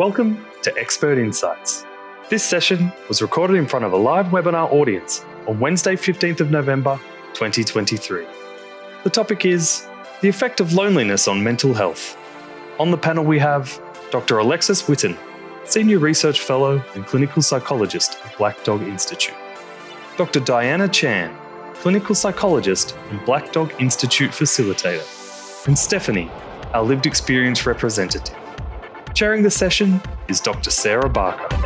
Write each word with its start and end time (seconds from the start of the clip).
Welcome 0.00 0.46
to 0.62 0.74
Expert 0.78 1.18
Insights. 1.18 1.84
This 2.30 2.42
session 2.42 2.90
was 3.08 3.20
recorded 3.20 3.56
in 3.56 3.66
front 3.66 3.84
of 3.84 3.92
a 3.92 3.98
live 3.98 4.28
webinar 4.28 4.72
audience 4.72 5.22
on 5.46 5.60
Wednesday, 5.60 5.94
15th 5.94 6.40
of 6.40 6.50
November, 6.50 6.98
2023. 7.34 8.26
The 9.04 9.10
topic 9.10 9.44
is 9.44 9.86
the 10.22 10.28
effect 10.30 10.58
of 10.58 10.72
loneliness 10.72 11.28
on 11.28 11.44
mental 11.44 11.74
health. 11.74 12.16
On 12.78 12.90
the 12.90 12.96
panel, 12.96 13.24
we 13.24 13.38
have 13.40 13.78
Dr. 14.10 14.38
Alexis 14.38 14.88
Whitton, 14.88 15.18
Senior 15.64 15.98
Research 15.98 16.40
Fellow 16.40 16.82
and 16.94 17.04
Clinical 17.04 17.42
Psychologist 17.42 18.18
at 18.24 18.34
Black 18.38 18.64
Dog 18.64 18.80
Institute, 18.80 19.36
Dr. 20.16 20.40
Diana 20.40 20.88
Chan, 20.88 21.36
Clinical 21.74 22.14
Psychologist 22.14 22.96
and 23.10 23.22
Black 23.26 23.52
Dog 23.52 23.74
Institute 23.78 24.30
Facilitator, 24.30 25.66
and 25.66 25.78
Stephanie, 25.78 26.30
our 26.72 26.82
lived 26.82 27.04
experience 27.04 27.66
representative. 27.66 28.39
Chairing 29.14 29.42
the 29.42 29.50
session 29.50 30.00
is 30.28 30.40
Dr. 30.40 30.70
Sarah 30.70 31.08
Barker. 31.08 31.56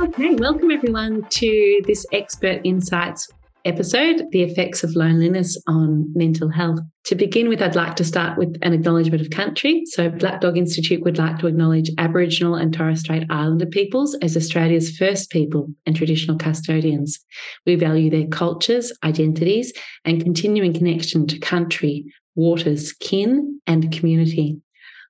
Okay, 0.00 0.34
welcome 0.36 0.70
everyone 0.70 1.26
to 1.30 1.80
this 1.86 2.06
Expert 2.12 2.60
Insights 2.64 3.28
episode 3.64 4.22
The 4.30 4.42
Effects 4.42 4.82
of 4.82 4.96
Loneliness 4.96 5.60
on 5.66 6.10
Mental 6.14 6.48
Health. 6.48 6.80
To 7.04 7.14
begin 7.14 7.48
with, 7.48 7.60
I'd 7.60 7.74
like 7.74 7.96
to 7.96 8.04
start 8.04 8.38
with 8.38 8.56
an 8.62 8.72
acknowledgement 8.72 9.20
of 9.20 9.30
country. 9.30 9.82
So, 9.86 10.08
Black 10.08 10.40
Dog 10.40 10.56
Institute 10.56 11.02
would 11.02 11.18
like 11.18 11.38
to 11.38 11.46
acknowledge 11.46 11.90
Aboriginal 11.98 12.54
and 12.54 12.72
Torres 12.72 13.00
Strait 13.00 13.24
Islander 13.28 13.66
peoples 13.66 14.16
as 14.22 14.36
Australia's 14.36 14.96
first 14.96 15.30
people 15.30 15.68
and 15.84 15.96
traditional 15.96 16.38
custodians. 16.38 17.18
We 17.66 17.74
value 17.74 18.08
their 18.10 18.26
cultures, 18.26 18.92
identities, 19.04 19.72
and 20.04 20.22
continuing 20.22 20.72
connection 20.72 21.26
to 21.26 21.38
country, 21.38 22.06
waters, 22.38 22.92
kin, 22.92 23.60
and 23.66 23.92
community. 23.92 24.60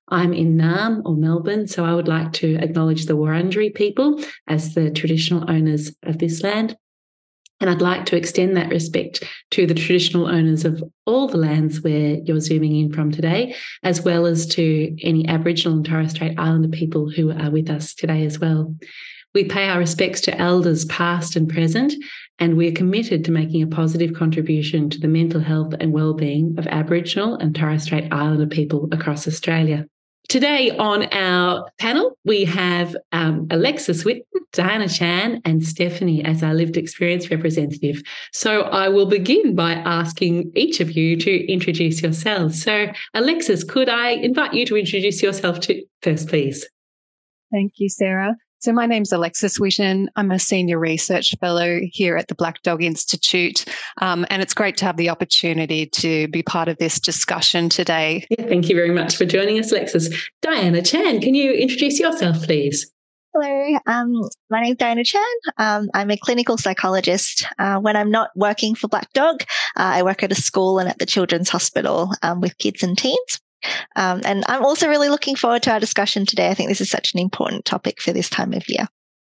I'm 0.09 0.33
in 0.33 0.57
Naarm 0.57 1.03
or 1.05 1.15
Melbourne, 1.15 1.67
so 1.67 1.85
I 1.85 1.93
would 1.93 2.07
like 2.07 2.33
to 2.33 2.55
acknowledge 2.55 3.05
the 3.05 3.15
Wurundjeri 3.15 3.73
people 3.75 4.21
as 4.47 4.73
the 4.73 4.89
traditional 4.89 5.49
owners 5.49 5.95
of 6.03 6.17
this 6.17 6.41
land. 6.41 6.75
And 7.61 7.69
I'd 7.69 7.81
like 7.81 8.05
to 8.07 8.15
extend 8.15 8.55
that 8.57 8.69
respect 8.69 9.23
to 9.51 9.67
the 9.67 9.73
traditional 9.73 10.27
owners 10.27 10.65
of 10.65 10.81
all 11.05 11.27
the 11.27 11.37
lands 11.37 11.81
where 11.81 12.15
you're 12.23 12.39
zooming 12.39 12.75
in 12.75 12.91
from 12.91 13.11
today, 13.11 13.53
as 13.83 14.01
well 14.01 14.25
as 14.25 14.47
to 14.47 14.97
any 15.03 15.27
Aboriginal 15.27 15.77
and 15.77 15.85
Torres 15.85 16.11
Strait 16.11 16.39
Islander 16.39 16.69
people 16.69 17.09
who 17.09 17.31
are 17.31 17.51
with 17.51 17.69
us 17.69 17.93
today 17.93 18.25
as 18.25 18.39
well. 18.39 18.75
We 19.35 19.43
pay 19.43 19.69
our 19.69 19.77
respects 19.77 20.21
to 20.21 20.37
elders 20.37 20.85
past 20.85 21.35
and 21.35 21.47
present, 21.47 21.93
and 22.39 22.57
we're 22.57 22.71
committed 22.71 23.25
to 23.25 23.31
making 23.31 23.61
a 23.61 23.67
positive 23.67 24.13
contribution 24.13 24.89
to 24.89 24.99
the 24.99 25.07
mental 25.07 25.41
health 25.41 25.73
and 25.79 25.91
well-being 25.91 26.55
of 26.57 26.67
Aboriginal 26.67 27.35
and 27.35 27.55
Torres 27.55 27.83
Strait 27.83 28.11
Islander 28.11 28.47
people 28.47 28.87
across 28.91 29.27
Australia. 29.27 29.85
Today 30.29 30.69
on 30.77 31.05
our 31.11 31.67
panel, 31.79 32.15
we 32.23 32.45
have 32.45 32.95
um, 33.11 33.47
Alexis 33.49 34.05
Whitton, 34.05 34.23
Diana 34.53 34.87
Chan, 34.87 35.41
and 35.43 35.65
Stephanie 35.65 36.23
as 36.23 36.43
our 36.43 36.53
lived 36.53 36.77
experience 36.77 37.31
representative. 37.31 38.03
So 38.31 38.61
I 38.61 38.89
will 38.89 39.07
begin 39.07 39.55
by 39.55 39.73
asking 39.73 40.51
each 40.55 40.81
of 40.81 40.91
you 40.91 41.17
to 41.17 41.51
introduce 41.51 42.03
yourselves. 42.03 42.61
So, 42.61 42.87
Alexis, 43.15 43.63
could 43.63 43.89
I 43.89 44.09
invite 44.09 44.53
you 44.53 44.67
to 44.67 44.77
introduce 44.77 45.23
yourself 45.23 45.61
to 45.61 45.83
first, 46.03 46.27
please? 46.27 46.67
Thank 47.51 47.73
you, 47.77 47.89
Sarah. 47.89 48.35
So, 48.61 48.73
my 48.73 48.85
name's 48.85 49.13
Alexis 49.13 49.57
Whitton. 49.57 50.09
I'm 50.17 50.31
a 50.31 50.37
senior 50.37 50.79
research 50.79 51.33
fellow 51.39 51.79
here 51.81 52.17
at 52.17 52.27
the 52.27 52.35
Black 52.35 52.61
Dog 52.61 52.83
Institute. 52.83 53.63
Um, 54.01 54.25
and 54.29 54.41
it's 54.41 54.53
great 54.53 54.75
to 54.77 54.85
have 54.85 54.97
the 54.97 55.09
opportunity 55.09 55.85
to 55.85 56.27
be 56.27 56.43
part 56.43 56.67
of 56.67 56.77
this 56.77 56.99
discussion 56.99 57.69
today. 57.69 58.27
Yeah, 58.29 58.47
thank 58.47 58.67
you 58.67 58.75
very 58.75 58.91
much 58.91 59.15
for 59.15 59.23
joining 59.23 59.59
us, 59.59 59.71
Alexis. 59.71 60.09
Diana 60.41 60.81
Chan, 60.81 61.21
can 61.21 61.35
you 61.35 61.53
introduce 61.53 62.01
yourself, 62.01 62.43
please? 62.43 62.91
Hello, 63.33 63.79
um, 63.87 64.11
my 64.49 64.59
name 64.59 64.71
is 64.71 64.77
Diana 64.77 65.05
Chan. 65.05 65.23
Um, 65.57 65.89
I'm 65.93 66.11
a 66.11 66.17
clinical 66.17 66.57
psychologist. 66.57 67.45
Uh, 67.57 67.79
when 67.79 67.95
I'm 67.95 68.11
not 68.11 68.31
working 68.35 68.75
for 68.75 68.89
Black 68.89 69.13
Dog, 69.13 69.43
uh, 69.77 69.83
I 69.95 70.03
work 70.03 70.21
at 70.21 70.33
a 70.33 70.35
school 70.35 70.79
and 70.79 70.89
at 70.89 70.99
the 70.99 71.05
Children's 71.05 71.47
Hospital 71.47 72.11
um, 72.23 72.41
with 72.41 72.57
kids 72.57 72.83
and 72.83 72.97
teens. 72.97 73.39
Um, 73.95 74.21
and 74.25 74.43
I'm 74.47 74.63
also 74.63 74.87
really 74.87 75.09
looking 75.09 75.35
forward 75.35 75.63
to 75.63 75.71
our 75.71 75.79
discussion 75.79 76.25
today. 76.25 76.49
I 76.49 76.53
think 76.53 76.69
this 76.69 76.81
is 76.81 76.89
such 76.89 77.13
an 77.13 77.19
important 77.19 77.65
topic 77.65 78.01
for 78.01 78.13
this 78.13 78.29
time 78.29 78.53
of 78.53 78.67
year. 78.67 78.87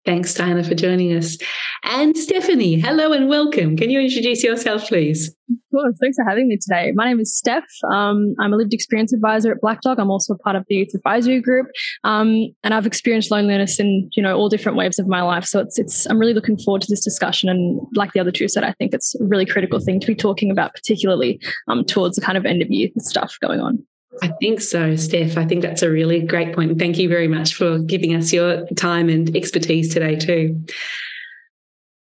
Thanks, 0.04 0.34
Diana, 0.34 0.64
for 0.64 0.74
joining 0.74 1.16
us. 1.16 1.38
And 1.84 2.18
Stephanie, 2.18 2.80
hello 2.80 3.14
and 3.14 3.30
welcome. 3.30 3.78
Can 3.78 3.92
you 3.92 4.00
introduce 4.00 4.44
yourself, 4.44 4.88
please? 4.88 5.28
Of 5.28 5.58
course. 5.72 5.96
Thanks 6.02 6.18
for 6.18 6.26
having 6.28 6.48
me 6.48 6.58
today. 6.58 6.92
My 6.96 7.06
name 7.06 7.20
is 7.20 7.36
Steph. 7.36 7.68
Um, 7.94 8.34
I'm 8.40 8.52
a 8.52 8.56
lived 8.56 8.74
experience 8.74 9.14
advisor 9.14 9.52
at 9.52 9.62
Black 9.62 9.82
Dog. 9.82 10.00
I'm 10.00 10.10
also 10.10 10.36
part 10.44 10.56
of 10.56 10.66
the 10.68 10.76
youth 10.76 10.96
advisory 10.96 11.40
group, 11.40 11.68
um, 12.04 12.48
and 12.64 12.74
I've 12.74 12.88
experienced 12.88 13.30
loneliness 13.30 13.80
in 13.80 14.10
you 14.14 14.24
know 14.24 14.36
all 14.36 14.50
different 14.50 14.76
waves 14.76 14.98
of 14.98 15.08
my 15.08 15.22
life. 15.22 15.46
So 15.46 15.60
it's 15.60 15.78
it's 15.78 16.08
I'm 16.08 16.18
really 16.18 16.34
looking 16.34 16.58
forward 16.58 16.82
to 16.82 16.88
this 16.90 17.04
discussion. 17.04 17.48
And 17.48 17.80
like 17.96 18.14
the 18.14 18.20
other 18.20 18.32
two 18.32 18.48
said, 18.48 18.64
I 18.64 18.74
think 18.74 18.96
it's 18.96 19.14
a 19.20 19.24
really 19.24 19.46
critical 19.46 19.80
thing 19.80 20.00
to 20.00 20.08
be 20.08 20.16
talking 20.16 20.50
about, 20.50 20.74
particularly 20.74 21.40
um, 21.68 21.86
towards 21.86 22.16
the 22.16 22.22
kind 22.22 22.40
of 22.40 22.46
end 22.46 22.64
of 22.64 22.72
year 22.72 22.90
stuff 22.98 23.38
going 23.40 23.60
on. 23.60 23.86
I 24.22 24.30
think 24.40 24.62
so, 24.62 24.96
Steph. 24.96 25.36
I 25.38 25.46
think 25.46 25.64
that's 25.64 25.82
a 25.82 25.90
really 25.90 26.22
great 26.22 26.54
point. 26.54 26.78
Thank 26.78 27.00
you 27.00 27.10
very 27.10 27.28
much 27.28 27.56
for 27.56 27.80
giving 27.80 28.16
us 28.16 28.32
your 28.32 28.68
time 28.78 29.10
and 29.10 29.36
expertise 29.36 29.92
today, 29.92 30.16
too. 30.16 30.64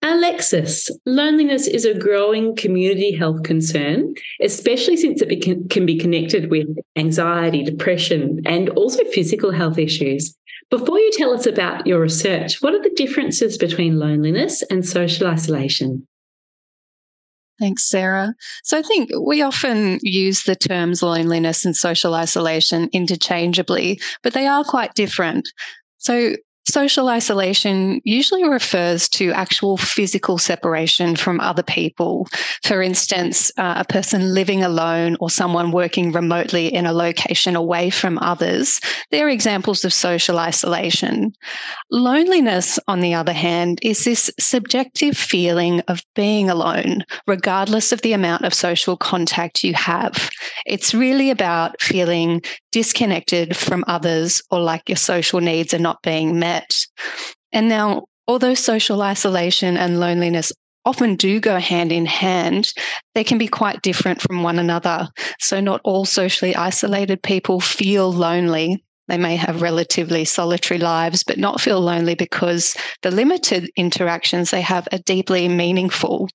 Alexis, 0.01 0.89
loneliness 1.05 1.67
is 1.67 1.83
a 1.83 1.97
growing 1.97 2.55
community 2.55 3.11
health 3.11 3.43
concern, 3.43 4.13
especially 4.41 4.95
since 4.95 5.21
it 5.21 5.69
can 5.69 5.85
be 5.85 5.97
connected 5.97 6.51
with 6.51 6.67
anxiety, 6.95 7.63
depression, 7.63 8.41
and 8.45 8.69
also 8.69 9.03
physical 9.05 9.51
health 9.51 9.77
issues. 9.77 10.37
Before 10.69 10.99
you 10.99 11.11
tell 11.11 11.33
us 11.33 11.45
about 11.45 11.85
your 11.85 11.99
research, 11.99 12.61
what 12.61 12.73
are 12.73 12.81
the 12.81 12.93
differences 12.95 13.57
between 13.57 13.99
loneliness 13.99 14.61
and 14.69 14.85
social 14.85 15.27
isolation? 15.27 16.07
Thanks, 17.59 17.89
Sarah. 17.89 18.33
So 18.63 18.77
I 18.77 18.81
think 18.81 19.09
we 19.25 19.41
often 19.41 19.99
use 20.01 20.43
the 20.43 20.55
terms 20.55 21.01
loneliness 21.01 21.63
and 21.63 21.75
social 21.75 22.13
isolation 22.13 22.89
interchangeably, 22.91 23.99
but 24.23 24.33
they 24.33 24.45
are 24.45 24.63
quite 24.63 24.93
different. 24.93 25.47
So 25.97 26.35
Social 26.67 27.09
isolation 27.09 28.01
usually 28.03 28.43
refers 28.43 29.07
to 29.09 29.31
actual 29.33 29.77
physical 29.77 30.39
separation 30.39 31.15
from 31.15 31.39
other 31.39 31.61
people. 31.61 32.27
For 32.63 32.81
instance, 32.81 33.51
uh, 33.57 33.75
a 33.77 33.85
person 33.85 34.33
living 34.33 34.63
alone 34.63 35.15
or 35.19 35.29
someone 35.29 35.71
working 35.71 36.11
remotely 36.11 36.73
in 36.73 36.87
a 36.87 36.93
location 36.93 37.55
away 37.55 37.91
from 37.91 38.17
others. 38.17 38.79
They're 39.11 39.29
examples 39.29 39.85
of 39.85 39.93
social 39.93 40.39
isolation. 40.39 41.33
Loneliness, 41.91 42.79
on 42.87 42.99
the 42.99 43.13
other 43.13 43.33
hand, 43.33 43.79
is 43.83 44.03
this 44.03 44.31
subjective 44.39 45.15
feeling 45.15 45.81
of 45.81 46.01
being 46.15 46.49
alone, 46.49 47.03
regardless 47.27 47.91
of 47.91 48.01
the 48.01 48.13
amount 48.13 48.43
of 48.43 48.55
social 48.55 48.97
contact 48.97 49.63
you 49.63 49.75
have. 49.75 50.31
It's 50.65 50.95
really 50.95 51.29
about 51.29 51.79
feeling 51.79 52.41
disconnected 52.71 53.55
from 53.55 53.85
others 53.87 54.41
or 54.51 54.59
like 54.59 54.89
your 54.89 54.97
social 54.97 55.39
needs 55.39 55.73
are 55.73 55.79
not 55.79 56.01
being 56.01 56.39
met 56.39 56.54
met. 56.55 56.85
And 57.51 57.69
now, 57.69 58.05
although 58.27 58.53
social 58.53 59.01
isolation 59.01 59.77
and 59.77 59.99
loneliness 59.99 60.51
often 60.85 61.15
do 61.15 61.39
go 61.39 61.57
hand 61.57 61.91
in 61.91 62.05
hand, 62.05 62.71
they 63.15 63.23
can 63.23 63.37
be 63.37 63.47
quite 63.47 63.81
different 63.81 64.21
from 64.21 64.43
one 64.43 64.59
another. 64.59 65.07
So, 65.39 65.59
not 65.59 65.81
all 65.83 66.05
socially 66.05 66.55
isolated 66.55 67.23
people 67.23 67.59
feel 67.59 68.11
lonely. 68.11 68.83
They 69.07 69.17
may 69.17 69.35
have 69.35 69.61
relatively 69.61 70.25
solitary 70.25 70.79
lives, 70.79 71.23
but 71.23 71.37
not 71.37 71.61
feel 71.61 71.79
lonely 71.79 72.15
because 72.15 72.75
the 73.03 73.11
limited 73.11 73.69
interactions 73.75 74.49
they 74.49 74.61
have 74.61 74.87
are 74.91 74.99
deeply 75.05 75.47
meaningful. 75.47 76.27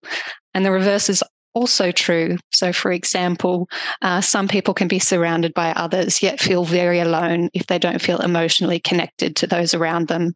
And 0.55 0.65
the 0.65 0.71
reverse 0.71 1.09
is 1.09 1.23
also 1.55 1.93
true. 1.93 2.37
So, 2.53 2.73
for 2.73 2.93
example, 2.93 3.69
uh, 4.03 4.21
some 4.21 4.49
people 4.49 4.75
can 4.75 4.89
be 4.89 4.99
surrounded 4.99 5.55
by 5.55 5.73
others 5.73 6.23
yet 6.23 6.41
feel 6.41 6.65
very 6.65 7.01
alone 7.01 7.51
if 7.55 7.67
they 7.67 7.79
don't 7.79 8.01
feel 8.01 8.19
emotionally 8.19 8.81
connected 8.81 9.37
to 9.37 9.47
those 9.47 9.75
around 9.75 10.09
them. 10.09 10.35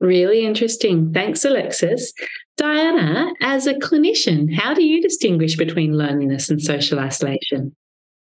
Really 0.00 0.44
interesting. 0.44 1.12
Thanks, 1.12 1.44
Alexis. 1.44 2.12
Diana, 2.56 3.32
as 3.42 3.66
a 3.66 3.74
clinician, 3.74 4.54
how 4.54 4.74
do 4.74 4.84
you 4.84 5.02
distinguish 5.02 5.56
between 5.56 5.92
loneliness 5.92 6.50
and 6.50 6.62
social 6.62 7.00
isolation? 7.00 7.74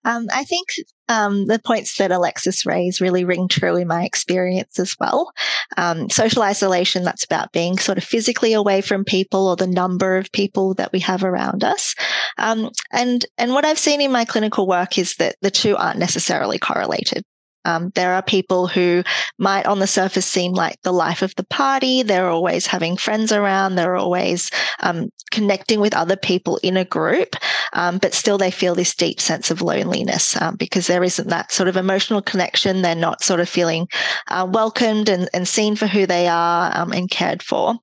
Um, 0.04 0.26
I 0.32 0.44
think 0.44 0.69
um, 1.08 1.46
the 1.46 1.58
points 1.58 1.99
that 1.99 2.10
Alexis 2.10 2.64
raised 2.66 3.00
really 3.00 3.25
ring 3.25 3.49
true 3.49 3.76
in 3.76 3.88
my 3.88 4.04
experience 4.04 4.78
as 4.78 4.96
well. 4.99 5.32
Um, 5.76 6.08
social 6.10 6.43
isolation, 6.43 7.04
that's 7.04 7.25
about 7.25 7.52
being 7.52 7.78
sort 7.78 7.99
of 7.99 8.04
physically 8.04 8.52
away 8.52 8.81
from 8.81 9.04
people 9.04 9.49
or 9.49 9.56
the 9.56 9.66
number 9.66 10.16
of 10.16 10.32
people 10.32 10.75
that 10.75 10.93
we 10.93 11.00
have 11.00 11.25
around 11.25 11.64
us. 11.64 11.94
Um, 12.38 12.70
and, 12.93 13.25
and 13.38 13.52
what 13.52 13.64
I've 13.64 13.78
seen 13.78 14.00
in 14.00 14.12
my 14.12 14.25
clinical 14.25 14.66
work 14.66 14.99
is 14.99 15.16
that 15.16 15.37
the 15.43 15.50
two 15.50 15.76
aren't 15.76 15.99
necessarily 15.99 16.58
correlated. 16.58 17.22
Um, 17.64 17.93
there 17.94 18.14
are 18.14 18.22
people 18.22 18.66
who 18.66 19.05
might 19.38 19.66
on 19.66 19.78
the 19.78 19.87
surface 19.87 20.26
seem 20.26 20.52
like 20.52 20.81
the 20.82 20.93
life 20.93 21.22
of 21.22 21.34
the 21.37 21.44
party. 21.44 22.02
They're 22.02 22.28
always 22.28 22.66
having 22.66 22.96
friends 22.96 23.32
around. 23.32 23.75
They're 23.75 23.96
always 23.96 24.50
um, 24.81 25.10
connecting 25.31 25.81
with 25.81 25.94
other 25.94 26.16
people 26.16 26.58
in 26.62 26.76
a 26.76 26.84
group. 26.84 27.37
Um, 27.72 27.98
but 27.98 28.14
still 28.14 28.38
they 28.38 28.50
feel 28.50 28.74
this 28.74 28.94
deep 28.94 29.20
sense 29.20 29.50
of 29.50 29.62
loneliness 29.62 30.40
um, 30.40 30.56
because 30.56 30.86
there 30.86 31.04
isn't 31.04 31.28
that 31.28 31.52
sort 31.52 31.69
of 31.69 31.76
emotional 31.76 32.22
connection. 32.22 32.82
They're 32.82 32.94
not 32.94 33.22
sort 33.22 33.40
of 33.40 33.48
feeling 33.48 33.88
uh, 34.28 34.46
welcomed 34.50 35.08
and, 35.08 35.28
and, 35.32 35.46
seen 35.46 35.76
for 35.76 35.86
who 35.86 36.06
they 36.06 36.28
are 36.28 36.72
um, 36.74 36.92
and 36.92 37.10
cared 37.10 37.42
for. 37.42 37.74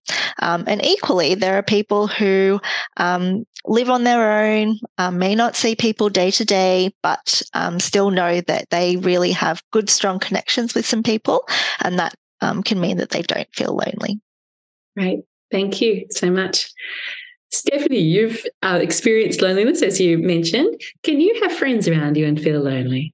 Um, 0.41 0.63
and 0.67 0.83
equally, 0.83 1.35
there 1.35 1.57
are 1.57 1.63
people 1.63 2.07
who 2.07 2.59
um, 2.97 3.45
live 3.65 3.89
on 3.89 4.03
their 4.03 4.41
own, 4.43 4.79
may 5.11 5.35
not 5.35 5.55
see 5.55 5.75
people 5.75 6.09
day 6.09 6.31
to 6.31 6.45
day, 6.45 6.93
but 7.03 7.41
still 7.77 8.09
know 8.09 8.41
that 8.41 8.69
they 8.69 8.95
really 8.97 9.31
have 9.31 9.61
good, 9.71 9.89
strong 9.89 10.19
connections 10.19 10.73
with 10.73 10.85
some 10.85 11.03
people, 11.03 11.47
and 11.81 11.99
that 11.99 12.15
can 12.41 12.79
mean 12.79 12.97
that 12.97 13.09
they 13.09 13.21
don't 13.21 13.53
feel 13.53 13.75
lonely. 13.75 14.19
Right. 14.95 15.19
Thank 15.51 15.81
you 15.81 16.05
so 16.11 16.29
much. 16.29 16.71
Stephanie, 17.51 17.99
you've 17.99 18.45
uh, 18.61 18.79
experienced 18.81 19.41
loneliness, 19.41 19.81
as 19.81 19.99
you 19.99 20.17
mentioned. 20.17 20.79
Can 21.03 21.19
you 21.19 21.39
have 21.41 21.51
friends 21.51 21.87
around 21.87 22.15
you 22.17 22.25
and 22.27 22.39
feel 22.39 22.61
lonely? 22.61 23.13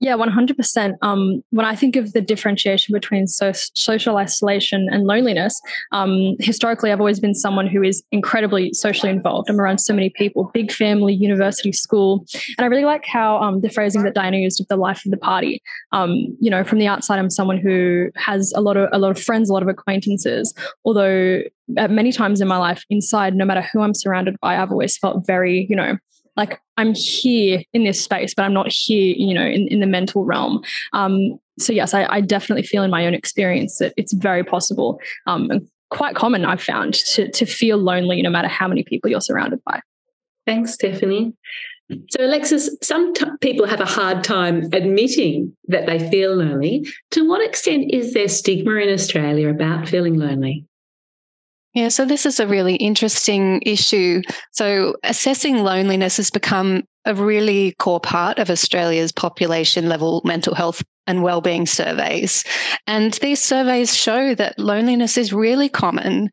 Yeah, 0.00 0.14
100%. 0.14 0.94
Um, 1.02 1.42
when 1.50 1.66
I 1.66 1.74
think 1.74 1.96
of 1.96 2.12
the 2.12 2.20
differentiation 2.20 2.92
between 2.92 3.26
so- 3.26 3.52
social 3.74 4.16
isolation 4.16 4.88
and 4.92 5.06
loneliness, 5.08 5.60
um, 5.90 6.36
historically, 6.38 6.92
I've 6.92 7.00
always 7.00 7.18
been 7.18 7.34
someone 7.34 7.66
who 7.66 7.82
is 7.82 8.04
incredibly 8.12 8.72
socially 8.72 9.10
involved. 9.10 9.50
I'm 9.50 9.60
around 9.60 9.78
so 9.78 9.92
many 9.92 10.10
people, 10.10 10.50
big 10.54 10.70
family, 10.70 11.14
university, 11.14 11.72
school. 11.72 12.24
And 12.56 12.64
I 12.64 12.66
really 12.66 12.84
like 12.84 13.06
how 13.06 13.38
um, 13.38 13.60
the 13.60 13.70
phrasing 13.70 14.04
that 14.04 14.14
Diana 14.14 14.36
used 14.36 14.60
of 14.60 14.68
the 14.68 14.76
life 14.76 15.04
of 15.04 15.10
the 15.10 15.16
party. 15.16 15.60
Um, 15.90 16.12
you 16.40 16.50
know, 16.50 16.62
from 16.62 16.78
the 16.78 16.86
outside, 16.86 17.18
I'm 17.18 17.30
someone 17.30 17.58
who 17.58 18.10
has 18.14 18.52
a 18.54 18.60
lot 18.60 18.76
of 18.76 18.88
a 18.92 18.98
lot 18.98 19.10
of 19.10 19.20
friends, 19.20 19.50
a 19.50 19.52
lot 19.52 19.62
of 19.62 19.68
acquaintances. 19.68 20.54
Although 20.84 21.42
at 21.76 21.90
many 21.90 22.12
times 22.12 22.40
in 22.40 22.48
my 22.48 22.56
life, 22.56 22.84
inside, 22.88 23.34
no 23.34 23.44
matter 23.44 23.62
who 23.72 23.82
I'm 23.82 23.94
surrounded 23.94 24.36
by, 24.40 24.56
I've 24.56 24.70
always 24.70 24.96
felt 24.96 25.26
very, 25.26 25.66
you 25.68 25.76
know, 25.76 25.98
like 26.38 26.60
I'm 26.76 26.94
here 26.94 27.62
in 27.74 27.84
this 27.84 28.02
space, 28.02 28.32
but 28.32 28.44
I'm 28.44 28.54
not 28.54 28.70
here, 28.70 29.14
you 29.16 29.34
know, 29.34 29.44
in, 29.44 29.66
in 29.68 29.80
the 29.80 29.86
mental 29.86 30.24
realm. 30.24 30.62
Um, 30.92 31.38
so 31.58 31.72
yes, 31.72 31.92
I, 31.92 32.06
I, 32.06 32.20
definitely 32.20 32.62
feel 32.62 32.84
in 32.84 32.90
my 32.92 33.04
own 33.04 33.12
experience 33.12 33.78
that 33.78 33.92
it's 33.96 34.12
very 34.12 34.44
possible 34.44 35.00
um, 35.26 35.50
and 35.50 35.68
quite 35.90 36.14
common 36.14 36.44
I've 36.44 36.62
found 36.62 36.94
to, 36.94 37.28
to 37.28 37.44
feel 37.44 37.76
lonely 37.76 38.22
no 38.22 38.30
matter 38.30 38.46
how 38.46 38.68
many 38.68 38.84
people 38.84 39.10
you're 39.10 39.20
surrounded 39.20 39.60
by. 39.64 39.80
Thanks, 40.46 40.74
Stephanie. 40.74 41.34
So, 42.10 42.24
Alexis, 42.24 42.70
some 42.82 43.14
t- 43.14 43.24
people 43.40 43.66
have 43.66 43.80
a 43.80 43.86
hard 43.86 44.22
time 44.22 44.68
admitting 44.72 45.56
that 45.66 45.86
they 45.86 45.98
feel 46.10 46.36
lonely. 46.36 46.86
To 47.12 47.26
what 47.26 47.44
extent 47.44 47.90
is 47.90 48.14
there 48.14 48.28
stigma 48.28 48.74
in 48.74 48.92
Australia 48.92 49.48
about 49.48 49.88
feeling 49.88 50.18
lonely? 50.18 50.67
Yeah, 51.74 51.88
so 51.88 52.04
this 52.04 52.26
is 52.26 52.40
a 52.40 52.46
really 52.46 52.76
interesting 52.76 53.60
issue. 53.64 54.22
So, 54.52 54.96
assessing 55.04 55.58
loneliness 55.58 56.16
has 56.16 56.30
become 56.30 56.82
a 57.04 57.14
really 57.14 57.74
core 57.78 58.00
part 58.00 58.38
of 58.38 58.50
Australia's 58.50 59.12
population 59.12 59.88
level 59.88 60.22
mental 60.24 60.54
health 60.54 60.82
and 61.06 61.22
well-being 61.22 61.66
surveys. 61.66 62.44
And 62.86 63.14
these 63.14 63.42
surveys 63.42 63.96
show 63.96 64.34
that 64.34 64.58
loneliness 64.58 65.16
is 65.16 65.32
really 65.32 65.68
common. 65.68 66.30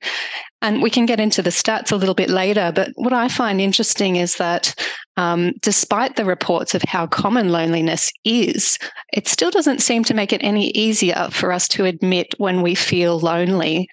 And 0.61 0.81
we 0.81 0.89
can 0.89 1.05
get 1.05 1.19
into 1.19 1.41
the 1.41 1.49
stats 1.49 1.91
a 1.91 1.95
little 1.95 2.15
bit 2.15 2.29
later. 2.29 2.71
But 2.75 2.89
what 2.95 3.13
I 3.13 3.29
find 3.29 3.61
interesting 3.61 4.17
is 4.17 4.35
that 4.35 4.73
um, 5.15 5.53
despite 5.61 6.17
the 6.17 6.25
reports 6.25 6.75
of 6.75 6.81
how 6.87 7.07
common 7.07 7.49
loneliness 7.49 8.11
is, 8.25 8.77
it 9.13 9.27
still 9.27 9.51
doesn't 9.51 9.81
seem 9.81 10.03
to 10.05 10.13
make 10.13 10.33
it 10.33 10.43
any 10.43 10.71
easier 10.71 11.29
for 11.31 11.53
us 11.53 11.67
to 11.69 11.85
admit 11.85 12.27
when 12.37 12.61
we 12.61 12.75
feel 12.75 13.19
lonely. 13.19 13.87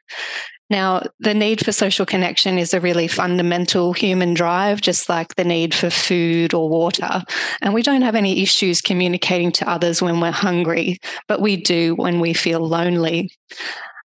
Now, 0.73 1.03
the 1.21 1.35
need 1.35 1.63
for 1.63 1.71
social 1.71 2.07
connection 2.07 2.57
is 2.57 2.73
a 2.73 2.81
really 2.81 3.07
fundamental 3.07 3.93
human 3.93 4.33
drive, 4.33 4.81
just 4.81 5.07
like 5.07 5.35
the 5.35 5.45
need 5.45 5.75
for 5.75 5.91
food 5.91 6.55
or 6.55 6.67
water. 6.67 7.23
And 7.61 7.75
we 7.75 7.83
don't 7.83 8.01
have 8.01 8.15
any 8.15 8.41
issues 8.41 8.81
communicating 8.81 9.53
to 9.53 9.69
others 9.69 10.01
when 10.01 10.19
we're 10.19 10.31
hungry, 10.31 10.99
but 11.29 11.43
we 11.43 11.59
do 11.59 11.95
when 11.97 12.21
we 12.21 12.33
feel 12.33 12.67
lonely. 12.67 13.31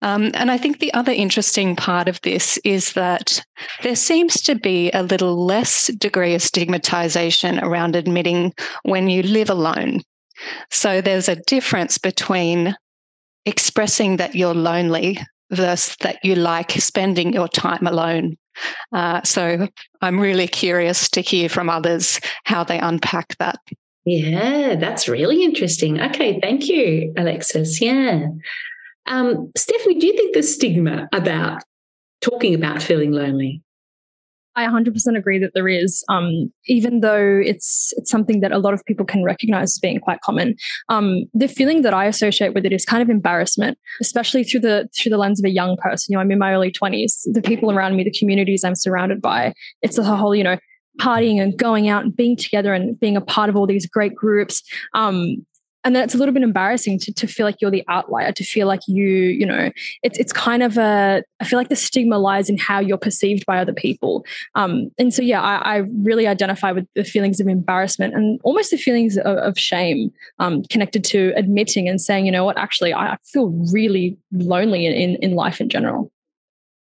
Um, 0.03 0.29
and 0.35 0.51
I 0.51 0.59
think 0.59 0.77
the 0.77 0.93
other 0.93 1.11
interesting 1.11 1.75
part 1.75 2.07
of 2.07 2.21
this 2.21 2.59
is 2.63 2.93
that 2.93 3.43
there 3.81 3.95
seems 3.95 4.39
to 4.43 4.53
be 4.53 4.91
a 4.91 5.01
little 5.01 5.43
less 5.43 5.87
degree 5.87 6.35
of 6.35 6.43
stigmatization 6.43 7.61
around 7.61 7.95
admitting 7.95 8.53
when 8.83 9.09
you 9.09 9.23
live 9.23 9.49
alone. 9.49 10.01
So 10.69 11.01
there's 11.01 11.29
a 11.29 11.41
difference 11.47 11.97
between 11.97 12.75
expressing 13.43 14.17
that 14.17 14.35
you're 14.35 14.53
lonely 14.53 15.17
versus 15.53 15.95
that 16.01 16.17
you 16.23 16.35
like 16.35 16.71
spending 16.71 17.33
your 17.33 17.47
time 17.47 17.87
alone. 17.87 18.37
Uh, 18.91 19.21
so 19.23 19.67
I'm 20.01 20.19
really 20.19 20.47
curious 20.47 21.09
to 21.09 21.21
hear 21.21 21.49
from 21.49 21.69
others 21.69 22.19
how 22.45 22.63
they 22.63 22.79
unpack 22.79 23.37
that. 23.37 23.59
Yeah, 24.05 24.75
that's 24.75 25.07
really 25.07 25.43
interesting. 25.43 26.01
Okay, 26.01 26.39
thank 26.41 26.67
you, 26.67 27.13
Alexis. 27.17 27.81
Yeah. 27.81 28.27
Um, 29.05 29.51
Stephanie, 29.57 29.99
do 29.99 30.07
you 30.07 30.13
think 30.15 30.33
the 30.33 30.43
stigma 30.43 31.07
about 31.13 31.63
talking 32.21 32.53
about 32.53 32.81
feeling 32.81 33.11
lonely 33.11 33.61
I 34.55 34.65
100% 34.65 35.17
agree 35.17 35.39
that 35.39 35.51
there 35.53 35.67
is, 35.67 36.03
um, 36.09 36.51
even 36.67 36.99
though 36.99 37.41
it's 37.43 37.93
it's 37.97 38.11
something 38.11 38.39
that 38.41 38.51
a 38.51 38.59
lot 38.59 38.73
of 38.73 38.85
people 38.85 39.05
can 39.05 39.23
recognize 39.23 39.73
as 39.73 39.79
being 39.79 39.99
quite 39.99 40.21
common. 40.21 40.55
Um, 40.89 41.25
the 41.33 41.47
feeling 41.47 41.81
that 41.81 41.93
I 41.93 42.05
associate 42.05 42.53
with 42.53 42.65
it 42.65 42.71
is 42.71 42.85
kind 42.85 43.01
of 43.01 43.09
embarrassment, 43.09 43.77
especially 44.01 44.43
through 44.43 44.61
the 44.61 44.89
through 44.95 45.09
the 45.09 45.17
lens 45.17 45.39
of 45.39 45.45
a 45.45 45.49
young 45.49 45.77
person. 45.77 46.11
You 46.11 46.17
know, 46.17 46.21
I'm 46.21 46.31
in 46.31 46.39
my 46.39 46.53
early 46.53 46.71
20s. 46.71 47.21
The 47.25 47.41
people 47.41 47.71
around 47.71 47.95
me, 47.95 48.03
the 48.03 48.17
communities 48.17 48.63
I'm 48.63 48.75
surrounded 48.75 49.21
by, 49.21 49.53
it's 49.81 49.95
the 49.95 50.03
whole 50.03 50.35
you 50.35 50.43
know 50.43 50.57
partying 50.99 51.41
and 51.41 51.57
going 51.57 51.89
out 51.89 52.03
and 52.03 52.15
being 52.15 52.37
together 52.37 52.73
and 52.73 52.99
being 52.99 53.17
a 53.17 53.21
part 53.21 53.49
of 53.49 53.55
all 53.55 53.65
these 53.65 53.87
great 53.87 54.15
groups. 54.15 54.61
Um, 54.93 55.45
and 55.83 55.95
then 55.95 56.03
it's 56.03 56.15
a 56.15 56.17
little 56.17 56.33
bit 56.33 56.43
embarrassing 56.43 56.99
to, 56.99 57.13
to 57.13 57.27
feel 57.27 57.45
like 57.45 57.61
you're 57.61 57.71
the 57.71 57.83
outlier 57.87 58.31
to 58.31 58.43
feel 58.43 58.67
like 58.67 58.81
you 58.87 59.05
you 59.05 59.45
know 59.45 59.69
it's 60.01 60.17
it's 60.17 60.33
kind 60.33 60.63
of 60.63 60.77
a 60.77 61.23
i 61.39 61.45
feel 61.45 61.59
like 61.59 61.69
the 61.69 61.75
stigma 61.75 62.17
lies 62.17 62.49
in 62.49 62.57
how 62.57 62.79
you're 62.79 62.97
perceived 62.97 63.45
by 63.45 63.59
other 63.59 63.73
people 63.73 64.25
um, 64.55 64.91
and 64.97 65.13
so 65.13 65.21
yeah 65.21 65.41
I, 65.41 65.55
I, 65.55 65.77
really 66.03 66.27
identify 66.27 66.71
with 66.71 66.87
the 66.95 67.03
feelings 67.03 67.39
of 67.39 67.47
embarrassment 67.47 68.13
and 68.13 68.39
almost 68.43 68.71
the 68.71 68.77
feelings 68.77 69.17
of, 69.17 69.37
of 69.37 69.57
shame 69.57 70.11
um, 70.39 70.63
connected 70.63 71.03
to 71.05 71.33
admitting 71.35 71.87
and 71.87 72.01
saying 72.01 72.25
you 72.25 72.31
know 72.31 72.45
what 72.45 72.57
actually 72.57 72.93
i 72.93 73.17
feel 73.23 73.49
really 73.71 74.17
lonely 74.31 74.85
in, 74.85 74.93
in, 74.93 75.15
in 75.17 75.35
life 75.35 75.59
in 75.61 75.69
general 75.69 76.11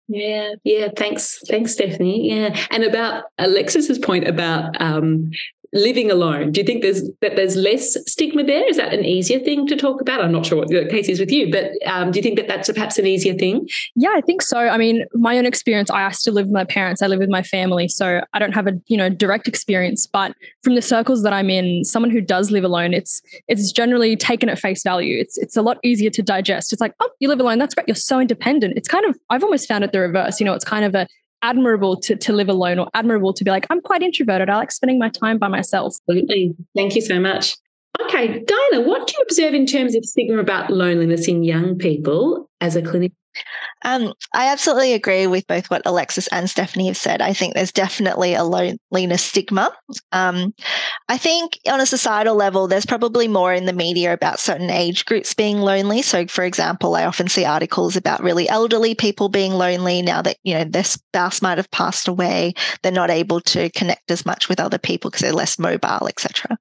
yeah, 0.08 0.54
yeah. 0.64 0.90
Thanks, 0.96 1.40
thanks, 1.48 1.74
Stephanie. 1.74 2.30
Yeah, 2.30 2.56
and 2.70 2.84
about 2.84 3.26
Alexis's 3.40 3.98
point 3.98 4.28
about 4.28 4.80
um, 4.80 5.32
living 5.74 6.12
alone. 6.12 6.52
Do 6.52 6.62
you 6.62 6.66
think 6.66 6.82
there's 6.82 7.04
that 7.22 7.36
there's 7.36 7.56
less 7.56 7.98
stigma 8.10 8.44
there? 8.44 8.68
Is 8.70 8.78
that 8.78 8.94
an 8.94 9.06
easier 9.06 9.40
thing 9.40 9.68
to 9.68 9.76
talk 9.76 10.02
about? 10.02 10.22
I'm 10.22 10.32
not 10.32 10.46
sure 10.46 10.58
what 10.58 10.70
the 10.70 10.86
case 10.86 11.10
is 11.10 11.20
with 11.20 11.32
you 11.32 11.46
but 11.52 11.72
um, 11.86 12.12
do 12.12 12.20
you 12.20 12.24
think 12.24 12.38
that 12.38 12.48
that's 12.48 12.72
perhaps 12.72 12.98
an 12.98 13.06
easier 13.06 13.34
thing? 13.34 13.68
Yeah 13.96 14.14
i 14.16 14.22
think 14.22 14.42
so. 14.42 14.58
I 14.58 14.78
mean 14.78 15.06
my 15.14 15.38
own 15.38 15.46
experience 15.46 15.90
i 15.90 16.10
still 16.12 16.34
live 16.34 16.48
with 16.48 16.54
my 16.54 16.66
parents 16.66 17.02
i 17.02 17.08
live 17.08 17.20
with 17.20 17.30
my 17.30 17.44
family 17.44 17.88
so 17.88 18.22
i 18.34 18.40
don't 18.40 18.54
have 18.54 18.68
a 18.68 18.74
you 18.88 18.98
know 18.98 19.10
direct 19.10 19.48
experience 19.48 20.08
but 20.08 20.36
from 20.64 20.76
the 20.76 20.82
circles 20.82 21.24
that 21.24 21.34
i'm 21.34 21.50
in 21.50 21.84
someone 21.84 22.12
who 22.12 22.22
does 22.22 22.52
live 22.52 22.64
alone 22.64 22.94
it's 22.94 23.22
it's 23.48 23.72
generally 23.72 24.16
taken 24.16 24.50
at 24.50 24.60
face 24.60 24.84
value. 24.84 25.20
It's 25.20 25.38
it's 25.38 25.58
a 25.58 25.62
lot 25.62 25.78
easier 25.84 26.10
to 26.12 26.22
digest. 26.22 26.74
It's 26.74 26.82
like 26.82 26.94
oh 27.00 27.10
you 27.20 27.28
live 27.28 27.40
alone 27.40 27.58
that's 27.60 27.76
great 27.76 27.88
you're 27.88 27.96
so 27.96 28.20
independent. 28.20 28.74
It's 28.78 28.88
kind 28.88 29.06
of 29.06 29.18
i've 29.30 29.44
almost 29.44 29.68
found 29.68 29.84
it 29.84 29.92
the 29.92 30.00
reverse 30.00 30.40
you 30.40 30.46
know 30.46 30.54
it's 30.54 30.66
kind 30.66 30.86
of 30.86 30.96
a 30.96 31.08
admirable 31.42 31.98
to, 32.02 32.16
to 32.16 32.34
live 32.34 32.50
alone 32.50 32.80
or 32.80 32.88
admirable 32.94 33.34
to 33.34 33.44
be 33.44 33.52
like, 33.52 33.66
I'm 33.70 33.82
quite 33.82 34.02
introverted. 34.02 34.50
I 34.50 34.56
like 34.56 34.72
spending 34.72 35.00
my 35.00 35.10
time 35.10 35.38
by 35.38 35.48
myself. 35.48 35.96
Absolutely. 36.08 36.56
Thank 36.76 36.96
you 36.96 37.02
so 37.02 37.20
much. 37.20 37.56
Okay, 38.02 38.44
Diana, 38.44 38.86
what 38.86 39.08
do 39.08 39.14
you 39.18 39.24
observe 39.24 39.54
in 39.54 39.66
terms 39.66 39.96
of 39.96 40.04
stigma 40.04 40.40
about 40.40 40.70
loneliness 40.70 41.28
in 41.28 41.44
young 41.44 41.78
people 41.78 42.50
as 42.60 42.76
a 42.76 42.82
clinician? 42.82 43.14
Um, 43.84 44.14
I 44.34 44.52
absolutely 44.52 44.94
agree 44.94 45.28
with 45.28 45.46
both 45.48 45.70
what 45.70 45.84
Alexis 45.86 46.28
and 46.28 46.50
Stephanie 46.50 46.88
have 46.88 46.98
said. 46.98 47.22
I 47.22 47.34
think 47.34 47.54
there's 47.54 47.72
definitely 47.72 48.34
a 48.34 48.44
loneliness 48.44 49.24
stigma. 49.24 49.72
Um, 50.12 50.54
I 51.08 51.18
think 51.18 51.60
on 51.68 51.80
a 51.80 51.86
societal 51.86 52.36
level, 52.36 52.68
there's 52.68 52.86
probably 52.86 53.28
more 53.28 53.54
in 53.54 53.66
the 53.66 53.74
media 53.74 54.14
about 54.14 54.40
certain 54.40 54.70
age 54.70 55.06
groups 55.06 55.34
being 55.34 55.60
lonely. 55.60 56.02
So, 56.02 56.26
for 56.28 56.44
example, 56.44 56.96
I 56.96 57.06
often 57.06 57.28
see 57.28 57.46
articles 57.46 57.96
about 57.96 58.24
really 58.24 58.50
elderly 58.50 58.96
people 58.96 59.30
being 59.30 59.54
lonely 59.54 60.02
now 60.02 60.22
that 60.24 60.38
you 60.44 60.56
know 60.56 60.64
their 60.64 60.84
spouse 60.84 61.42
might 61.42 61.58
have 61.58 61.70
passed 61.72 62.08
away. 62.08 62.54
They're 62.82 62.92
not 62.92 63.12
able 63.12 63.42
to 63.42 63.70
connect 63.72 64.10
as 64.10 64.26
much 64.26 64.50
with 64.50 64.60
other 64.60 64.80
people 64.80 65.12
because 65.12 65.22
they're 65.22 65.32
less 65.32 65.60
mobile, 65.60 66.08
etc. 66.08 66.58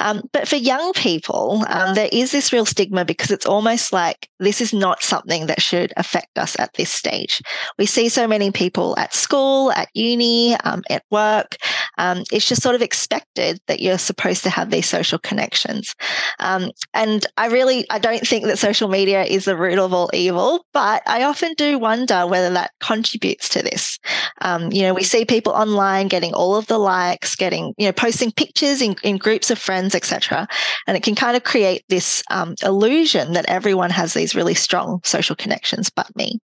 Um, 0.00 0.22
but 0.32 0.48
for 0.48 0.56
young 0.56 0.92
people, 0.94 1.64
um, 1.68 1.94
there 1.94 2.08
is 2.10 2.32
this 2.32 2.52
real 2.52 2.66
stigma 2.66 3.04
because 3.04 3.30
it's 3.30 3.46
almost 3.46 3.92
like 3.92 4.28
this 4.40 4.60
is 4.60 4.72
not 4.72 5.02
something 5.02 5.46
that 5.46 5.62
should 5.62 5.92
affect 5.96 6.13
us 6.36 6.58
at 6.58 6.72
this 6.74 6.90
stage. 6.90 7.42
We 7.78 7.86
see 7.86 8.08
so 8.08 8.26
many 8.26 8.50
people 8.50 8.94
at 8.98 9.14
school, 9.14 9.72
at 9.72 9.88
uni, 9.94 10.54
um, 10.56 10.82
at 10.90 11.04
work, 11.10 11.56
Um, 11.98 12.24
it's 12.32 12.48
just 12.48 12.62
sort 12.62 12.74
of 12.74 12.82
expected 12.82 13.60
that 13.66 13.80
you're 13.80 13.98
supposed 13.98 14.42
to 14.44 14.50
have 14.50 14.70
these 14.70 14.88
social 14.88 15.18
connections. 15.18 15.94
Um, 16.40 16.70
and 16.92 17.26
I 17.36 17.46
really, 17.46 17.86
I 17.90 17.98
don't 17.98 18.26
think 18.26 18.44
that 18.44 18.58
social 18.58 18.88
media 18.88 19.24
is 19.24 19.44
the 19.44 19.56
root 19.56 19.78
of 19.78 19.92
all 19.92 20.10
evil, 20.12 20.64
but 20.72 21.02
I 21.06 21.24
often 21.24 21.54
do 21.54 21.78
wonder 21.78 22.26
whether 22.26 22.52
that 22.54 22.72
contributes 22.80 23.48
to 23.50 23.62
this. 23.62 23.98
Um, 24.40 24.72
you 24.72 24.82
know, 24.82 24.94
we 24.94 25.04
see 25.04 25.24
people 25.24 25.52
online 25.52 26.08
getting 26.08 26.34
all 26.34 26.56
of 26.56 26.66
the 26.66 26.78
likes, 26.78 27.36
getting, 27.36 27.74
you 27.78 27.86
know, 27.86 27.92
posting 27.92 28.32
pictures 28.32 28.82
in, 28.82 28.96
in 29.02 29.16
groups 29.16 29.50
of 29.50 29.58
friends, 29.58 29.94
etc. 29.94 30.48
And 30.86 30.96
it 30.96 31.02
can 31.02 31.14
kind 31.14 31.36
of 31.36 31.44
create 31.44 31.84
this 31.88 32.22
um, 32.30 32.54
illusion 32.62 33.32
that 33.34 33.46
everyone 33.46 33.90
has 33.90 34.14
these 34.14 34.34
really 34.34 34.54
strong 34.54 35.00
social 35.04 35.36
connections 35.36 35.90
but 35.90 36.14
me. 36.16 36.38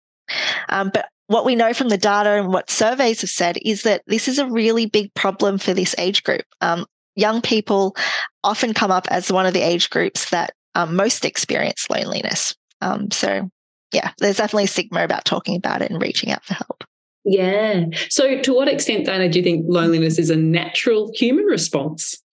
Um, 0.69 0.91
but 0.93 1.07
what 1.27 1.45
we 1.45 1.55
know 1.55 1.73
from 1.73 1.89
the 1.89 1.97
data 1.97 2.31
and 2.31 2.47
what 2.47 2.69
surveys 2.69 3.21
have 3.21 3.29
said 3.29 3.57
is 3.63 3.83
that 3.83 4.01
this 4.07 4.27
is 4.27 4.39
a 4.39 4.49
really 4.49 4.85
big 4.85 5.13
problem 5.13 5.57
for 5.57 5.73
this 5.73 5.95
age 5.97 6.23
group. 6.23 6.45
Um, 6.61 6.85
young 7.15 7.41
people 7.41 7.95
often 8.43 8.73
come 8.73 8.91
up 8.91 9.07
as 9.11 9.31
one 9.31 9.45
of 9.45 9.53
the 9.53 9.61
age 9.61 9.89
groups 9.89 10.29
that 10.29 10.53
um, 10.75 10.95
most 10.95 11.25
experience 11.25 11.89
loneliness. 11.89 12.55
Um, 12.81 13.11
so, 13.11 13.49
yeah, 13.91 14.11
there's 14.19 14.37
definitely 14.37 14.65
a 14.65 14.67
stigma 14.67 15.03
about 15.03 15.25
talking 15.25 15.57
about 15.57 15.81
it 15.81 15.91
and 15.91 16.01
reaching 16.01 16.31
out 16.31 16.45
for 16.45 16.53
help. 16.53 16.83
Yeah. 17.25 17.85
So, 18.09 18.39
to 18.39 18.53
what 18.53 18.69
extent, 18.69 19.05
Diana, 19.05 19.27
do 19.27 19.39
you 19.39 19.43
think 19.43 19.65
loneliness 19.67 20.17
is 20.17 20.29
a 20.29 20.37
natural 20.37 21.11
human 21.13 21.45
response? 21.45 22.23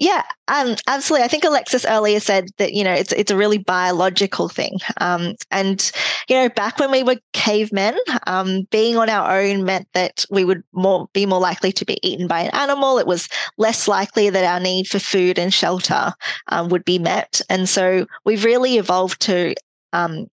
Yeah, 0.00 0.22
um, 0.46 0.76
absolutely. 0.86 1.24
I 1.24 1.28
think 1.28 1.42
Alexis 1.42 1.84
earlier 1.84 2.20
said 2.20 2.50
that 2.58 2.72
you 2.72 2.84
know 2.84 2.92
it's 2.92 3.10
it's 3.12 3.32
a 3.32 3.36
really 3.36 3.58
biological 3.58 4.48
thing, 4.48 4.78
um, 5.00 5.34
and 5.50 5.90
you 6.28 6.36
know 6.36 6.48
back 6.50 6.78
when 6.78 6.92
we 6.92 7.02
were 7.02 7.16
cavemen, 7.32 7.96
um, 8.28 8.62
being 8.70 8.96
on 8.96 9.10
our 9.10 9.40
own 9.40 9.64
meant 9.64 9.88
that 9.94 10.24
we 10.30 10.44
would 10.44 10.62
more 10.72 11.08
be 11.12 11.26
more 11.26 11.40
likely 11.40 11.72
to 11.72 11.84
be 11.84 11.98
eaten 12.06 12.28
by 12.28 12.42
an 12.42 12.54
animal. 12.54 12.98
It 12.98 13.08
was 13.08 13.28
less 13.56 13.88
likely 13.88 14.30
that 14.30 14.44
our 14.44 14.60
need 14.60 14.86
for 14.86 15.00
food 15.00 15.36
and 15.36 15.52
shelter 15.52 16.12
um, 16.46 16.68
would 16.68 16.84
be 16.84 17.00
met, 17.00 17.40
and 17.50 17.68
so 17.68 18.06
we've 18.24 18.44
really 18.44 18.76
evolved 18.78 19.20
to 19.22 19.52
um, 19.92 20.28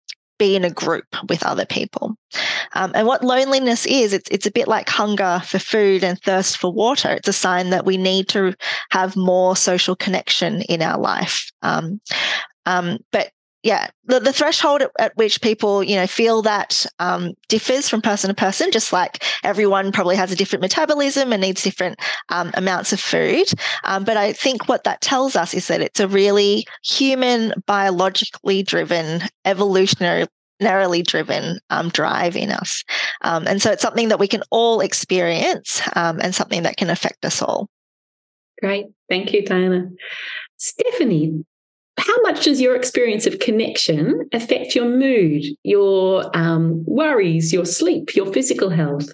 be 0.42 0.56
in 0.56 0.64
a 0.64 0.70
group 0.70 1.04
with 1.28 1.44
other 1.44 1.64
people. 1.64 2.16
Um, 2.74 2.90
and 2.96 3.06
what 3.06 3.22
loneliness 3.22 3.86
is, 3.86 4.12
it's, 4.12 4.28
it's 4.28 4.46
a 4.46 4.50
bit 4.50 4.66
like 4.66 4.88
hunger 4.88 5.40
for 5.46 5.60
food 5.60 6.02
and 6.02 6.20
thirst 6.20 6.58
for 6.58 6.72
water. 6.72 7.10
It's 7.10 7.28
a 7.28 7.32
sign 7.32 7.70
that 7.70 7.86
we 7.86 7.96
need 7.96 8.26
to 8.30 8.52
have 8.90 9.14
more 9.14 9.54
social 9.54 9.94
connection 9.94 10.62
in 10.62 10.82
our 10.82 10.98
life. 10.98 11.52
Um, 11.62 12.00
um, 12.66 12.98
but 13.12 13.30
yeah, 13.62 13.88
the, 14.04 14.18
the 14.18 14.32
threshold 14.32 14.82
at, 14.82 14.90
at, 14.98 15.16
which 15.16 15.40
people, 15.40 15.82
you 15.82 15.94
know, 15.94 16.06
feel 16.06 16.42
that 16.42 16.84
um, 16.98 17.34
differs 17.48 17.88
from 17.88 18.02
person 18.02 18.28
to 18.28 18.34
person, 18.34 18.70
just 18.72 18.92
like 18.92 19.22
everyone 19.44 19.92
probably 19.92 20.16
has 20.16 20.32
a 20.32 20.36
different 20.36 20.62
metabolism 20.62 21.32
and 21.32 21.40
needs 21.40 21.62
different 21.62 21.98
um, 22.28 22.50
amounts 22.54 22.92
of 22.92 23.00
food. 23.00 23.46
Um, 23.84 24.04
but 24.04 24.16
I 24.16 24.32
think 24.32 24.68
what 24.68 24.84
that 24.84 25.00
tells 25.00 25.36
us 25.36 25.54
is 25.54 25.68
that 25.68 25.80
it's 25.80 26.00
a 26.00 26.08
really 26.08 26.66
human, 26.82 27.54
biologically 27.66 28.62
driven, 28.62 29.22
evolutionary 29.44 30.26
narrowly 30.60 31.02
driven 31.02 31.58
um, 31.70 31.88
drive 31.88 32.36
in 32.36 32.50
us. 32.52 32.84
Um, 33.22 33.48
and 33.48 33.60
so 33.60 33.72
it's 33.72 33.82
something 33.82 34.08
that 34.08 34.20
we 34.20 34.28
can 34.28 34.42
all 34.50 34.80
experience 34.80 35.82
um, 35.96 36.20
and 36.22 36.34
something 36.34 36.62
that 36.62 36.76
can 36.76 36.88
affect 36.88 37.24
us 37.24 37.42
all. 37.42 37.68
Great. 38.60 38.86
Thank 39.08 39.32
you, 39.32 39.44
Diana. 39.44 39.90
Stephanie, 40.56 41.44
how 42.06 42.20
much 42.22 42.44
does 42.44 42.60
your 42.60 42.74
experience 42.74 43.26
of 43.26 43.38
connection 43.38 44.28
affect 44.32 44.74
your 44.74 44.88
mood, 44.88 45.44
your 45.62 46.36
um, 46.36 46.84
worries, 46.86 47.52
your 47.52 47.64
sleep, 47.64 48.16
your 48.16 48.32
physical 48.32 48.70
health? 48.70 49.08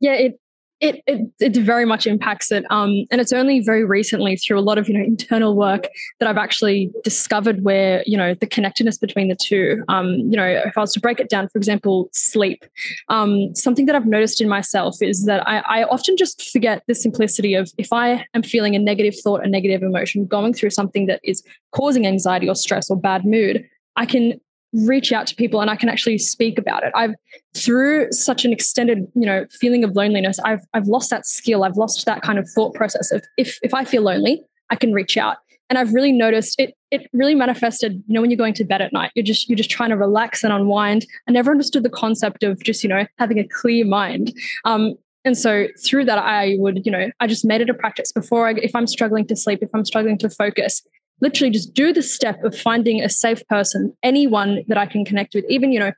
Yeah, 0.00 0.14
it 0.14 0.40
it, 0.82 1.00
it, 1.06 1.20
it 1.38 1.56
very 1.62 1.84
much 1.84 2.08
impacts 2.08 2.50
it. 2.50 2.64
Um, 2.68 3.06
and 3.12 3.20
it's 3.20 3.32
only 3.32 3.60
very 3.60 3.84
recently 3.84 4.36
through 4.36 4.58
a 4.58 4.60
lot 4.60 4.78
of, 4.78 4.88
you 4.88 4.94
know, 4.98 5.04
internal 5.04 5.54
work 5.56 5.86
that 6.18 6.28
I've 6.28 6.36
actually 6.36 6.90
discovered 7.04 7.62
where, 7.62 8.02
you 8.04 8.16
know, 8.16 8.34
the 8.34 8.48
connectedness 8.48 8.98
between 8.98 9.28
the 9.28 9.36
two. 9.36 9.84
Um, 9.88 10.08
you 10.08 10.36
know, 10.36 10.44
if 10.44 10.76
I 10.76 10.80
was 10.80 10.92
to 10.94 11.00
break 11.00 11.20
it 11.20 11.28
down, 11.28 11.48
for 11.48 11.58
example, 11.58 12.08
sleep, 12.12 12.64
um, 13.08 13.54
something 13.54 13.86
that 13.86 13.94
I've 13.94 14.06
noticed 14.06 14.40
in 14.40 14.48
myself 14.48 14.96
is 15.00 15.24
that 15.26 15.46
I, 15.48 15.62
I 15.68 15.84
often 15.84 16.16
just 16.16 16.50
forget 16.50 16.82
the 16.88 16.96
simplicity 16.96 17.54
of 17.54 17.70
if 17.78 17.92
I 17.92 18.26
am 18.34 18.42
feeling 18.42 18.74
a 18.74 18.80
negative 18.80 19.14
thought, 19.22 19.46
a 19.46 19.48
negative 19.48 19.84
emotion, 19.84 20.26
going 20.26 20.52
through 20.52 20.70
something 20.70 21.06
that 21.06 21.20
is 21.22 21.44
causing 21.70 22.08
anxiety 22.08 22.48
or 22.48 22.56
stress 22.56 22.90
or 22.90 22.96
bad 22.96 23.24
mood, 23.24 23.64
I 23.94 24.04
can 24.04 24.40
reach 24.72 25.12
out 25.12 25.26
to 25.26 25.34
people 25.34 25.60
and 25.60 25.70
I 25.70 25.76
can 25.76 25.88
actually 25.88 26.18
speak 26.18 26.58
about 26.58 26.82
it. 26.82 26.92
I've 26.94 27.14
through 27.54 28.10
such 28.12 28.44
an 28.44 28.52
extended, 28.52 29.06
you 29.14 29.26
know, 29.26 29.46
feeling 29.50 29.84
of 29.84 29.94
loneliness, 29.94 30.38
I've 30.44 30.64
I've 30.74 30.86
lost 30.86 31.10
that 31.10 31.26
skill. 31.26 31.64
I've 31.64 31.76
lost 31.76 32.04
that 32.06 32.22
kind 32.22 32.38
of 32.38 32.48
thought 32.48 32.74
process 32.74 33.12
of 33.12 33.22
if 33.36 33.58
if 33.62 33.74
I 33.74 33.84
feel 33.84 34.02
lonely, 34.02 34.42
I 34.70 34.76
can 34.76 34.92
reach 34.92 35.16
out. 35.16 35.38
And 35.70 35.78
I've 35.78 35.94
really 35.94 36.12
noticed 36.12 36.58
it 36.58 36.74
it 36.90 37.08
really 37.12 37.34
manifested, 37.34 38.02
you 38.06 38.14
know, 38.14 38.20
when 38.20 38.30
you're 38.30 38.38
going 38.38 38.54
to 38.54 38.64
bed 38.64 38.82
at 38.82 38.92
night, 38.92 39.10
you're 39.14 39.24
just 39.24 39.48
you're 39.48 39.56
just 39.56 39.70
trying 39.70 39.90
to 39.90 39.96
relax 39.96 40.44
and 40.44 40.52
unwind. 40.52 41.06
I 41.28 41.32
never 41.32 41.50
understood 41.50 41.82
the 41.82 41.90
concept 41.90 42.42
of 42.42 42.62
just, 42.62 42.82
you 42.82 42.88
know, 42.88 43.06
having 43.18 43.38
a 43.38 43.48
clear 43.48 43.86
mind. 43.86 44.32
Um, 44.64 44.96
and 45.24 45.38
so 45.38 45.68
through 45.84 46.06
that, 46.06 46.18
I 46.18 46.56
would, 46.58 46.84
you 46.84 46.90
know, 46.90 47.10
I 47.20 47.26
just 47.26 47.44
made 47.44 47.60
it 47.60 47.70
a 47.70 47.74
practice 47.74 48.10
before 48.10 48.48
I, 48.48 48.54
if 48.54 48.74
I'm 48.74 48.88
struggling 48.88 49.26
to 49.28 49.36
sleep, 49.36 49.60
if 49.62 49.70
I'm 49.72 49.84
struggling 49.84 50.18
to 50.18 50.28
focus, 50.28 50.82
literally 51.20 51.50
just 51.50 51.74
do 51.74 51.92
the 51.92 52.02
step 52.02 52.42
of 52.44 52.56
finding 52.56 53.00
a 53.02 53.08
safe 53.08 53.46
person, 53.48 53.96
anyone 54.02 54.64
that 54.68 54.78
I 54.78 54.86
can 54.86 55.04
connect 55.04 55.34
with, 55.34 55.44
even, 55.48 55.72
you 55.72 55.80
know, 55.80 55.92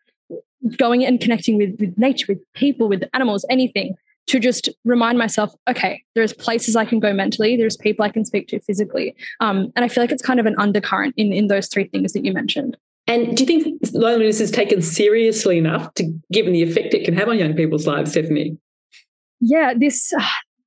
going 0.77 1.05
and 1.05 1.21
connecting 1.21 1.57
with, 1.57 1.77
with 1.79 1.97
nature, 1.99 2.27
with 2.29 2.53
people, 2.55 2.89
with 2.89 3.05
animals, 3.13 3.45
anything 3.51 3.95
to 4.27 4.41
just 4.41 4.69
remind 4.85 5.19
myself, 5.19 5.55
okay, 5.69 6.03
there's 6.15 6.33
places 6.33 6.77
I 6.77 6.85
can 6.85 6.99
go 6.99 7.13
mentally, 7.13 7.57
there's 7.57 7.77
people 7.77 8.05
I 8.05 8.09
can 8.09 8.25
speak 8.25 8.49
to 8.49 8.61
physically. 8.61 9.15
Um, 9.41 9.71
and 9.77 9.85
I 9.85 9.89
feel 9.89 10.03
like 10.03 10.13
it's 10.13 10.23
kind 10.23 10.41
of 10.41 10.47
an 10.47 10.55
undercurrent 10.59 11.15
in, 11.17 11.33
in 11.33 11.49
those 11.49 11.69
three 11.69 11.85
things 11.85 12.13
that 12.15 12.25
you 12.25 12.33
mentioned. 12.33 12.77
And 13.07 13.37
do 13.37 13.45
you 13.45 13.63
think 13.63 13.83
loneliness 13.93 14.41
is 14.41 14.51
taken 14.51 14.81
seriously 14.81 15.59
enough 15.59 15.93
to 15.95 16.11
given 16.33 16.55
the 16.55 16.63
effect 16.63 16.95
it 16.95 17.05
can 17.05 17.15
have 17.15 17.29
on 17.29 17.39
young 17.39 17.55
people's 17.55 17.87
lives, 17.87 18.13
Stephanie? 18.13 18.57
Yeah, 19.41 19.75
this 19.77 20.11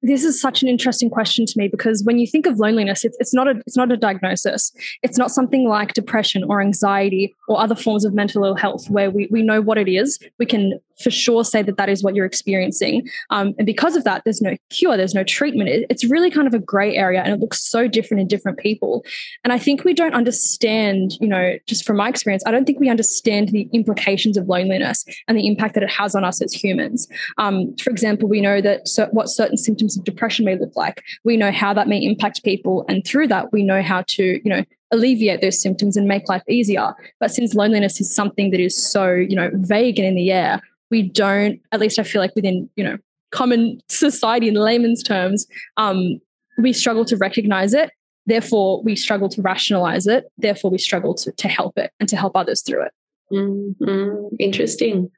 this 0.08 0.24
is 0.24 0.40
such 0.40 0.62
an 0.62 0.70
interesting 0.70 1.10
question 1.10 1.46
to 1.46 1.54
me 1.58 1.68
because 1.68 2.04
when 2.04 2.18
you 2.18 2.26
think 2.26 2.46
of 2.46 2.60
loneliness, 2.60 3.04
it's, 3.04 3.18
it's 3.20 3.34
not 3.34 3.48
a 3.48 3.62
it's 3.66 3.78
not 3.78 3.92
a 3.92 3.98
diagnosis. 3.98 4.72
It's 5.04 5.18
not 5.18 5.32
something 5.32 5.68
like 5.68 5.94
depression 5.94 6.44
or 6.44 6.62
anxiety 6.62 7.36
or 7.48 7.60
other 7.60 7.76
forms 7.76 8.06
of 8.06 8.14
mental 8.14 8.44
ill 8.44 8.56
health 8.56 8.90
where 8.90 9.12
we, 9.12 9.28
we 9.30 9.42
know 9.42 9.62
what 9.62 9.78
it 9.78 9.90
is. 9.90 10.20
We 10.40 10.46
can 10.46 10.80
for 11.00 11.12
sure 11.12 11.44
say 11.44 11.62
that 11.62 11.78
that 11.78 11.90
is 11.90 12.04
what 12.04 12.16
you're 12.16 12.26
experiencing. 12.26 13.08
Um, 13.30 13.54
and 13.58 13.66
because 13.66 13.96
of 13.96 14.04
that, 14.04 14.24
there's 14.24 14.42
no 14.42 14.56
cure, 14.70 14.98
there's 14.98 15.14
no 15.14 15.24
treatment. 15.24 15.70
It, 15.70 15.86
it's 15.90 16.04
really 16.04 16.32
kind 16.32 16.48
of 16.48 16.54
a 16.54 16.60
gray 16.60 16.96
area 16.96 17.22
and 17.22 17.34
it 17.34 17.40
looks 17.40 17.62
so 17.62 17.88
different 17.88 18.22
in 18.22 18.28
different 18.28 18.58
people. 18.58 19.06
And 19.44 19.54
I 19.54 19.60
think 19.60 19.84
we 19.84 19.94
don't 19.94 20.14
understand, 20.14 21.14
you 21.20 21.28
know, 21.28 21.58
just 21.68 21.86
from 21.86 21.98
my 21.98 22.10
experience, 22.10 22.44
I 22.46 22.52
don't 22.52 22.66
think 22.66 22.80
we 22.80 22.90
understand 22.90 23.50
the 23.50 23.70
implications 23.74 24.38
of 24.38 24.48
loneliness 24.48 25.06
and 25.28 25.38
the 25.38 25.48
impact 25.48 25.74
that 25.76 25.84
it 25.84 25.92
has 25.92 26.16
on 26.16 26.24
us 26.24 26.42
as 26.42 26.54
humans. 26.54 27.08
Um, 27.38 27.76
for 27.78 27.90
example, 27.90 28.28
we 28.28 28.42
know 28.42 28.62
that 28.62 28.88
so, 28.88 29.08
what 29.12 29.30
certain 29.30 29.58
symptoms 29.58 29.98
of 29.98 30.04
depression 30.04 30.46
may 30.46 30.58
look 30.58 30.76
like. 30.76 31.04
We 31.24 31.38
know 31.38 31.52
how 31.52 31.74
that 31.74 31.88
may 31.88 32.04
impact 32.04 32.44
people. 32.44 32.86
And 32.90 33.06
through 33.06 33.28
that, 33.28 33.52
we 33.52 33.64
know 33.64 33.82
how 33.82 34.04
to, 34.04 34.24
you 34.24 34.50
know, 34.50 34.64
alleviate 34.92 35.42
those 35.42 35.62
symptoms 35.62 35.98
and 35.98 36.08
make 36.08 36.30
life 36.30 36.44
easier. 36.48 36.94
But 37.20 37.32
since 37.32 37.54
loneliness 37.54 38.00
is 38.00 38.14
something 38.14 38.52
that 38.52 38.60
is 38.60 38.76
so, 38.76 39.14
you 39.14 39.36
know, 39.36 39.50
vague 39.54 40.00
and 40.00 40.08
in 40.08 40.16
the 40.16 40.32
air, 40.32 40.62
we 40.90 41.04
don't, 41.04 41.60
at 41.72 41.80
least 41.80 42.00
I 42.00 42.04
feel 42.04 42.22
like 42.22 42.36
within, 42.36 42.70
you 42.76 42.84
know, 42.84 42.98
common 43.32 43.80
society 43.90 44.48
in 44.48 44.56
layman's 44.56 45.04
terms, 45.04 45.46
um, 45.78 46.20
we 46.58 46.74
struggle 46.74 47.06
to 47.06 47.18
recognize 47.18 47.74
it. 47.74 47.92
Therefore, 48.26 48.82
we 48.84 48.96
struggle 48.96 49.30
to 49.30 49.42
rationalize 49.42 50.08
it. 50.08 50.26
Therefore, 50.38 50.72
we 50.72 50.78
struggle 50.78 51.14
to, 51.16 51.32
to 51.32 51.48
help 51.48 51.78
it 51.78 51.92
and 52.00 52.10
to 52.10 52.18
help 52.18 52.36
others 52.36 52.62
through 52.62 52.84
it. 52.84 52.92
Mm-hmm. 53.32 54.36
Interesting. 54.40 55.10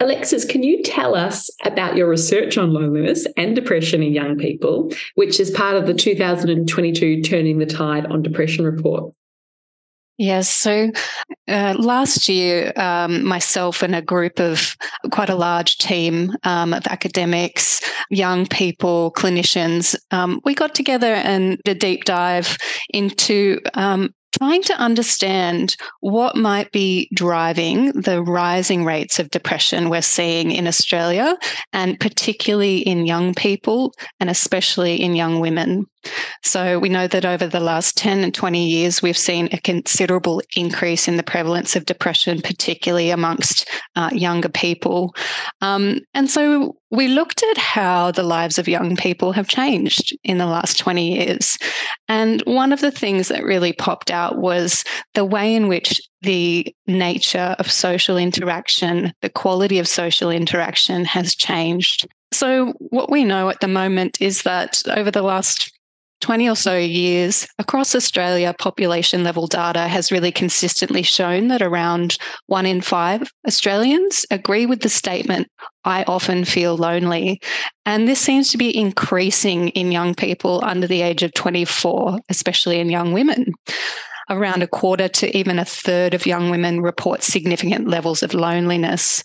Alexis, 0.00 0.44
can 0.44 0.62
you 0.62 0.82
tell 0.82 1.14
us 1.14 1.48
about 1.64 1.96
your 1.96 2.08
research 2.08 2.58
on 2.58 2.72
loneliness 2.72 3.26
and 3.36 3.54
depression 3.54 4.02
in 4.02 4.12
young 4.12 4.36
people, 4.36 4.92
which 5.14 5.38
is 5.38 5.50
part 5.50 5.76
of 5.76 5.86
the 5.86 5.94
2022 5.94 7.22
Turning 7.22 7.58
the 7.58 7.66
Tide 7.66 8.06
on 8.06 8.22
Depression 8.22 8.64
report? 8.64 9.12
Yes. 10.16 10.48
So 10.48 10.90
uh, 11.48 11.74
last 11.76 12.28
year, 12.28 12.72
um, 12.76 13.24
myself 13.24 13.82
and 13.82 13.96
a 13.96 14.02
group 14.02 14.38
of 14.38 14.76
quite 15.10 15.28
a 15.28 15.34
large 15.34 15.78
team 15.78 16.32
um, 16.44 16.72
of 16.72 16.86
academics, 16.86 17.80
young 18.10 18.46
people, 18.46 19.12
clinicians, 19.16 19.96
um, 20.12 20.40
we 20.44 20.54
got 20.54 20.74
together 20.74 21.14
and 21.14 21.58
did 21.64 21.76
a 21.76 21.80
deep 21.80 22.04
dive 22.04 22.56
into 22.90 23.60
um, 23.74 24.14
trying 24.38 24.62
to 24.62 24.74
understand 24.74 25.76
what 26.00 26.36
might 26.36 26.70
be 26.72 27.08
driving 27.14 27.92
the 27.92 28.22
rising 28.22 28.84
rates 28.84 29.18
of 29.18 29.30
depression 29.30 29.90
we're 29.90 30.02
seeing 30.02 30.50
in 30.50 30.66
Australia, 30.66 31.36
and 31.72 31.98
particularly 32.00 32.78
in 32.78 33.06
young 33.06 33.34
people, 33.34 33.92
and 34.20 34.30
especially 34.30 35.00
in 35.00 35.14
young 35.14 35.40
women. 35.40 35.86
So 36.42 36.78
we 36.78 36.88
know 36.88 37.06
that 37.06 37.24
over 37.24 37.46
the 37.46 37.60
last 37.60 37.96
10 37.96 38.24
and 38.24 38.34
20 38.34 38.66
years, 38.66 39.02
we've 39.02 39.16
seen 39.16 39.48
a 39.52 39.60
considerable 39.60 40.42
increase 40.56 41.08
in 41.08 41.16
the 41.16 41.22
prevalence 41.22 41.76
of 41.76 41.86
depression, 41.86 42.40
particularly 42.42 43.10
amongst 43.10 43.68
uh, 43.96 44.10
younger 44.12 44.48
people. 44.48 45.14
Um, 45.60 46.00
and 46.14 46.30
so 46.30 46.76
we 46.90 47.08
looked 47.08 47.42
at 47.42 47.58
how 47.58 48.10
the 48.12 48.22
lives 48.22 48.58
of 48.58 48.68
young 48.68 48.96
people 48.96 49.32
have 49.32 49.48
changed 49.48 50.16
in 50.22 50.38
the 50.38 50.46
last 50.46 50.78
20 50.78 51.14
years. 51.14 51.58
And 52.08 52.40
one 52.42 52.72
of 52.72 52.80
the 52.80 52.92
things 52.92 53.28
that 53.28 53.42
really 53.42 53.72
popped 53.72 54.10
out 54.10 54.38
was 54.38 54.84
the 55.14 55.24
way 55.24 55.54
in 55.54 55.68
which 55.68 56.00
the 56.22 56.74
nature 56.86 57.56
of 57.58 57.70
social 57.70 58.16
interaction, 58.16 59.12
the 59.22 59.28
quality 59.28 59.78
of 59.78 59.88
social 59.88 60.30
interaction 60.30 61.04
has 61.04 61.34
changed. 61.34 62.06
So, 62.32 62.72
what 62.78 63.10
we 63.10 63.24
know 63.24 63.48
at 63.48 63.60
the 63.60 63.68
moment 63.68 64.20
is 64.20 64.42
that 64.42 64.82
over 64.88 65.10
the 65.10 65.22
last 65.22 65.73
20 66.24 66.48
or 66.48 66.56
so 66.56 66.74
years, 66.74 67.46
across 67.58 67.94
Australia, 67.94 68.54
population 68.58 69.22
level 69.24 69.46
data 69.46 69.86
has 69.86 70.10
really 70.10 70.32
consistently 70.32 71.02
shown 71.02 71.48
that 71.48 71.60
around 71.60 72.16
one 72.46 72.64
in 72.64 72.80
five 72.80 73.30
Australians 73.46 74.24
agree 74.30 74.64
with 74.64 74.80
the 74.80 74.88
statement, 74.88 75.48
I 75.84 76.02
often 76.04 76.46
feel 76.46 76.78
lonely. 76.78 77.42
And 77.84 78.08
this 78.08 78.20
seems 78.20 78.50
to 78.52 78.56
be 78.56 78.74
increasing 78.74 79.68
in 79.68 79.92
young 79.92 80.14
people 80.14 80.64
under 80.64 80.86
the 80.86 81.02
age 81.02 81.22
of 81.22 81.34
24, 81.34 82.20
especially 82.30 82.80
in 82.80 82.88
young 82.88 83.12
women 83.12 83.52
around 84.30 84.62
a 84.62 84.66
quarter 84.66 85.08
to 85.08 85.36
even 85.36 85.58
a 85.58 85.64
third 85.64 86.14
of 86.14 86.26
young 86.26 86.50
women 86.50 86.80
report 86.80 87.22
significant 87.22 87.88
levels 87.88 88.22
of 88.22 88.34
loneliness. 88.34 89.22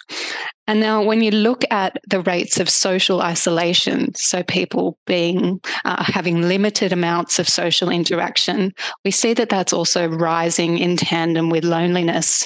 And 0.67 0.79
now, 0.79 1.01
when 1.01 1.23
you 1.23 1.31
look 1.31 1.63
at 1.71 1.97
the 2.07 2.21
rates 2.21 2.59
of 2.59 2.69
social 2.69 3.21
isolation, 3.21 4.13
so 4.13 4.43
people 4.43 4.99
being 5.07 5.59
uh, 5.83 6.03
having 6.03 6.43
limited 6.43 6.93
amounts 6.93 7.39
of 7.39 7.49
social 7.49 7.89
interaction, 7.89 8.71
we 9.03 9.09
see 9.09 9.33
that 9.33 9.49
that's 9.49 9.73
also 9.73 10.07
rising 10.07 10.77
in 10.77 10.95
tandem 10.95 11.49
with 11.49 11.63
loneliness. 11.63 12.45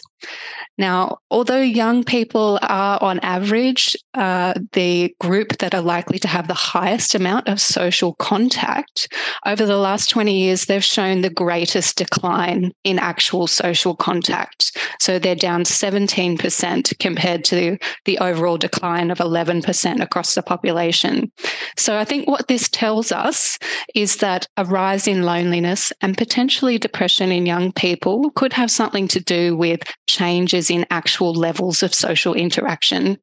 Now, 0.77 1.19
although 1.29 1.61
young 1.61 2.03
people 2.03 2.57
are 2.63 2.97
on 3.01 3.19
average 3.19 3.95
uh, 4.15 4.53
the 4.71 5.15
group 5.19 5.59
that 5.59 5.75
are 5.75 5.81
likely 5.81 6.17
to 6.19 6.27
have 6.27 6.47
the 6.47 6.53
highest 6.55 7.13
amount 7.13 7.47
of 7.47 7.61
social 7.61 8.15
contact, 8.15 9.07
over 9.45 9.65
the 9.65 9.77
last 9.77 10.09
20 10.09 10.35
years, 10.35 10.65
they've 10.65 10.83
shown 10.83 11.21
the 11.21 11.29
greatest 11.29 11.97
decline 11.97 12.71
in 12.83 12.97
actual 12.97 13.45
social 13.45 13.95
contact. 13.95 14.75
So 14.99 15.19
they're 15.19 15.35
down 15.35 15.63
17% 15.63 16.99
compared 16.99 17.43
to 17.45 17.77
the 18.05 18.17
overall 18.17 18.57
decline 18.57 19.11
of 19.11 19.19
11% 19.19 20.01
across 20.01 20.33
the 20.33 20.41
population. 20.41 21.31
So 21.77 21.97
I 21.97 22.05
think 22.05 22.27
what 22.27 22.47
this 22.47 22.67
tells 22.69 23.11
us 23.11 23.59
is 23.93 24.17
that 24.17 24.47
a 24.57 24.65
rise 24.65 25.07
in 25.07 25.23
loneliness 25.23 25.93
and 26.01 26.17
potentially 26.17 26.79
depression 26.79 27.31
in 27.31 27.45
young 27.45 27.71
people 27.71 28.31
could 28.31 28.53
have 28.53 28.71
something 28.71 29.07
to 29.09 29.19
do 29.19 29.55
with 29.55 29.81
changes 30.07 30.62
in 30.69 30.85
actual 30.89 31.33
levels 31.33 31.83
of 31.83 31.93
social 31.93 32.33
interaction. 32.33 33.17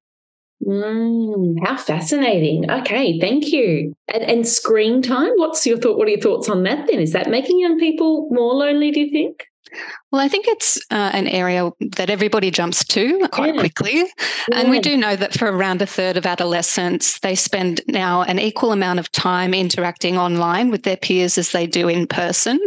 Mm, 0.66 1.56
how 1.64 1.76
fascinating. 1.76 2.70
Okay, 2.70 3.18
thank 3.18 3.48
you. 3.48 3.94
And, 4.12 4.22
and 4.22 4.46
screen 4.46 5.00
time, 5.00 5.32
what's 5.36 5.66
your 5.66 5.78
thought? 5.78 5.96
What 5.96 6.06
are 6.06 6.10
your 6.10 6.20
thoughts 6.20 6.48
on 6.48 6.64
that 6.64 6.86
then? 6.86 7.00
Is 7.00 7.12
that 7.12 7.30
making 7.30 7.60
young 7.60 7.78
people 7.78 8.28
more 8.30 8.54
lonely, 8.54 8.90
do 8.90 9.00
you 9.00 9.10
think? 9.10 9.46
Well, 10.10 10.20
I 10.20 10.28
think 10.28 10.46
it's 10.48 10.76
uh, 10.90 11.10
an 11.12 11.28
area 11.28 11.70
that 11.92 12.10
everybody 12.10 12.50
jumps 12.50 12.84
to 12.86 13.28
quite 13.32 13.54
yeah. 13.54 13.60
quickly. 13.60 13.98
Yeah. 13.98 14.58
And 14.58 14.70
we 14.70 14.80
do 14.80 14.96
know 14.96 15.14
that 15.16 15.34
for 15.34 15.50
around 15.50 15.82
a 15.82 15.86
third 15.86 16.16
of 16.16 16.26
adolescents, 16.26 17.20
they 17.20 17.34
spend 17.34 17.80
now 17.86 18.22
an 18.22 18.38
equal 18.38 18.72
amount 18.72 18.98
of 18.98 19.10
time 19.12 19.54
interacting 19.54 20.18
online 20.18 20.70
with 20.70 20.82
their 20.82 20.96
peers 20.96 21.38
as 21.38 21.52
they 21.52 21.66
do 21.66 21.88
in 21.88 22.06
person. 22.06 22.58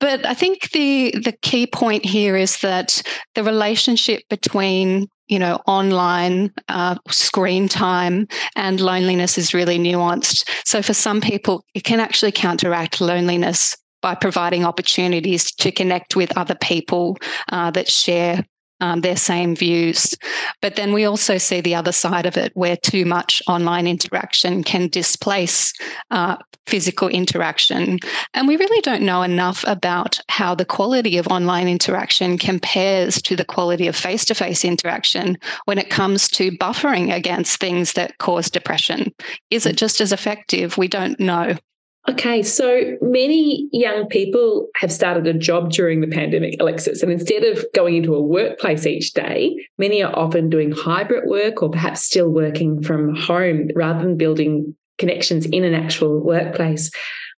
But 0.00 0.26
I 0.26 0.34
think 0.34 0.70
the, 0.70 1.14
the 1.22 1.32
key 1.42 1.66
point 1.66 2.04
here 2.04 2.36
is 2.36 2.60
that 2.60 3.02
the 3.34 3.44
relationship 3.44 4.22
between 4.28 5.08
you 5.28 5.38
know, 5.38 5.58
online 5.66 6.52
uh, 6.68 6.96
screen 7.08 7.66
time 7.66 8.28
and 8.56 8.78
loneliness 8.78 9.38
is 9.38 9.54
really 9.54 9.78
nuanced. 9.78 10.46
So 10.66 10.82
for 10.82 10.92
some 10.92 11.22
people, 11.22 11.64
it 11.74 11.84
can 11.84 11.98
actually 11.98 12.32
counteract 12.32 13.00
loneliness 13.00 13.74
by 14.04 14.14
providing 14.14 14.66
opportunities 14.66 15.50
to 15.50 15.72
connect 15.72 16.14
with 16.14 16.36
other 16.36 16.54
people 16.56 17.16
uh, 17.50 17.70
that 17.70 17.90
share 17.90 18.44
um, 18.82 19.00
their 19.00 19.16
same 19.16 19.56
views. 19.56 20.14
But 20.60 20.76
then 20.76 20.92
we 20.92 21.06
also 21.06 21.38
see 21.38 21.62
the 21.62 21.74
other 21.74 21.90
side 21.90 22.26
of 22.26 22.36
it 22.36 22.52
where 22.54 22.76
too 22.76 23.06
much 23.06 23.42
online 23.48 23.86
interaction 23.86 24.62
can 24.62 24.88
displace 24.88 25.72
uh, 26.10 26.36
physical 26.66 27.08
interaction. 27.08 27.98
And 28.34 28.46
we 28.46 28.58
really 28.58 28.82
don't 28.82 29.06
know 29.06 29.22
enough 29.22 29.64
about 29.66 30.20
how 30.28 30.54
the 30.54 30.66
quality 30.66 31.16
of 31.16 31.28
online 31.28 31.66
interaction 31.66 32.36
compares 32.36 33.22
to 33.22 33.36
the 33.36 33.44
quality 33.46 33.88
of 33.88 33.96
face 33.96 34.26
to 34.26 34.34
face 34.34 34.66
interaction 34.66 35.38
when 35.64 35.78
it 35.78 35.88
comes 35.88 36.28
to 36.36 36.52
buffering 36.58 37.10
against 37.10 37.58
things 37.58 37.94
that 37.94 38.18
cause 38.18 38.50
depression. 38.50 39.14
Is 39.48 39.64
it 39.64 39.78
just 39.78 40.02
as 40.02 40.12
effective? 40.12 40.76
We 40.76 40.88
don't 40.88 41.18
know. 41.18 41.56
Okay, 42.06 42.42
so 42.42 42.98
many 43.00 43.66
young 43.72 44.06
people 44.08 44.68
have 44.76 44.92
started 44.92 45.26
a 45.26 45.32
job 45.32 45.70
during 45.70 46.02
the 46.02 46.06
pandemic, 46.06 46.56
Alexis, 46.60 47.02
and 47.02 47.10
instead 47.10 47.44
of 47.44 47.64
going 47.74 47.96
into 47.96 48.14
a 48.14 48.22
workplace 48.22 48.84
each 48.84 49.14
day, 49.14 49.56
many 49.78 50.02
are 50.02 50.14
often 50.14 50.50
doing 50.50 50.70
hybrid 50.70 51.24
work 51.26 51.62
or 51.62 51.70
perhaps 51.70 52.02
still 52.02 52.28
working 52.28 52.82
from 52.82 53.16
home 53.16 53.68
rather 53.74 54.00
than 54.00 54.18
building 54.18 54.76
connections 54.98 55.46
in 55.46 55.64
an 55.64 55.72
actual 55.72 56.22
workplace. 56.22 56.90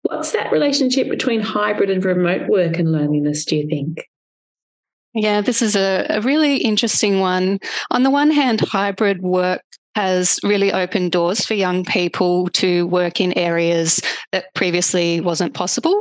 What's 0.02 0.32
that 0.32 0.52
relationship 0.52 1.10
between 1.10 1.42
hybrid 1.42 1.92
and 1.92 2.04
remote 2.04 2.50
work 2.50 2.80
and 2.80 2.92
loneliness, 2.92 3.46
do 3.46 3.58
you 3.58 3.68
think? 3.70 4.04
Yeah, 5.14 5.42
this 5.42 5.62
is 5.62 5.76
a, 5.76 6.08
a 6.10 6.22
really 6.22 6.58
interesting 6.58 7.20
one. 7.20 7.60
On 7.92 8.04
the 8.04 8.10
one 8.10 8.32
hand, 8.32 8.62
hybrid 8.62 9.22
work 9.22 9.62
has 9.96 10.40
really 10.44 10.72
opened 10.74 11.12
doors 11.12 11.46
for 11.46 11.54
young 11.54 11.86
people 11.86 12.50
to 12.50 12.86
work 12.88 13.22
in 13.22 13.38
areas 13.38 14.02
that 14.32 14.54
previously 14.54 15.22
wasn't 15.22 15.54
possible. 15.54 15.98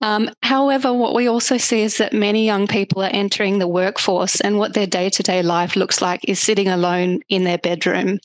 Um, 0.00 0.30
however, 0.42 0.92
what 0.92 1.14
we 1.14 1.28
also 1.28 1.56
see 1.56 1.82
is 1.82 1.98
that 1.98 2.12
many 2.12 2.44
young 2.44 2.66
people 2.66 3.02
are 3.02 3.10
entering 3.12 3.58
the 3.58 3.68
workforce, 3.68 4.40
and 4.40 4.58
what 4.58 4.74
their 4.74 4.86
day 4.86 5.08
to 5.10 5.22
day 5.22 5.42
life 5.42 5.76
looks 5.76 6.02
like 6.02 6.20
is 6.24 6.40
sitting 6.40 6.68
alone 6.68 7.20
in 7.28 7.44
their 7.44 7.58
bedroom. 7.58 8.18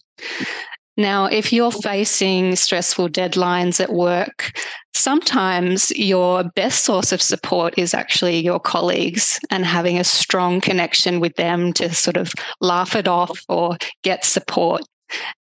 Now, 0.96 1.26
if 1.26 1.52
you're 1.52 1.72
facing 1.72 2.56
stressful 2.56 3.10
deadlines 3.10 3.80
at 3.80 3.92
work, 3.92 4.52
sometimes 4.94 5.90
your 5.92 6.44
best 6.56 6.86
source 6.86 7.12
of 7.12 7.20
support 7.20 7.74
is 7.80 7.96
actually 7.96 8.40
your 8.40 8.60
colleagues 8.60 9.40
and 9.50 9.66
having 9.66 9.98
a 9.98 10.04
strong 10.04 10.62
connection 10.62 11.20
with 11.20 11.36
them 11.36 11.74
to 11.74 11.92
sort 11.94 12.18
of 12.18 12.32
laugh 12.62 12.96
it 12.96 13.08
off 13.08 13.40
or 13.50 13.76
get 14.04 14.24
support. 14.24 14.84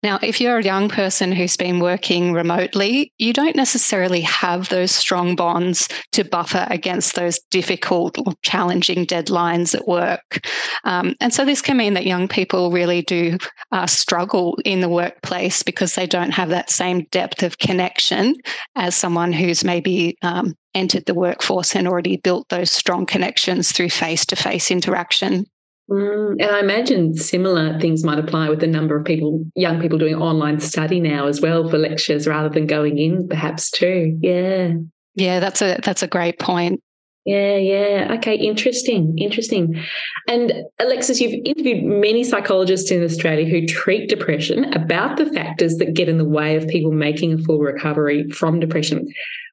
Now, 0.04 0.20
if 0.22 0.42
you're 0.42 0.58
a 0.58 0.64
young 0.64 0.90
person 0.90 1.32
who's 1.32 1.56
been 1.56 1.80
working 1.80 2.34
remotely, 2.34 3.14
you 3.18 3.34
don't 3.34 3.56
necessarily 3.56 4.22
have 4.22 4.70
those 4.70 4.92
strong 4.92 5.36
bonds 5.36 5.88
to 6.14 6.24
buffer 6.24 6.66
against 6.70 7.16
those 7.16 7.40
difficult 7.52 8.18
or 8.18 8.34
challenging 8.42 9.06
deadlines 9.06 9.76
at 9.76 9.88
work. 9.88 10.46
Um, 10.84 11.16
and 11.20 11.34
so 11.34 11.46
this 11.46 11.62
can 11.62 11.78
mean 11.78 11.94
that 11.94 12.06
young 12.06 12.28
people 12.28 12.72
really 12.72 13.02
do 13.02 13.38
uh, 13.72 13.88
struggle 13.88 14.58
in 14.66 14.82
the 14.82 14.90
workplace 14.90 15.64
because 15.64 15.96
they 15.96 16.08
don't 16.08 16.32
have 16.32 16.50
that 16.50 16.70
same 16.70 17.06
depth 17.12 17.44
of 17.44 17.60
connection 17.60 18.36
as 18.76 18.96
someone 18.96 19.34
who's 19.34 19.64
maybe 19.64 20.18
um, 20.22 20.56
entered 20.74 21.06
the 21.06 21.14
workforce 21.14 21.76
and 21.76 21.88
already 21.88 22.18
built 22.18 22.48
those 22.50 22.72
strong 22.72 23.06
connections 23.06 23.72
through 23.72 23.90
face 23.90 24.26
to 24.26 24.36
face 24.36 24.72
interaction. 24.72 25.46
Mm, 25.92 26.38
and 26.40 26.56
I 26.56 26.60
imagine 26.60 27.16
similar 27.16 27.78
things 27.80 28.04
might 28.04 28.20
apply 28.20 28.50
with 28.50 28.62
the 28.62 28.68
number 28.68 28.98
of 28.98 29.06
people, 29.06 29.44
young 29.56 29.82
people 29.82 29.98
doing 29.98 30.16
online 30.16 30.60
study 30.62 31.02
now 31.02 31.28
as 31.28 31.42
well 31.42 31.68
for 31.70 31.78
lectures 31.78 32.28
rather 32.28 32.48
than 32.48 32.66
going 32.66 32.98
in, 32.98 33.28
perhaps 33.28 33.70
too. 33.70 34.18
Yeah. 34.22 34.74
Yeah, 35.16 35.42
that's 35.42 35.62
a 35.62 35.78
that's 35.84 36.04
a 36.04 36.08
great 36.08 36.40
point. 36.40 36.82
Yeah, 37.26 37.58
yeah. 37.58 38.16
Okay, 38.18 38.36
interesting, 38.36 39.18
interesting. 39.20 39.84
And 40.28 40.54
Alexis, 40.80 41.20
you've 41.20 41.46
interviewed 41.46 41.84
many 41.84 42.24
psychologists 42.24 42.90
in 42.90 43.04
Australia 43.04 43.46
who 43.46 43.68
treat 43.68 44.10
depression 44.10 44.74
about 44.74 45.18
the 45.18 45.28
factors 45.28 45.76
that 45.76 45.94
get 45.94 46.10
in 46.10 46.18
the 46.18 46.26
way 46.28 46.56
of 46.56 46.68
people 46.68 46.92
making 46.92 47.34
a 47.34 47.38
full 47.38 47.60
recovery 47.60 48.30
from 48.30 48.60
depression. 48.60 49.06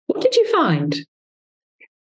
What 0.06 0.22
did 0.22 0.36
you 0.36 0.50
find? 0.52 0.96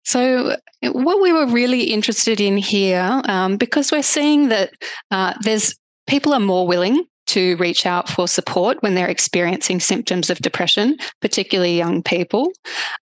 So, 0.09 0.57
what 0.81 1.21
we 1.21 1.35
were 1.35 1.44
really 1.44 1.83
interested 1.83 2.40
in 2.40 2.57
here, 2.57 3.21
um, 3.27 3.59
because 3.59 3.92
we're 3.92 4.03
seeing 4.03 4.49
that 4.49 4.71
uh, 5.11 5.35
there's 5.42 5.75
people 6.07 6.33
are 6.33 6.40
more 6.40 6.66
willing 6.66 7.05
to 7.29 7.57
reach 7.57 7.87
out 7.87 8.09
for 8.09 8.27
support 8.27 8.79
when 8.81 8.95
they're 8.95 9.09
experiencing 9.09 9.81
symptoms 9.81 10.31
of 10.31 10.38
depression, 10.38 10.97
particularly 11.21 11.77
young 11.77 12.03
people. 12.03 12.53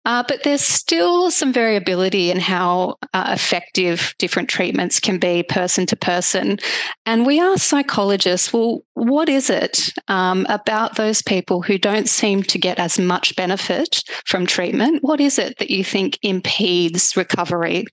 Uh, 0.06 0.24
but 0.28 0.44
there's 0.44 0.62
still 0.62 1.32
some 1.32 1.54
variability 1.54 2.32
in 2.32 2.40
how 2.40 2.96
uh, 3.14 3.30
effective 3.30 4.14
different 4.20 4.50
treatments 4.50 5.00
can 5.00 5.18
be 5.18 5.44
person 5.44 5.86
to 5.86 5.96
person. 5.96 6.58
And 7.06 7.26
we 7.26 7.40
ask 7.40 7.64
psychologists, 7.64 8.52
well, 8.52 8.82
what 8.94 9.30
is 9.30 9.50
it 9.50 9.90
um, 10.08 10.46
about 10.50 10.96
those 10.96 11.22
people 11.22 11.62
who 11.62 11.78
don't 11.78 12.10
seem 12.10 12.44
to 12.44 12.58
get 12.58 12.80
as 12.80 13.00
much 13.00 13.36
benefit 13.36 14.04
from 14.26 14.46
treatment? 14.46 15.00
What 15.02 15.22
is 15.22 15.40
it 15.40 15.58
that 15.60 15.70
you 15.70 15.84
think 15.84 16.18
impedes 16.22 17.16
recovery? 17.16 17.86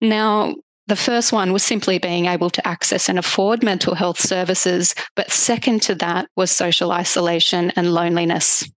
Now, 0.00 0.54
the 0.86 0.96
first 0.96 1.32
one 1.32 1.52
was 1.52 1.62
simply 1.62 1.98
being 1.98 2.26
able 2.26 2.50
to 2.50 2.66
access 2.66 3.08
and 3.08 3.18
afford 3.18 3.62
mental 3.62 3.94
health 3.94 4.20
services, 4.20 4.94
but 5.16 5.30
second 5.30 5.82
to 5.82 5.94
that 5.96 6.28
was 6.36 6.50
social 6.50 6.92
isolation 6.92 7.72
and 7.76 7.92
loneliness. 7.92 8.68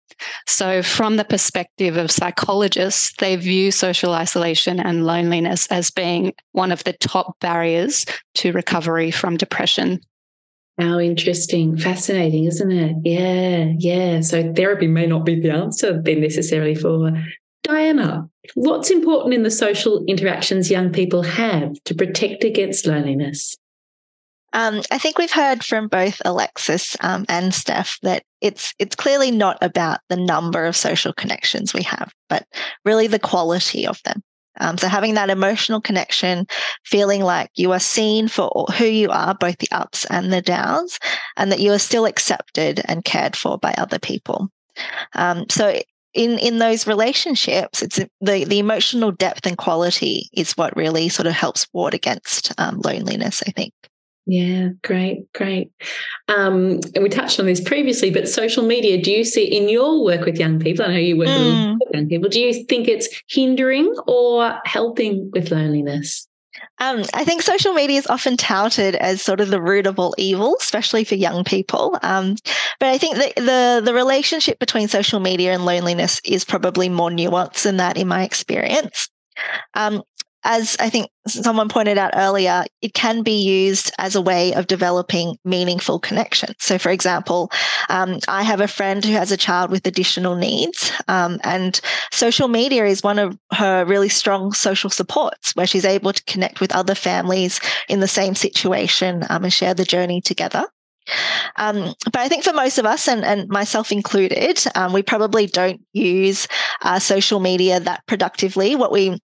So, 0.46 0.82
from 0.82 1.16
the 1.16 1.24
perspective 1.24 1.96
of 1.96 2.10
psychologists, 2.10 3.12
they 3.18 3.36
view 3.36 3.70
social 3.70 4.12
isolation 4.12 4.80
and 4.80 5.06
loneliness 5.06 5.66
as 5.68 5.90
being 5.90 6.32
one 6.52 6.72
of 6.72 6.82
the 6.84 6.94
top 6.94 7.38
barriers 7.40 8.04
to 8.36 8.52
recovery 8.52 9.12
from 9.12 9.36
depression. 9.36 10.00
How 10.76 10.98
interesting, 10.98 11.76
fascinating, 11.76 12.44
isn't 12.46 12.72
it? 12.72 12.96
Yeah, 13.04 13.72
yeah. 13.78 14.20
So, 14.20 14.52
therapy 14.52 14.88
may 14.88 15.06
not 15.06 15.24
be 15.24 15.40
the 15.40 15.50
answer 15.50 16.00
then 16.02 16.20
necessarily 16.20 16.74
for 16.74 17.12
Diana, 17.68 18.30
what's 18.54 18.90
important 18.90 19.34
in 19.34 19.42
the 19.42 19.50
social 19.50 20.02
interactions 20.08 20.70
young 20.70 20.90
people 20.90 21.22
have 21.22 21.74
to 21.84 21.94
protect 21.94 22.42
against 22.42 22.86
loneliness? 22.86 23.56
Um, 24.54 24.80
I 24.90 24.96
think 24.96 25.18
we've 25.18 25.30
heard 25.30 25.62
from 25.62 25.88
both 25.88 26.22
Alexis 26.24 26.96
um, 27.00 27.26
and 27.28 27.54
Steph 27.54 27.98
that 28.02 28.22
it's 28.40 28.72
it's 28.78 28.96
clearly 28.96 29.30
not 29.30 29.58
about 29.60 30.00
the 30.08 30.16
number 30.16 30.64
of 30.64 30.74
social 30.76 31.12
connections 31.12 31.74
we 31.74 31.82
have, 31.82 32.10
but 32.30 32.46
really 32.86 33.06
the 33.06 33.18
quality 33.18 33.86
of 33.86 34.02
them. 34.04 34.22
Um, 34.60 34.78
so 34.78 34.88
having 34.88 35.14
that 35.14 35.28
emotional 35.28 35.82
connection, 35.82 36.46
feeling 36.86 37.22
like 37.22 37.50
you 37.54 37.72
are 37.72 37.78
seen 37.78 38.28
for 38.28 38.66
who 38.78 38.86
you 38.86 39.10
are, 39.10 39.34
both 39.34 39.58
the 39.58 39.70
ups 39.72 40.06
and 40.06 40.32
the 40.32 40.40
downs, 40.40 40.98
and 41.36 41.52
that 41.52 41.60
you 41.60 41.72
are 41.72 41.78
still 41.78 42.06
accepted 42.06 42.80
and 42.86 43.04
cared 43.04 43.36
for 43.36 43.58
by 43.58 43.74
other 43.76 43.98
people. 43.98 44.48
Um, 45.14 45.44
so 45.50 45.78
in 46.18 46.38
in 46.38 46.58
those 46.58 46.86
relationships, 46.86 47.80
it's 47.80 47.96
the 48.20 48.44
the 48.44 48.58
emotional 48.58 49.12
depth 49.12 49.46
and 49.46 49.56
quality 49.56 50.28
is 50.32 50.52
what 50.52 50.76
really 50.76 51.08
sort 51.08 51.26
of 51.26 51.32
helps 51.32 51.66
ward 51.72 51.94
against 51.94 52.52
um, 52.58 52.80
loneliness. 52.84 53.42
I 53.46 53.52
think. 53.52 53.72
Yeah, 54.30 54.70
great, 54.84 55.32
great. 55.32 55.70
Um, 56.28 56.80
and 56.94 57.02
we 57.02 57.08
touched 57.08 57.40
on 57.40 57.46
this 57.46 57.62
previously, 57.62 58.10
but 58.10 58.28
social 58.28 58.62
media, 58.62 59.00
do 59.00 59.10
you 59.10 59.24
see 59.24 59.44
in 59.44 59.70
your 59.70 60.04
work 60.04 60.26
with 60.26 60.38
young 60.38 60.58
people? 60.58 60.84
I 60.84 60.88
know 60.88 60.98
you 60.98 61.16
work 61.16 61.28
mm. 61.28 61.78
with 61.80 61.94
young 61.94 62.08
people. 62.08 62.28
Do 62.28 62.38
you 62.38 62.64
think 62.64 62.88
it's 62.88 63.08
hindering 63.30 63.94
or 64.06 64.58
helping 64.66 65.30
with 65.32 65.50
loneliness? 65.50 66.27
Um, 66.80 67.04
I 67.14 67.24
think 67.24 67.42
social 67.42 67.74
media 67.74 67.98
is 67.98 68.06
often 68.06 68.36
touted 68.36 68.94
as 68.94 69.20
sort 69.20 69.40
of 69.40 69.48
the 69.48 69.60
root 69.60 69.86
of 69.86 69.98
all 69.98 70.14
evil, 70.16 70.56
especially 70.60 71.04
for 71.04 71.14
young 71.14 71.44
people. 71.44 71.98
Um, 72.02 72.36
but 72.78 72.88
I 72.88 72.98
think 72.98 73.16
the 73.16 73.82
the 73.84 73.94
relationship 73.94 74.58
between 74.58 74.88
social 74.88 75.20
media 75.20 75.52
and 75.52 75.64
loneliness 75.64 76.20
is 76.24 76.44
probably 76.44 76.88
more 76.88 77.10
nuanced 77.10 77.62
than 77.62 77.78
that, 77.78 77.96
in 77.96 78.08
my 78.08 78.22
experience. 78.22 79.08
Um, 79.74 80.02
as 80.48 80.78
I 80.80 80.88
think 80.88 81.10
someone 81.26 81.68
pointed 81.68 81.98
out 81.98 82.14
earlier, 82.16 82.64
it 82.80 82.94
can 82.94 83.22
be 83.22 83.42
used 83.42 83.92
as 83.98 84.16
a 84.16 84.22
way 84.22 84.54
of 84.54 84.66
developing 84.66 85.36
meaningful 85.44 85.98
connections. 85.98 86.54
So, 86.58 86.78
for 86.78 86.88
example, 86.88 87.52
um, 87.90 88.18
I 88.28 88.42
have 88.42 88.62
a 88.62 88.66
friend 88.66 89.04
who 89.04 89.12
has 89.12 89.30
a 89.30 89.36
child 89.36 89.70
with 89.70 89.86
additional 89.86 90.36
needs, 90.36 90.90
um, 91.06 91.38
and 91.44 91.78
social 92.10 92.48
media 92.48 92.86
is 92.86 93.02
one 93.02 93.18
of 93.18 93.38
her 93.52 93.84
really 93.84 94.08
strong 94.08 94.52
social 94.52 94.88
supports 94.88 95.54
where 95.54 95.66
she's 95.66 95.84
able 95.84 96.14
to 96.14 96.24
connect 96.24 96.60
with 96.62 96.74
other 96.74 96.94
families 96.94 97.60
in 97.90 98.00
the 98.00 98.08
same 98.08 98.34
situation 98.34 99.24
um, 99.28 99.44
and 99.44 99.52
share 99.52 99.74
the 99.74 99.84
journey 99.84 100.22
together. 100.22 100.64
Um, 101.56 101.94
but 102.04 102.16
I 102.16 102.28
think 102.28 102.44
for 102.44 102.52
most 102.52 102.78
of 102.78 102.86
us, 102.86 103.06
and, 103.06 103.24
and 103.24 103.48
myself 103.48 103.92
included, 103.92 104.62
um, 104.74 104.92
we 104.92 105.02
probably 105.02 105.46
don't 105.46 105.80
use 105.92 106.48
uh, 106.82 106.98
social 106.98 107.40
media 107.40 107.80
that 107.80 108.06
productively. 108.06 108.76
What 108.76 108.92
we 108.92 109.18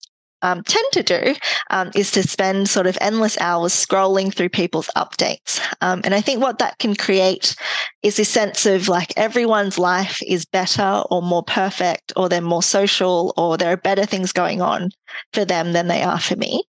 um, 0.43 0.62
tend 0.63 0.86
to 0.91 1.03
do 1.03 1.36
um, 1.71 1.89
is 1.95 2.12
to 2.12 2.21
spend 2.21 2.69
sort 2.69 2.86
of 2.86 2.97
endless 3.01 3.38
hours 3.39 3.73
scrolling 3.73 4.32
through 4.32 4.49
people's 4.49 4.89
updates. 4.95 5.60
Um, 5.82 6.01
and 6.03 6.13
I 6.13 6.21
think 6.21 6.41
what 6.41 6.60
that 6.60 6.77
can 6.77 6.95
create 6.95 7.56
is 8.03 8.17
this 8.17 8.29
sense 8.29 8.65
of 8.65 8.88
like 8.88 9.13
everyone's 9.17 9.79
life 9.79 10.21
is 10.27 10.45
better 10.45 11.01
or 11.10 11.21
more 11.21 11.43
perfect, 11.43 12.13
or 12.15 12.29
they're 12.29 12.41
more 12.41 12.62
social, 12.62 13.34
or 13.38 13.58
there 13.58 13.71
are 13.71 13.77
better 13.77 14.06
things 14.06 14.32
going 14.32 14.62
on 14.62 14.89
for 15.32 15.45
them 15.45 15.73
than 15.73 15.88
they 15.88 16.03
are 16.03 16.19
for 16.19 16.36
me. 16.36 16.63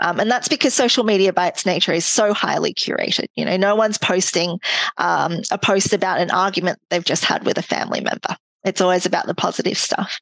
Um, 0.00 0.18
and 0.18 0.30
that's 0.30 0.48
because 0.48 0.74
social 0.74 1.04
media 1.04 1.32
by 1.32 1.46
its 1.46 1.66
nature 1.66 1.92
is 1.92 2.06
so 2.06 2.32
highly 2.32 2.74
curated. 2.74 3.26
You 3.34 3.44
know, 3.44 3.56
no 3.56 3.74
one's 3.74 3.98
posting 3.98 4.58
um, 4.96 5.40
a 5.50 5.58
post 5.58 5.92
about 5.92 6.20
an 6.20 6.30
argument 6.30 6.78
they've 6.88 7.04
just 7.04 7.24
had 7.24 7.44
with 7.44 7.58
a 7.58 7.62
family 7.62 8.00
member. 8.00 8.36
It's 8.64 8.80
always 8.80 9.06
about 9.06 9.26
the 9.26 9.34
positive 9.34 9.76
stuff. 9.76 10.18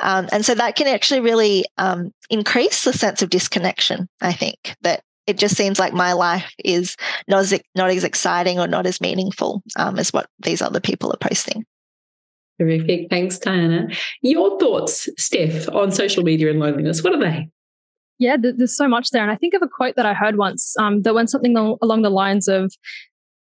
Um, 0.00 0.28
and 0.32 0.44
so 0.44 0.54
that 0.54 0.76
can 0.76 0.88
actually 0.88 1.20
really 1.20 1.64
um, 1.78 2.12
increase 2.28 2.84
the 2.84 2.92
sense 2.92 3.22
of 3.22 3.30
disconnection, 3.30 4.08
I 4.20 4.32
think, 4.32 4.76
that 4.82 5.02
it 5.26 5.38
just 5.38 5.56
seems 5.56 5.78
like 5.78 5.92
my 5.94 6.12
life 6.12 6.52
is 6.64 6.96
not 7.28 7.40
as, 7.40 7.60
not 7.74 7.90
as 7.90 8.04
exciting 8.04 8.58
or 8.58 8.66
not 8.66 8.86
as 8.86 9.00
meaningful 9.00 9.62
um, 9.76 9.98
as 9.98 10.12
what 10.12 10.28
these 10.40 10.60
other 10.60 10.80
people 10.80 11.10
are 11.12 11.28
posting. 11.28 11.64
Terrific. 12.60 13.08
Thanks, 13.10 13.38
Diana. 13.38 13.88
Your 14.22 14.58
thoughts, 14.60 15.08
Steph, 15.18 15.68
on 15.70 15.90
social 15.90 16.22
media 16.22 16.50
and 16.50 16.60
loneliness, 16.60 17.02
what 17.02 17.14
are 17.14 17.20
they? 17.20 17.48
Yeah, 18.18 18.36
there's 18.38 18.76
so 18.76 18.86
much 18.86 19.10
there. 19.10 19.22
And 19.22 19.30
I 19.32 19.36
think 19.36 19.54
of 19.54 19.62
a 19.62 19.68
quote 19.68 19.96
that 19.96 20.06
I 20.06 20.14
heard 20.14 20.36
once 20.36 20.76
um, 20.78 21.02
that 21.02 21.14
went 21.14 21.30
something 21.30 21.56
along 21.56 22.02
the 22.02 22.10
lines 22.10 22.46
of 22.46 22.72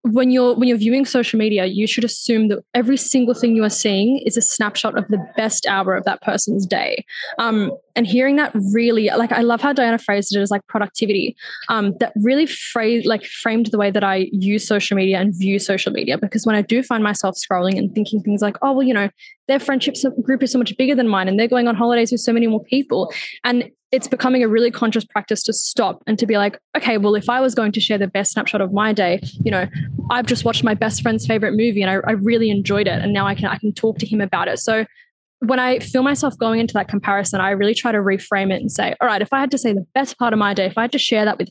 when 0.03 0.33
you're 0.33 0.55
when 0.55 0.69
you're 0.69 0.79
viewing 0.79 1.05
social 1.05 1.39
media 1.39 1.65
you 1.65 1.87
should 1.87 2.03
assume 2.03 2.49
that 2.49 2.59
every 2.75 2.97
single 2.97 3.35
thing 3.35 3.55
you 3.55 3.63
are 3.63 3.71
seeing 3.71 4.21
is 4.27 4.37
a 4.37 4.43
snapshot 4.43 4.99
of 4.99 5.07
the 5.09 5.25
best 5.37 5.65
hour 5.67 5.95
of 5.95 6.05
that 6.05 6.21
person's 6.23 6.67
day. 6.67 7.05
Um, 7.39 7.71
and 7.95 8.07
hearing 8.07 8.37
that 8.37 8.53
really 8.73 9.09
like 9.17 9.31
i 9.33 9.43
love 9.43 9.61
how 9.61 9.73
diana 9.73 9.99
phrased 9.99 10.35
it 10.35 10.41
as 10.41 10.51
like 10.51 10.67
productivity. 10.67 11.37
Um, 11.69 11.95
that 12.01 12.13
really 12.17 12.47
phrase 12.47 13.07
like 13.07 13.25
framed 13.25 13.67
the 13.67 13.79
way 13.79 13.91
that 13.91 14.03
i 14.03 14.29
use 14.33 14.67
social 14.67 14.97
media 14.97 15.21
and 15.21 15.33
view 15.37 15.59
social 15.59 15.93
media 15.93 16.19
because 16.19 16.45
when 16.45 16.57
i 16.57 16.63
do 16.63 16.83
find 16.83 17.05
myself 17.05 17.37
scrolling 17.37 17.79
and 17.79 17.95
thinking 17.95 18.21
things 18.23 18.43
like 18.43 18.57
oh 18.63 18.73
well 18.73 18.83
you 18.83 18.95
know 18.95 19.09
their 19.47 19.61
friendship 19.61 19.95
group 20.23 20.43
is 20.43 20.51
so 20.51 20.59
much 20.59 20.77
bigger 20.77 20.95
than 20.95 21.07
mine 21.07 21.29
and 21.29 21.39
they're 21.39 21.49
going 21.49 21.69
on 21.69 21.77
holidays 21.77 22.11
with 22.11 22.21
so 22.21 22.33
many 22.33 22.47
more 22.47 22.65
people 22.65 23.13
and 23.45 23.71
it's 23.93 24.09
becoming 24.09 24.43
a 24.43 24.49
really 24.49 24.71
conscious 24.71 25.05
practice 25.05 25.43
to 25.43 25.53
stop 25.53 26.03
and 26.07 26.19
to 26.19 26.27
be 26.27 26.39
like, 26.39 26.59
okay, 26.75 26.97
well, 26.97 27.15
if 27.15 27.29
I 27.29 27.41
was 27.41 27.55
going 27.55 27.73
to 27.73 27.81
share 27.81 27.99
the 27.99 28.09
best 28.09 28.33
snapshot 28.33 28.63
of 28.63 28.73
my 28.73 28.95
day, 28.95 29.21
you 29.45 29.51
know, 29.51 29.67
I've 30.11 30.25
just 30.25 30.47
watched 30.47 30.65
my 30.65 30.73
best 30.73 31.03
friend's 31.03 31.27
favorite 31.27 31.53
movie 31.53 31.83
and 31.83 31.91
I, 31.91 31.97
I 32.09 32.13
really 32.13 32.51
enjoyed 32.51 32.89
it. 32.89 33.03
And 33.03 33.13
now 33.13 33.27
I 33.27 33.35
can 33.35 33.47
I 33.47 33.59
can 33.59 33.73
talk 33.73 33.99
to 33.99 34.07
him 34.07 34.23
about 34.23 34.49
it. 34.49 34.59
So 34.59 34.87
when 35.41 35.59
I 35.59 35.79
feel 35.81 36.03
myself 36.03 36.39
going 36.39 36.59
into 36.59 36.73
that 36.75 36.89
comparison, 36.89 37.41
I 37.41 37.51
really 37.51 37.75
try 37.75 37.93
to 37.93 37.99
reframe 37.99 38.51
it 38.51 38.63
and 38.63 38.73
say, 38.73 38.95
all 39.01 39.07
right, 39.07 39.21
if 39.21 39.33
I 39.33 39.41
had 39.41 39.51
to 39.51 39.59
say 39.59 39.75
the 39.75 39.87
best 39.95 40.19
part 40.19 40.33
of 40.33 40.39
my 40.39 40.55
day, 40.55 40.67
if 40.67 40.79
I 40.79 40.83
had 40.83 40.93
to 40.93 40.99
share 40.99 41.27
that 41.27 41.37
with 41.37 41.51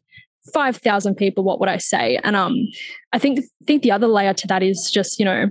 5,000 0.52 1.16
people, 1.16 1.44
what 1.44 1.60
would 1.60 1.70
I 1.70 1.78
say? 1.78 2.20
And 2.24 2.36
um, 2.36 2.56
I 3.14 3.20
think 3.20 3.42
think 3.68 3.84
the 3.84 3.92
other 3.92 4.08
layer 4.08 4.34
to 4.34 4.48
that 4.48 4.64
is 4.64 4.90
just, 4.92 5.20
you 5.20 5.26
know, 5.26 5.48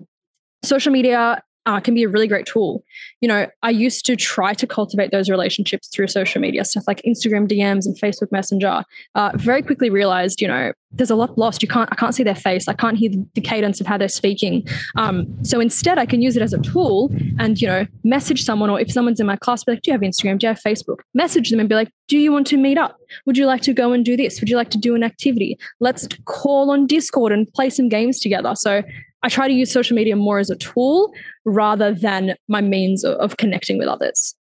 social 0.65 0.91
media 0.91 1.41
uh, 1.67 1.81
can 1.81 1.95
be 1.95 2.03
a 2.03 2.09
really 2.09 2.27
great 2.27 2.47
tool. 2.47 2.85
You 3.21 3.29
know, 3.29 3.47
I 3.63 3.71
used 3.71 4.07
to 4.07 4.17
try 4.17 4.55
to 4.55 4.67
cultivate 4.67 5.11
those 5.11 5.29
relationships 5.29 5.89
through 5.89 6.09
social 6.09 6.41
media, 6.41 6.65
stuff 6.65 6.85
like 6.87 7.03
Instagram 7.07 7.49
DMs 7.49 7.87
and 7.87 7.99
Facebook 8.01 8.33
Messenger. 8.33 8.83
Uh, 9.15 9.31
very 9.35 9.63
quickly 9.63 9.91
realized, 9.91 10.41
you 10.41 10.49
know, 10.49 10.73
there's 10.93 11.11
a 11.11 11.15
lot 11.15 11.39
lost. 11.39 11.63
You 11.63 11.69
can't, 11.69 11.89
I 11.93 11.95
can't 11.95 12.15
see 12.15 12.25
their 12.25 12.35
face. 12.35 12.67
I 12.67 12.73
can't 12.73 12.97
hear 12.97 13.11
the 13.35 13.41
cadence 13.41 13.81
of 13.81 13.87
how 13.87 13.97
they're 13.97 14.09
speaking. 14.09 14.67
Um, 14.97 15.27
so 15.45 15.61
instead, 15.61 15.99
I 15.99 16.07
can 16.07 16.21
use 16.21 16.37
it 16.37 16.43
as 16.43 16.53
a 16.53 16.59
tool 16.59 17.13
and, 17.39 17.61
you 17.61 17.69
know, 17.69 17.87
message 18.03 18.43
someone, 18.43 18.71
or 18.71 18.81
if 18.81 18.91
someone's 18.91 19.21
in 19.21 19.27
my 19.27 19.37
class, 19.37 19.63
be 19.63 19.73
like, 19.73 19.83
do 19.83 19.91
you 19.91 19.93
have 19.93 20.01
Instagram? 20.01 20.39
Do 20.39 20.47
you 20.47 20.49
have 20.49 20.61
Facebook? 20.61 21.01
Message 21.15 21.51
them 21.51 21.61
and 21.61 21.69
be 21.69 21.75
like, 21.75 21.91
do 22.09 22.19
you 22.19 22.33
want 22.33 22.47
to 22.49 22.57
meet 22.57 22.79
up? 22.79 22.97
Would 23.27 23.37
you 23.37 23.47
like 23.47 23.63
to 23.63 23.73
go 23.73 23.93
and 23.93 24.05
do 24.05 24.17
this? 24.17 24.41
Would 24.41 24.49
you 24.49 24.57
like 24.57 24.71
to 24.71 24.79
do 24.79 24.95
an 24.95 25.05
activity? 25.05 25.59
Let's 25.79 26.09
call 26.25 26.71
on 26.71 26.87
Discord 26.87 27.33
and 27.33 27.53
play 27.53 27.71
some 27.71 27.89
games 27.89 28.19
together. 28.19 28.55
So 28.57 28.83
I 29.23 29.29
try 29.29 29.49
to 29.49 29.55
use 29.55 29.71
social 29.71 29.97
media 29.97 30.17
more 30.17 30.39
as 30.39 30.51
a 30.51 30.57
tool 30.57 31.13
rather 31.45 31.93
than 31.93 32.35
my 32.49 32.61
means 32.61 33.05
of 33.05 33.37
connecting 33.37 33.79
with 33.79 33.89
others. 33.89 34.35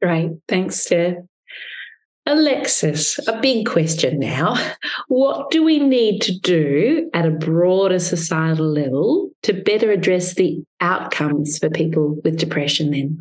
Great. 0.00 0.32
Thanks, 0.48 0.80
Steph. 0.80 1.16
Alexis, 2.26 3.18
a 3.28 3.38
big 3.40 3.66
question 3.66 4.18
now. 4.18 4.56
What 5.08 5.50
do 5.50 5.62
we 5.62 5.78
need 5.78 6.20
to 6.22 6.38
do 6.38 7.10
at 7.12 7.26
a 7.26 7.30
broader 7.30 7.98
societal 7.98 8.66
level 8.66 9.30
to 9.42 9.52
better 9.52 9.90
address 9.90 10.34
the 10.34 10.62
outcomes 10.80 11.58
for 11.58 11.68
people 11.68 12.16
with 12.24 12.38
depression 12.38 12.92
then? 12.92 13.18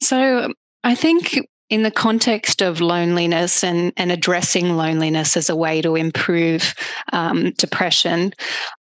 So, 0.00 0.52
I 0.82 0.94
think 0.94 1.38
in 1.68 1.82
the 1.82 1.90
context 1.90 2.62
of 2.62 2.80
loneliness 2.80 3.62
and, 3.62 3.92
and 3.96 4.10
addressing 4.10 4.76
loneliness 4.76 5.36
as 5.36 5.50
a 5.50 5.56
way 5.56 5.82
to 5.82 5.94
improve 5.94 6.74
um, 7.12 7.52
depression, 7.52 8.32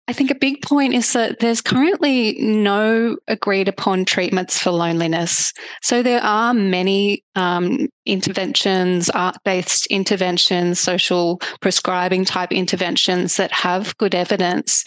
I 0.07 0.13
think 0.13 0.31
a 0.31 0.35
big 0.35 0.61
point 0.61 0.93
is 0.93 1.13
that 1.13 1.39
there's 1.39 1.61
currently 1.61 2.33
no 2.41 3.17
agreed 3.27 3.67
upon 3.67 4.03
treatments 4.03 4.59
for 4.59 4.71
loneliness. 4.71 5.53
So 5.81 6.03
there 6.03 6.21
are 6.21 6.53
many 6.53 7.23
um, 7.35 7.87
interventions, 8.05 9.09
art 9.11 9.37
based 9.45 9.85
interventions, 9.87 10.79
social 10.79 11.39
prescribing 11.61 12.25
type 12.25 12.51
interventions 12.51 13.37
that 13.37 13.53
have 13.53 13.95
good 13.97 14.15
evidence, 14.15 14.83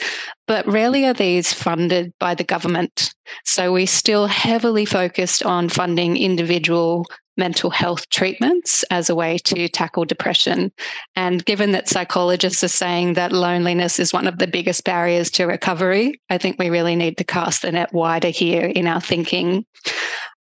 but 0.46 0.66
rarely 0.66 1.07
are 1.07 1.14
these 1.14 1.53
funded 1.53 2.12
by 2.18 2.35
the 2.35 2.44
government. 2.44 3.14
So 3.44 3.72
we're 3.72 3.87
still 3.87 4.27
heavily 4.27 4.85
focused 4.85 5.42
on 5.44 5.68
funding 5.68 6.16
individual 6.16 7.07
mental 7.37 7.70
health 7.70 8.09
treatments 8.11 8.85
as 8.90 9.11
a 9.11 9.14
way 9.14 9.38
to 9.38 9.68
tackle 9.68 10.05
depression. 10.05 10.73
And 11.16 11.44
given 11.44 11.73
that 11.73 11.88
psychologists 11.88 12.62
are 12.62 12.68
saying 12.68 13.14
that 13.14 13.33
loneliness 13.33 13.99
is 13.99 14.12
one 14.12 14.27
of 14.27 14.38
the 14.38 14.47
biggest 14.47 14.85
barriers 14.85 15.31
to 15.33 15.47
recovery, 15.47 16.20
I 16.31 16.38
think 16.38 16.59
we 16.59 16.70
really 16.70 16.97
need 16.97 17.18
to 17.18 17.25
cast 17.25 17.62
the 17.62 17.73
net 17.73 17.92
wider 17.92 18.29
here 18.29 18.66
in 18.66 18.87
our 18.87 19.01
thinking. 19.01 19.64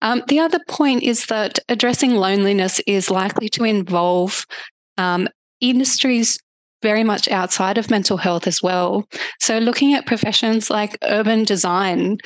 Um, 0.01 0.23
the 0.27 0.39
other 0.39 0.59
point 0.67 1.03
is 1.03 1.25
that 1.27 1.59
addressing 1.67 2.15
loneliness 2.15 2.79
is 2.87 3.09
likely 3.11 3.49
to 3.49 3.65
involve 3.65 4.45
um, 4.97 5.27
industries 5.59 6.39
very 6.81 7.03
much 7.03 7.27
outside 7.27 7.77
of 7.77 7.89
mental 7.89 8.17
health 8.17 8.47
as 8.47 8.63
well. 8.63 9.05
So, 9.39 9.57
looking 9.57 9.93
at 9.93 10.05
professions 10.05 10.69
like 10.69 10.97
urban 11.03 11.43
design, 11.43 12.19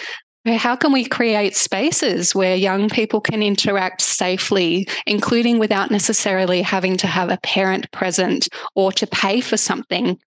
how 0.46 0.76
can 0.76 0.92
we 0.92 1.06
create 1.06 1.56
spaces 1.56 2.36
where 2.36 2.56
young 2.56 2.90
people 2.90 3.22
can 3.22 3.42
interact 3.42 4.02
safely, 4.02 4.88
including 5.08 5.58
without 5.58 5.90
necessarily 5.90 6.62
having 6.62 6.98
to 6.98 7.08
have 7.08 7.30
a 7.30 7.40
parent 7.44 7.90
present 7.92 8.50
or 8.76 8.92
to 8.92 9.08
pay 9.08 9.40
for 9.40 9.56
something? 9.56 10.20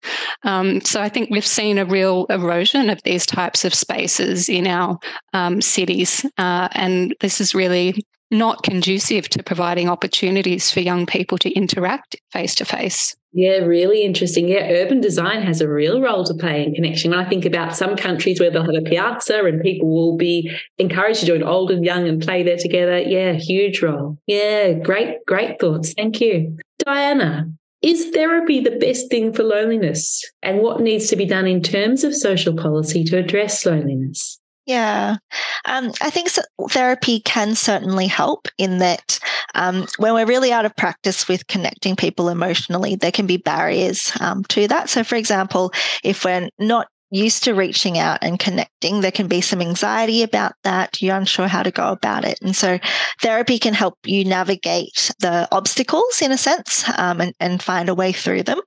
Um, 0.42 0.80
so 0.80 1.02
I 1.02 1.08
think 1.08 1.30
we've 1.30 1.46
seen 1.46 1.78
a 1.78 1.84
real 1.84 2.26
erosion 2.26 2.88
of 2.88 3.02
these 3.02 3.26
types 3.26 3.64
of 3.64 3.74
spaces 3.74 4.48
in 4.48 4.66
our 4.66 4.98
um, 5.34 5.60
cities, 5.60 6.24
uh, 6.38 6.68
and 6.72 7.14
this 7.20 7.40
is 7.40 7.54
really 7.54 8.02
not 8.30 8.62
conducive 8.62 9.28
to 9.30 9.42
providing 9.42 9.88
opportunities 9.88 10.70
for 10.70 10.80
young 10.80 11.06
people 11.06 11.38
to 11.38 11.50
interact 11.52 12.16
face 12.32 12.54
to 12.56 12.64
face. 12.64 13.14
Yeah, 13.32 13.58
really 13.58 14.02
interesting. 14.02 14.48
Yeah, 14.48 14.66
urban 14.70 15.00
design 15.00 15.42
has 15.42 15.60
a 15.60 15.68
real 15.68 16.00
role 16.00 16.24
to 16.24 16.34
play 16.34 16.64
in 16.64 16.74
connection. 16.74 17.10
When 17.10 17.20
I 17.20 17.28
think 17.28 17.44
about 17.44 17.76
some 17.76 17.94
countries 17.94 18.40
where 18.40 18.50
they'll 18.50 18.64
have 18.64 18.74
a 18.74 18.88
piazza 18.88 19.44
and 19.44 19.60
people 19.60 19.88
will 19.88 20.16
be 20.16 20.50
encouraged 20.78 21.20
to 21.20 21.26
join 21.26 21.42
old 21.42 21.70
and 21.70 21.84
young 21.84 22.08
and 22.08 22.22
play 22.22 22.42
there 22.42 22.56
together. 22.56 22.98
Yeah, 22.98 23.34
huge 23.34 23.82
role. 23.82 24.16
Yeah, 24.26 24.72
great, 24.72 25.18
great 25.26 25.60
thoughts. 25.60 25.92
Thank 25.92 26.20
you. 26.20 26.56
Diana, 26.78 27.50
is 27.82 28.08
therapy 28.10 28.60
the 28.60 28.78
best 28.78 29.10
thing 29.10 29.34
for 29.34 29.42
loneliness? 29.42 30.24
And 30.42 30.60
what 30.60 30.80
needs 30.80 31.08
to 31.08 31.16
be 31.16 31.26
done 31.26 31.46
in 31.46 31.62
terms 31.62 32.04
of 32.04 32.14
social 32.14 32.56
policy 32.56 33.04
to 33.04 33.18
address 33.18 33.66
loneliness? 33.66 34.40
Yeah, 34.66 35.18
um, 35.64 35.92
I 36.00 36.10
think 36.10 36.30
therapy 36.70 37.20
can 37.20 37.54
certainly 37.54 38.08
help 38.08 38.48
in 38.58 38.78
that 38.78 39.20
um, 39.54 39.86
when 39.98 40.14
we're 40.14 40.26
really 40.26 40.52
out 40.52 40.64
of 40.64 40.74
practice 40.74 41.28
with 41.28 41.46
connecting 41.46 41.94
people 41.94 42.28
emotionally, 42.28 42.96
there 42.96 43.12
can 43.12 43.26
be 43.26 43.36
barriers 43.36 44.12
um, 44.20 44.42
to 44.44 44.66
that. 44.66 44.90
So, 44.90 45.04
for 45.04 45.14
example, 45.14 45.72
if 46.02 46.24
we're 46.24 46.48
not 46.58 46.88
used 47.10 47.44
to 47.44 47.54
reaching 47.54 47.96
out 47.96 48.18
and 48.22 48.38
connecting, 48.38 49.00
there 49.00 49.12
can 49.12 49.28
be 49.28 49.40
some 49.40 49.60
anxiety 49.60 50.22
about 50.24 50.52
that. 50.64 51.00
You're 51.00 51.16
unsure 51.16 51.46
how 51.46 51.62
to 51.62 51.70
go 51.70 51.92
about 51.92 52.24
it. 52.24 52.38
And 52.42 52.54
so 52.54 52.78
therapy 53.20 53.58
can 53.58 53.74
help 53.74 53.94
you 54.04 54.24
navigate 54.24 55.12
the 55.20 55.48
obstacles 55.52 56.20
in 56.20 56.32
a 56.32 56.38
sense 56.38 56.84
um, 56.98 57.20
and, 57.20 57.32
and 57.38 57.62
find 57.62 57.88
a 57.88 57.94
way 57.94 58.12
through 58.12 58.42
them. 58.42 58.60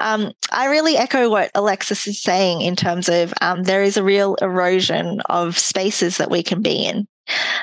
Um, 0.00 0.32
I 0.50 0.66
really 0.66 0.96
echo 0.96 1.30
what 1.30 1.50
Alexis 1.54 2.06
is 2.06 2.20
saying 2.20 2.62
in 2.62 2.76
terms 2.76 3.08
of 3.08 3.32
um, 3.40 3.62
there 3.62 3.82
is 3.82 3.96
a 3.96 4.02
real 4.02 4.34
erosion 4.36 5.20
of 5.26 5.58
spaces 5.58 6.18
that 6.18 6.30
we 6.30 6.42
can 6.42 6.62
be 6.62 6.86
in. 6.86 7.06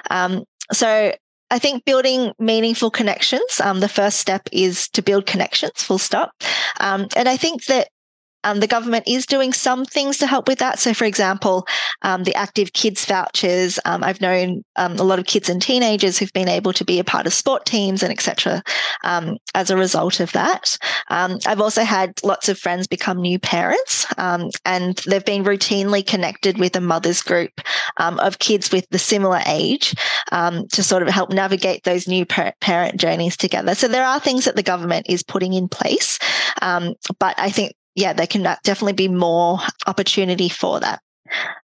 Um, 0.10 0.44
so 0.72 1.14
I 1.52 1.60
think 1.60 1.84
building 1.84 2.32
meaningful 2.40 2.92
connections, 2.92 3.60
um, 3.62 3.82
the 3.82 3.90
first 3.90 4.20
step 4.20 4.48
is 4.52 4.88
to 4.90 5.02
build 5.02 5.26
connections, 5.26 5.84
full 5.84 5.98
stop. 5.98 6.32
Um, 6.80 7.08
and 7.16 7.28
I 7.28 7.36
think 7.36 7.66
that 7.66 7.90
um, 8.44 8.60
the 8.60 8.68
government 8.68 9.08
is 9.08 9.26
doing 9.26 9.54
some 9.54 9.86
things 9.86 10.18
to 10.20 10.28
help 10.28 10.48
with 10.48 10.60
that. 10.60 10.80
So, 10.80 10.94
for 10.94 11.06
example, 11.06 11.68
um, 12.02 12.24
the 12.24 12.36
active 12.36 12.74
kids 12.74 13.06
vouchers. 13.06 13.80
Um, 13.86 14.04
I've 14.04 14.22
known 14.22 14.64
um, 14.76 14.94
a 14.98 15.04
lot 15.04 15.20
of 15.20 15.26
kids 15.26 15.50
and 15.50 15.62
teenagers 15.62 16.18
who've 16.18 16.34
been 16.34 16.50
able 16.50 16.74
to 16.74 16.86
be 16.86 17.00
a 17.00 17.04
part 17.04 17.28
of 17.28 17.34
sport 17.34 17.66
teams 17.66 18.04
and 18.04 18.12
etc. 18.12 18.64
Um, 19.04 19.38
as 19.54 19.70
a 19.70 19.78
result 19.78 20.20
of 20.20 20.32
that. 20.32 20.78
Um, 21.10 21.38
I've 21.46 21.62
also 21.62 21.84
had 21.84 22.20
lots 22.24 22.50
of 22.50 22.58
friends 22.58 22.88
become 22.88 23.22
new 23.22 23.40
parents, 23.40 24.06
and 24.18 24.98
they've 25.08 25.26
been 25.26 25.44
routinely 25.44 26.06
connected 26.06 26.58
with 26.58 26.76
a 26.76 26.82
mothers 26.82 27.22
group 27.22 27.62
of 27.98 28.40
kids 28.40 28.72
with 28.72 28.88
the 28.90 29.00
similar 29.00 29.42
age 29.46 29.94
to 30.32 30.84
sort 30.84 31.04
of 31.04 31.10
help 31.10 31.32
navigate 31.32 31.84
those 31.84 32.08
new 32.08 32.26
parent 32.26 32.98
journeys 32.98 33.36
together. 33.38 33.76
So 33.76 33.88
there 33.88 34.06
are 34.06 34.20
things 34.20 34.46
that 34.46 34.56
the 34.56 34.64
government 34.64 35.08
is 35.10 35.24
putting 35.24 35.54
in 35.54 35.68
place, 35.68 36.18
but 36.60 37.36
I 37.38 37.50
think 37.50 37.74
yeah, 37.96 38.14
there 38.14 38.28
can 38.28 38.44
definitely 38.64 38.94
be 38.94 39.08
more 39.08 39.60
opportunity 39.88 40.50
for 40.50 40.80
that. 40.80 41.02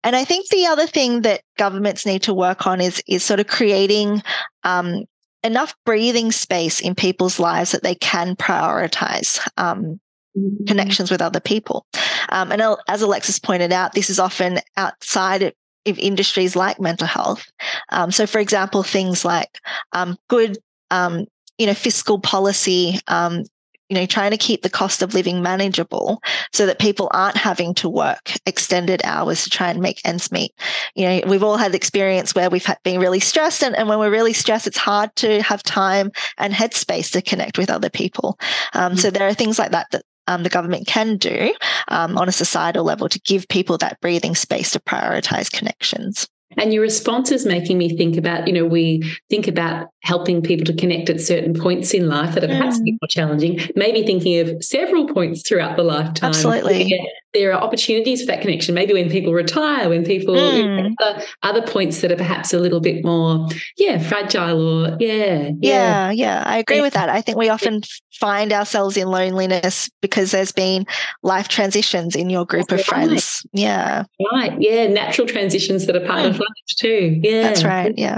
And 0.04 0.14
I 0.14 0.24
think 0.24 0.48
the 0.48 0.66
other 0.66 0.86
thing 0.86 1.22
that 1.22 1.42
governments 1.56 2.06
need 2.06 2.22
to 2.22 2.34
work 2.34 2.66
on 2.66 2.80
is 2.80 3.02
is 3.06 3.24
sort 3.24 3.40
of 3.40 3.46
creating 3.46 4.22
um, 4.64 5.04
enough 5.42 5.74
breathing 5.84 6.32
space 6.32 6.80
in 6.80 6.94
people's 6.94 7.38
lives 7.38 7.72
that 7.72 7.82
they 7.82 7.94
can 7.96 8.36
prioritize 8.36 9.40
um, 9.56 10.00
mm-hmm. 10.36 10.64
connections 10.66 11.10
with 11.10 11.20
other 11.20 11.40
people. 11.40 11.84
Um, 12.30 12.52
and 12.52 12.62
as 12.88 13.02
Alexis 13.02 13.38
pointed 13.38 13.72
out, 13.72 13.92
this 13.92 14.10
is 14.10 14.18
often 14.18 14.60
outside 14.76 15.42
of, 15.42 15.52
of 15.86 15.98
industries 15.98 16.54
like 16.54 16.80
mental 16.80 17.06
health. 17.06 17.50
Um, 17.90 18.10
so, 18.10 18.26
for 18.26 18.38
example, 18.38 18.82
things 18.82 19.24
like 19.24 19.58
um, 19.92 20.16
good 20.28 20.58
um, 20.90 21.26
you 21.58 21.66
know 21.66 21.74
fiscal 21.74 22.18
policy 22.20 22.98
um, 23.08 23.44
you 23.88 23.94
know, 23.94 24.06
trying 24.06 24.30
to 24.30 24.36
keep 24.36 24.62
the 24.62 24.70
cost 24.70 25.02
of 25.02 25.14
living 25.14 25.42
manageable 25.42 26.22
so 26.52 26.66
that 26.66 26.78
people 26.78 27.08
aren't 27.12 27.36
having 27.36 27.74
to 27.74 27.88
work 27.88 28.32
extended 28.46 29.00
hours 29.04 29.44
to 29.44 29.50
try 29.50 29.70
and 29.70 29.80
make 29.80 30.00
ends 30.04 30.30
meet. 30.30 30.52
You 30.94 31.08
know, 31.08 31.20
we've 31.26 31.42
all 31.42 31.56
had 31.56 31.74
experience 31.74 32.34
where 32.34 32.50
we've 32.50 32.66
been 32.84 33.00
really 33.00 33.20
stressed. 33.20 33.62
And, 33.62 33.76
and 33.76 33.88
when 33.88 33.98
we're 33.98 34.10
really 34.10 34.32
stressed, 34.32 34.66
it's 34.66 34.78
hard 34.78 35.14
to 35.16 35.42
have 35.42 35.62
time 35.62 36.10
and 36.36 36.52
headspace 36.52 37.10
to 37.12 37.22
connect 37.22 37.58
with 37.58 37.70
other 37.70 37.90
people. 37.90 38.38
Um, 38.74 38.92
mm-hmm. 38.92 38.98
So 38.98 39.10
there 39.10 39.26
are 39.26 39.34
things 39.34 39.58
like 39.58 39.70
that 39.70 39.90
that 39.92 40.02
um, 40.26 40.42
the 40.42 40.50
government 40.50 40.86
can 40.86 41.16
do 41.16 41.54
um, 41.88 42.18
on 42.18 42.28
a 42.28 42.32
societal 42.32 42.84
level 42.84 43.08
to 43.08 43.20
give 43.20 43.48
people 43.48 43.78
that 43.78 44.00
breathing 44.00 44.34
space 44.34 44.72
to 44.72 44.80
prioritize 44.80 45.50
connections. 45.50 46.28
And 46.56 46.72
your 46.72 46.82
response 46.82 47.30
is 47.30 47.46
making 47.46 47.78
me 47.78 47.96
think 47.96 48.16
about, 48.16 48.46
you 48.46 48.52
know, 48.52 48.64
we 48.64 49.02
think 49.30 49.48
about 49.48 49.88
helping 50.08 50.40
people 50.40 50.64
to 50.64 50.72
connect 50.72 51.10
at 51.10 51.20
certain 51.20 51.52
points 51.52 51.92
in 51.92 52.08
life 52.08 52.34
that 52.34 52.42
are 52.42 52.46
perhaps 52.46 52.78
mm. 52.78 52.96
more 52.98 53.08
challenging, 53.10 53.60
maybe 53.76 54.02
thinking 54.02 54.40
of 54.40 54.64
several 54.64 55.06
points 55.06 55.46
throughout 55.46 55.76
the 55.76 55.82
lifetime. 55.82 56.30
Absolutely. 56.30 56.98
There 57.34 57.52
are 57.52 57.60
opportunities 57.60 58.22
for 58.22 58.28
that 58.28 58.40
connection, 58.40 58.74
maybe 58.74 58.94
when 58.94 59.10
people 59.10 59.34
retire, 59.34 59.90
when 59.90 60.06
people, 60.06 60.34
mm. 60.34 60.94
other, 60.98 61.22
other, 61.42 61.60
points 61.60 62.00
that 62.00 62.10
are 62.10 62.16
perhaps 62.16 62.54
a 62.54 62.58
little 62.58 62.80
bit 62.80 63.04
more, 63.04 63.48
yeah, 63.76 63.98
fragile 63.98 64.86
or, 64.86 64.96
yeah. 64.98 65.50
Yeah, 65.60 66.10
yeah, 66.10 66.10
yeah 66.10 66.42
I 66.46 66.56
agree 66.56 66.76
yeah. 66.76 66.82
with 66.82 66.94
that. 66.94 67.10
I 67.10 67.20
think 67.20 67.36
we 67.36 67.50
often 67.50 67.82
find 68.18 68.50
ourselves 68.50 68.96
in 68.96 69.08
loneliness 69.08 69.90
because 70.00 70.30
there's 70.30 70.52
been 70.52 70.86
life 71.22 71.48
transitions 71.48 72.16
in 72.16 72.30
your 72.30 72.46
group 72.46 72.68
That's 72.68 72.80
of 72.80 72.88
right. 72.92 73.06
friends. 73.08 73.42
Yeah. 73.52 74.04
Right. 74.32 74.56
Yeah. 74.58 74.86
Natural 74.86 75.26
transitions 75.26 75.84
that 75.84 75.96
are 75.96 76.06
part 76.06 76.20
mm. 76.20 76.30
of 76.30 76.38
life 76.38 76.76
too. 76.78 77.20
Yeah. 77.22 77.42
That's 77.42 77.62
right. 77.62 77.92
Yeah. 77.94 78.16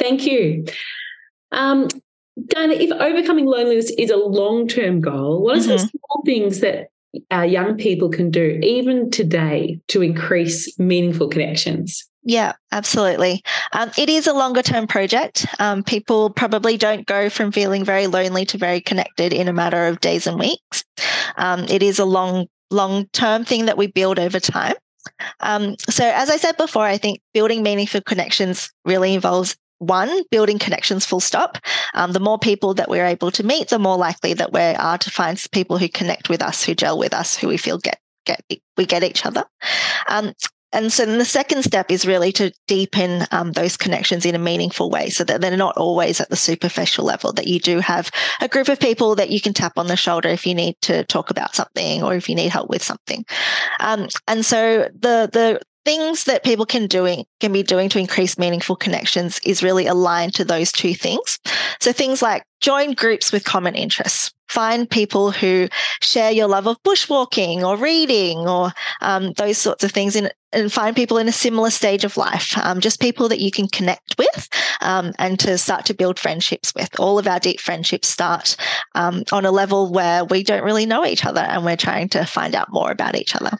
Thank 0.00 0.26
you. 0.26 0.64
Um, 1.52 1.88
Diana, 2.46 2.74
if 2.74 2.90
overcoming 2.90 3.46
loneliness 3.46 3.90
is 3.98 4.10
a 4.10 4.16
long 4.16 4.66
term 4.66 5.00
goal, 5.00 5.42
what 5.42 5.56
are 5.56 5.60
mm-hmm. 5.60 5.78
some 5.78 5.88
small 5.88 6.22
things 6.24 6.60
that 6.60 6.88
our 7.30 7.44
young 7.44 7.76
people 7.76 8.08
can 8.08 8.30
do 8.30 8.58
even 8.62 9.10
today 9.10 9.78
to 9.88 10.02
increase 10.02 10.78
meaningful 10.78 11.28
connections? 11.28 12.08
Yeah, 12.24 12.52
absolutely. 12.70 13.42
Um, 13.72 13.90
it 13.98 14.08
is 14.08 14.26
a 14.26 14.32
longer 14.32 14.62
term 14.62 14.86
project. 14.86 15.46
Um, 15.58 15.82
people 15.82 16.30
probably 16.30 16.76
don't 16.76 17.06
go 17.06 17.28
from 17.28 17.52
feeling 17.52 17.84
very 17.84 18.06
lonely 18.06 18.44
to 18.46 18.58
very 18.58 18.80
connected 18.80 19.32
in 19.32 19.48
a 19.48 19.52
matter 19.52 19.88
of 19.88 20.00
days 20.00 20.26
and 20.26 20.38
weeks. 20.38 20.84
Um, 21.36 21.64
it 21.64 21.82
is 21.82 21.98
a 21.98 22.04
long, 22.04 22.46
long 22.70 23.06
term 23.12 23.44
thing 23.44 23.66
that 23.66 23.76
we 23.76 23.88
build 23.88 24.18
over 24.18 24.38
time. 24.38 24.74
Um, 25.40 25.76
so, 25.90 26.04
as 26.14 26.30
I 26.30 26.36
said 26.36 26.56
before, 26.56 26.84
I 26.84 26.96
think 26.96 27.20
building 27.34 27.64
meaningful 27.64 28.02
connections 28.02 28.70
really 28.84 29.14
involves 29.14 29.56
one, 29.82 30.22
building 30.30 30.58
connections 30.58 31.04
full 31.04 31.20
stop. 31.20 31.58
Um, 31.94 32.12
the 32.12 32.20
more 32.20 32.38
people 32.38 32.74
that 32.74 32.88
we're 32.88 33.06
able 33.06 33.30
to 33.32 33.44
meet, 33.44 33.68
the 33.68 33.78
more 33.78 33.96
likely 33.96 34.34
that 34.34 34.52
we 34.52 34.60
are 34.60 34.98
to 34.98 35.10
find 35.10 35.42
people 35.52 35.78
who 35.78 35.88
connect 35.88 36.28
with 36.28 36.42
us, 36.42 36.62
who 36.62 36.74
gel 36.74 36.98
with 36.98 37.12
us, 37.12 37.36
who 37.36 37.48
we 37.48 37.56
feel 37.56 37.78
get 37.78 37.98
get 38.24 38.42
we 38.76 38.86
get 38.86 39.02
each 39.02 39.26
other. 39.26 39.44
Um, 40.08 40.32
and 40.72 40.90
so 40.90 41.04
then 41.04 41.18
the 41.18 41.24
second 41.24 41.64
step 41.64 41.90
is 41.90 42.06
really 42.06 42.32
to 42.32 42.52
deepen 42.66 43.26
um, 43.30 43.52
those 43.52 43.76
connections 43.76 44.24
in 44.24 44.34
a 44.34 44.38
meaningful 44.38 44.90
way 44.90 45.10
so 45.10 45.22
that 45.24 45.40
they're 45.40 45.56
not 45.56 45.76
always 45.76 46.20
at 46.20 46.30
the 46.30 46.36
superficial 46.36 47.04
level, 47.04 47.32
that 47.34 47.46
you 47.46 47.60
do 47.60 47.80
have 47.80 48.10
a 48.40 48.48
group 48.48 48.68
of 48.68 48.80
people 48.80 49.14
that 49.16 49.30
you 49.30 49.40
can 49.40 49.52
tap 49.52 49.74
on 49.76 49.86
the 49.86 49.96
shoulder 49.96 50.30
if 50.30 50.46
you 50.46 50.54
need 50.54 50.76
to 50.80 51.04
talk 51.04 51.30
about 51.30 51.54
something 51.54 52.02
or 52.02 52.14
if 52.14 52.28
you 52.28 52.34
need 52.34 52.48
help 52.48 52.70
with 52.70 52.82
something. 52.82 53.24
Um, 53.80 54.08
and 54.26 54.46
so 54.46 54.88
the, 54.98 55.28
the, 55.30 55.60
things 55.84 56.24
that 56.24 56.44
people 56.44 56.66
can 56.66 56.86
doing 56.86 57.24
can 57.40 57.52
be 57.52 57.62
doing 57.62 57.88
to 57.90 57.98
increase 57.98 58.38
meaningful 58.38 58.76
connections 58.76 59.40
is 59.44 59.62
really 59.62 59.86
aligned 59.86 60.34
to 60.34 60.44
those 60.44 60.70
two 60.70 60.94
things. 60.94 61.38
So 61.80 61.92
things 61.92 62.22
like 62.22 62.44
join 62.60 62.92
groups 62.92 63.32
with 63.32 63.44
common 63.44 63.74
interests. 63.74 64.32
Find 64.48 64.88
people 64.88 65.30
who 65.30 65.68
share 66.02 66.30
your 66.30 66.46
love 66.46 66.66
of 66.66 66.76
bushwalking 66.82 67.62
or 67.62 67.76
reading 67.76 68.38
or 68.40 68.70
um, 69.00 69.32
those 69.32 69.56
sorts 69.56 69.82
of 69.82 69.92
things, 69.92 70.14
in, 70.14 70.30
and 70.52 70.70
find 70.70 70.94
people 70.94 71.16
in 71.16 71.26
a 71.26 71.32
similar 71.32 71.70
stage 71.70 72.04
of 72.04 72.18
life. 72.18 72.56
Um, 72.58 72.80
just 72.80 73.00
people 73.00 73.30
that 73.30 73.40
you 73.40 73.50
can 73.50 73.66
connect 73.66 74.14
with 74.18 74.48
um, 74.82 75.12
and 75.18 75.40
to 75.40 75.56
start 75.56 75.86
to 75.86 75.94
build 75.94 76.18
friendships 76.18 76.74
with. 76.74 76.90
All 77.00 77.18
of 77.18 77.26
our 77.26 77.40
deep 77.40 77.60
friendships 77.60 78.08
start 78.08 78.56
um, 78.94 79.24
on 79.32 79.46
a 79.46 79.50
level 79.50 79.90
where 79.90 80.24
we 80.24 80.42
don't 80.42 80.64
really 80.64 80.86
know 80.86 81.06
each 81.06 81.24
other 81.24 81.40
and 81.40 81.64
we're 81.64 81.76
trying 81.76 82.10
to 82.10 82.26
find 82.26 82.54
out 82.54 82.70
more 82.70 82.90
about 82.90 83.16
each 83.16 83.34
other. 83.34 83.58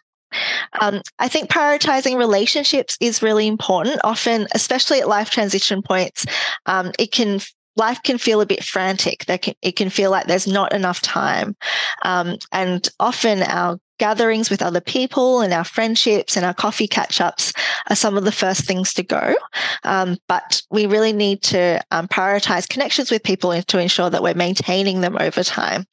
Um, 0.80 1.00
I 1.18 1.28
think 1.28 1.50
prioritizing 1.50 2.16
relationships 2.16 2.96
is 3.00 3.22
really 3.22 3.46
important. 3.46 4.00
Often, 4.04 4.48
especially 4.54 5.00
at 5.00 5.08
life 5.08 5.30
transition 5.30 5.82
points, 5.82 6.26
um, 6.66 6.92
it 6.98 7.12
can 7.12 7.40
life 7.76 8.02
can 8.02 8.18
feel 8.18 8.40
a 8.40 8.46
bit 8.46 8.62
frantic. 8.62 9.24
Can, 9.26 9.54
it 9.62 9.76
can 9.76 9.88
feel 9.90 10.10
like 10.10 10.26
there's 10.26 10.46
not 10.46 10.72
enough 10.72 11.00
time, 11.00 11.56
um, 12.04 12.36
and 12.52 12.88
often 13.00 13.42
our 13.42 13.78
gatherings 14.02 14.50
with 14.50 14.62
other 14.62 14.80
people 14.80 15.42
and 15.42 15.52
our 15.52 15.62
friendships 15.62 16.36
and 16.36 16.44
our 16.44 16.54
coffee 16.54 16.88
catch 16.88 17.20
ups 17.20 17.52
are 17.88 17.94
some 17.94 18.16
of 18.16 18.24
the 18.24 18.32
first 18.32 18.64
things 18.64 18.92
to 18.92 19.04
go. 19.04 19.34
Um, 19.84 20.16
but 20.26 20.60
we 20.72 20.86
really 20.86 21.12
need 21.12 21.40
to 21.44 21.80
um, 21.92 22.08
prioritize 22.08 22.68
connections 22.68 23.12
with 23.12 23.22
people 23.22 23.62
to 23.62 23.78
ensure 23.78 24.10
that 24.10 24.22
we're 24.22 24.34
maintaining 24.34 25.02
them 25.02 25.16
over 25.20 25.44
time. 25.44 25.84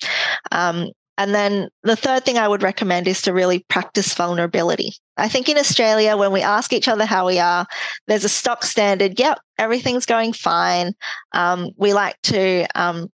Um, 0.51 0.89
and 1.19 1.35
then 1.35 1.67
the 1.83 1.97
third 1.97 2.23
thing 2.23 2.37
I 2.37 2.47
would 2.47 2.63
recommend 2.63 3.05
is 3.05 3.21
to 3.23 3.33
really 3.33 3.65
practice 3.67 4.13
vulnerability. 4.13 4.93
I 5.17 5.27
think 5.27 5.49
in 5.49 5.57
Australia, 5.57 6.15
when 6.15 6.31
we 6.31 6.41
ask 6.41 6.71
each 6.71 6.87
other 6.87 7.05
how 7.05 7.27
we 7.27 7.39
are, 7.39 7.67
there's 8.07 8.23
a 8.23 8.29
stock 8.29 8.63
standard. 8.63 9.19
Yep, 9.19 9.37
everything's 9.57 10.05
going 10.05 10.31
fine. 10.31 10.93
Um, 11.33 11.71
we 11.75 11.93
like 11.93 12.15
to, 12.23 12.65
um, 12.73 13.09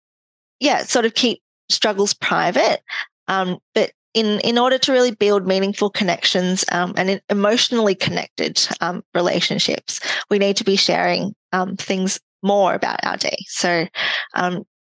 yeah, 0.60 0.84
sort 0.84 1.06
of 1.06 1.14
keep 1.14 1.44
struggles 1.70 2.16
private. 2.16 2.82
Um, 3.28 3.60
but 3.76 3.92
in 4.16 4.40
in 4.40 4.58
order 4.58 4.80
to 4.80 4.92
really 4.92 5.12
build 5.12 5.46
meaningful 5.46 5.92
connections 5.92 6.66
um, 6.72 6.94
and 6.98 7.22
emotionally 7.30 7.94
connected 7.94 8.68
um, 8.82 9.04
relationships, 9.14 10.00
we 10.32 10.40
need 10.40 10.58
to 10.58 10.64
be 10.64 10.76
sharing 10.76 11.36
um, 11.52 11.76
things 11.76 12.20
more 12.42 12.74
about 12.74 13.06
our 13.06 13.18
day. 13.18 13.38
So, 13.48 13.86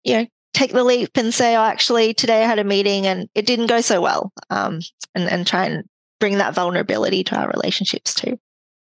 you 0.02 0.14
know, 0.14 0.26
take 0.52 0.72
the 0.72 0.84
leap 0.84 1.16
and 1.16 1.32
say, 1.32 1.56
oh, 1.56 1.62
actually, 1.62 2.14
today 2.14 2.42
I 2.42 2.46
had 2.46 2.58
a 2.58 2.64
meeting 2.64 3.06
and 3.06 3.28
it 3.34 3.46
didn't 3.46 3.66
go 3.66 3.80
so 3.80 4.00
well, 4.00 4.32
um, 4.50 4.80
and, 5.14 5.28
and 5.28 5.46
try 5.46 5.66
and 5.66 5.84
bring 6.20 6.38
that 6.38 6.54
vulnerability 6.54 7.24
to 7.24 7.36
our 7.36 7.50
relationships 7.50 8.14
too. 8.14 8.38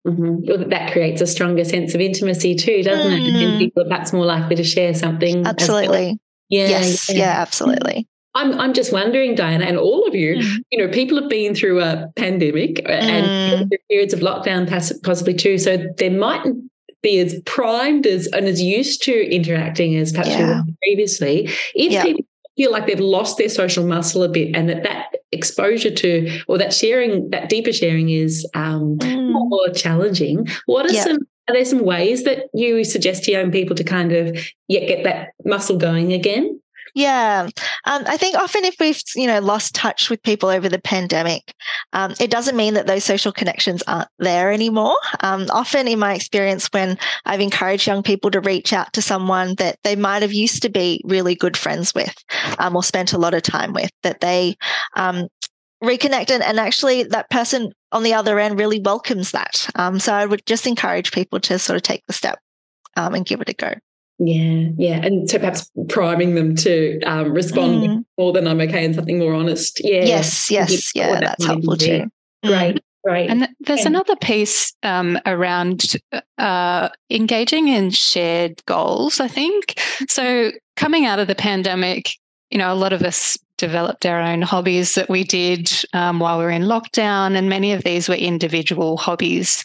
Mm-hmm. 0.07 0.69
That 0.69 0.91
creates 0.91 1.21
a 1.21 1.27
stronger 1.27 1.65
sense 1.65 1.95
of 1.95 2.01
intimacy 2.01 2.55
too, 2.55 2.83
doesn't 2.83 3.11
mm. 3.11 3.17
it? 3.17 3.27
And 3.27 3.53
mm. 3.53 3.57
people 3.57 3.83
are 3.83 3.89
perhaps 3.89 4.13
more 4.13 4.25
likely 4.25 4.55
to 4.55 4.63
share 4.63 4.93
something. 4.93 5.45
Absolutely. 5.47 6.05
Well. 6.05 6.17
Yeah. 6.49 6.67
Yes. 6.67 7.09
Yeah, 7.09 7.17
yeah 7.17 7.41
absolutely. 7.41 8.07
I'm 8.35 8.59
I'm 8.59 8.73
just 8.73 8.93
wondering, 8.93 9.33
Diana, 9.33 9.65
and 9.65 9.77
all 9.77 10.07
of 10.07 10.13
you, 10.13 10.35
mm. 10.35 10.57
you 10.69 10.77
know, 10.77 10.91
people 10.91 11.19
have 11.19 11.29
been 11.29 11.55
through 11.55 11.81
a 11.81 12.11
pandemic 12.17 12.75
mm. 12.85 12.89
and 12.89 13.71
periods 13.89 14.13
of 14.13 14.19
lockdown, 14.19 14.69
possibly 15.03 15.33
too. 15.33 15.57
So 15.57 15.77
there 15.97 16.11
might 16.11 16.45
be 17.05 17.19
as 17.19 17.39
primed 17.45 18.07
as 18.07 18.27
and 18.27 18.47
as 18.47 18.61
used 18.61 19.03
to 19.03 19.13
interacting 19.33 19.95
as 19.95 20.11
perhaps 20.11 20.29
yeah. 20.29 20.39
we 20.39 20.45
were 20.45 20.63
previously. 20.81 21.45
If 21.75 21.91
yeah. 21.91 22.03
people 22.03 22.25
feel 22.57 22.71
like 22.71 22.87
they've 22.87 22.99
lost 22.99 23.37
their 23.37 23.49
social 23.49 23.85
muscle 23.85 24.23
a 24.23 24.29
bit 24.29 24.55
and 24.55 24.67
that 24.69 24.83
that 24.83 25.15
exposure 25.31 25.91
to 25.91 26.41
or 26.47 26.57
that 26.57 26.73
sharing 26.73 27.29
that 27.29 27.49
deeper 27.49 27.71
sharing 27.71 28.09
is 28.09 28.49
um, 28.55 28.97
mm. 28.97 29.31
more 29.33 29.69
challenging 29.75 30.47
what 30.65 30.85
are 30.85 30.93
yeah. 30.93 31.03
some 31.03 31.17
are 31.47 31.53
there 31.53 31.65
some 31.65 31.83
ways 31.83 32.23
that 32.23 32.45
you 32.53 32.83
suggest 32.85 33.25
to 33.25 33.31
young 33.31 33.51
people 33.51 33.75
to 33.75 33.83
kind 33.83 34.13
of 34.13 34.37
yeah, 34.69 34.79
get 34.85 35.03
that 35.03 35.29
muscle 35.43 35.77
going 35.77 36.13
again 36.13 36.59
yeah, 36.95 37.49
um, 37.83 38.03
I 38.07 38.15
think 38.15 38.37
often 38.37 38.63
if 38.63 38.77
we've 38.79 39.01
you 39.15 39.27
know 39.27 39.39
lost 39.41 39.75
touch 39.75 40.09
with 40.09 40.23
people 40.23 40.47
over 40.47 40.69
the 40.69 40.79
pandemic, 40.79 41.53
um, 41.91 42.13
it 42.21 42.31
doesn't 42.31 42.55
mean 42.55 42.73
that 42.75 42.87
those 42.87 43.03
social 43.03 43.33
connections 43.33 43.83
aren't 43.85 44.07
there 44.17 44.49
anymore. 44.49 44.95
Um, 45.19 45.47
often, 45.51 45.89
in 45.89 45.99
my 45.99 46.13
experience, 46.15 46.67
when 46.71 46.97
I've 47.25 47.41
encouraged 47.41 47.85
young 47.85 48.01
people 48.01 48.31
to 48.31 48.39
reach 48.39 48.71
out 48.71 48.93
to 48.93 49.01
someone 49.01 49.55
that 49.55 49.77
they 49.83 49.97
might 49.97 50.21
have 50.21 50.31
used 50.31 50.61
to 50.61 50.69
be 50.69 51.01
really 51.03 51.35
good 51.35 51.57
friends 51.57 51.93
with, 51.93 52.15
um, 52.59 52.77
or 52.77 52.83
spent 52.83 53.11
a 53.11 53.17
lot 53.17 53.33
of 53.33 53.43
time 53.43 53.73
with, 53.73 53.91
that 54.03 54.21
they 54.21 54.55
um, 54.95 55.27
reconnect 55.83 56.31
and, 56.31 56.43
and 56.43 56.61
actually 56.61 57.03
that 57.03 57.29
person 57.29 57.73
on 57.91 58.03
the 58.03 58.13
other 58.13 58.39
end 58.39 58.57
really 58.57 58.79
welcomes 58.79 59.31
that. 59.31 59.67
Um, 59.75 59.99
so 59.99 60.13
I 60.13 60.25
would 60.25 60.45
just 60.45 60.65
encourage 60.65 61.11
people 61.11 61.41
to 61.41 61.59
sort 61.59 61.75
of 61.75 61.83
take 61.83 62.03
the 62.07 62.13
step 62.13 62.39
and 62.95 63.25
give 63.25 63.41
it 63.41 63.49
a 63.49 63.53
go. 63.53 63.73
Yeah, 64.17 64.69
yeah. 64.77 65.05
And 65.05 65.29
so 65.29 65.39
perhaps 65.39 65.69
priming 65.89 66.35
them 66.35 66.55
to 66.57 67.01
um, 67.01 67.33
respond 67.33 67.83
mm. 67.83 68.05
more 68.17 68.31
than 68.31 68.47
I'm 68.47 68.61
okay 68.61 68.85
and 68.85 68.95
something 68.95 69.19
more 69.19 69.33
honest. 69.33 69.81
Yeah. 69.83 70.05
Yes, 70.05 70.49
yes, 70.49 70.95
yeah, 70.95 71.19
that's 71.19 71.45
helpful 71.45 71.75
too. 71.75 72.05
Great. 72.43 72.79
Right. 73.05 73.29
And 73.29 73.47
there's 73.59 73.81
yeah. 73.81 73.87
another 73.87 74.15
piece 74.15 74.73
um, 74.81 75.19
around 75.27 75.95
uh, 76.39 76.89
engaging 77.11 77.67
in 77.67 77.91
shared 77.91 78.65
goals, 78.65 79.19
I 79.19 79.27
think. 79.27 79.79
So, 80.07 80.51
coming 80.75 81.05
out 81.05 81.19
of 81.19 81.27
the 81.27 81.35
pandemic, 81.35 82.09
you 82.49 82.57
know, 82.57 82.73
a 82.73 82.75
lot 82.75 82.93
of 82.93 83.03
us 83.03 83.37
developed 83.57 84.07
our 84.07 84.19
own 84.19 84.41
hobbies 84.41 84.95
that 84.95 85.07
we 85.07 85.23
did 85.23 85.69
um, 85.93 86.19
while 86.19 86.39
we 86.39 86.45
were 86.45 86.49
in 86.49 86.63
lockdown, 86.63 87.35
and 87.35 87.47
many 87.47 87.73
of 87.73 87.83
these 87.83 88.09
were 88.09 88.15
individual 88.15 88.97
hobbies. 88.97 89.63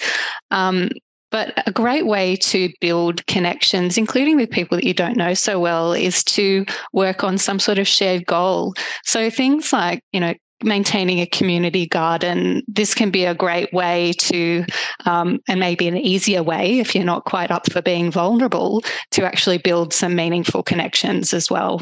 Um, 0.50 0.90
but 1.30 1.62
a 1.66 1.72
great 1.72 2.06
way 2.06 2.36
to 2.36 2.70
build 2.80 3.26
connections, 3.26 3.96
including 3.98 4.36
with 4.36 4.50
people 4.50 4.76
that 4.76 4.84
you 4.84 4.94
don't 4.94 5.16
know 5.16 5.34
so 5.34 5.58
well, 5.58 5.92
is 5.92 6.24
to 6.24 6.64
work 6.92 7.24
on 7.24 7.38
some 7.38 7.58
sort 7.58 7.78
of 7.78 7.88
shared 7.88 8.26
goal. 8.26 8.74
So 9.04 9.30
things 9.30 9.72
like, 9.72 10.02
you 10.12 10.20
know, 10.20 10.34
maintaining 10.62 11.20
a 11.20 11.26
community 11.26 11.86
garden, 11.86 12.62
this 12.68 12.94
can 12.94 13.10
be 13.10 13.24
a 13.24 13.34
great 13.34 13.72
way 13.72 14.12
to, 14.18 14.64
um, 15.06 15.38
and 15.48 15.58
maybe 15.58 15.88
an 15.88 15.96
easier 15.96 16.42
way 16.42 16.80
if 16.80 16.94
you're 16.94 17.02
not 17.02 17.24
quite 17.24 17.50
up 17.50 17.70
for 17.72 17.80
being 17.80 18.10
vulnerable, 18.10 18.82
to 19.12 19.24
actually 19.24 19.56
build 19.56 19.94
some 19.94 20.14
meaningful 20.14 20.62
connections 20.62 21.32
as 21.32 21.50
well. 21.50 21.80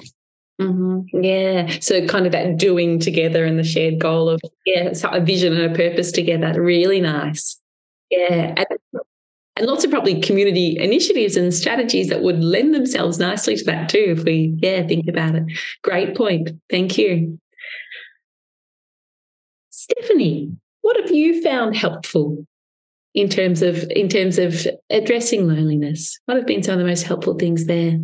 Mm-hmm. 0.60 1.24
Yeah. 1.24 1.78
So 1.80 2.06
kind 2.06 2.26
of 2.26 2.32
that 2.32 2.56
doing 2.56 2.98
together 2.98 3.44
and 3.44 3.58
the 3.58 3.64
shared 3.64 3.98
goal 3.98 4.28
of, 4.28 4.40
yeah, 4.64 4.92
a 5.04 5.20
vision 5.20 5.56
and 5.56 5.72
a 5.72 5.76
purpose 5.76 6.12
together. 6.12 6.60
Really 6.62 7.00
nice. 7.00 7.60
Yeah. 8.10 8.54
And 8.56 8.77
and 9.58 9.66
lots 9.66 9.84
of 9.84 9.90
probably 9.90 10.20
community 10.20 10.76
initiatives 10.78 11.36
and 11.36 11.52
strategies 11.52 12.08
that 12.08 12.22
would 12.22 12.42
lend 12.42 12.74
themselves 12.74 13.18
nicely 13.18 13.56
to 13.56 13.64
that 13.64 13.88
too 13.88 14.14
if 14.16 14.24
we 14.24 14.56
yeah 14.62 14.86
think 14.86 15.06
about 15.08 15.34
it. 15.34 15.44
Great 15.82 16.16
point. 16.16 16.50
Thank 16.70 16.96
you. 16.96 17.38
Stephanie 19.70 20.52
what 20.88 20.96
have 21.00 21.14
you 21.14 21.42
found 21.42 21.76
helpful 21.76 22.46
in 23.14 23.28
terms 23.28 23.60
of 23.60 23.84
in 23.90 24.08
terms 24.08 24.38
of 24.38 24.66
addressing 24.88 25.46
loneliness? 25.46 26.18
What 26.24 26.38
have 26.38 26.46
been 26.46 26.62
some 26.62 26.72
of 26.72 26.78
the 26.78 26.86
most 26.86 27.02
helpful 27.02 27.34
things 27.34 27.66
there 27.66 27.98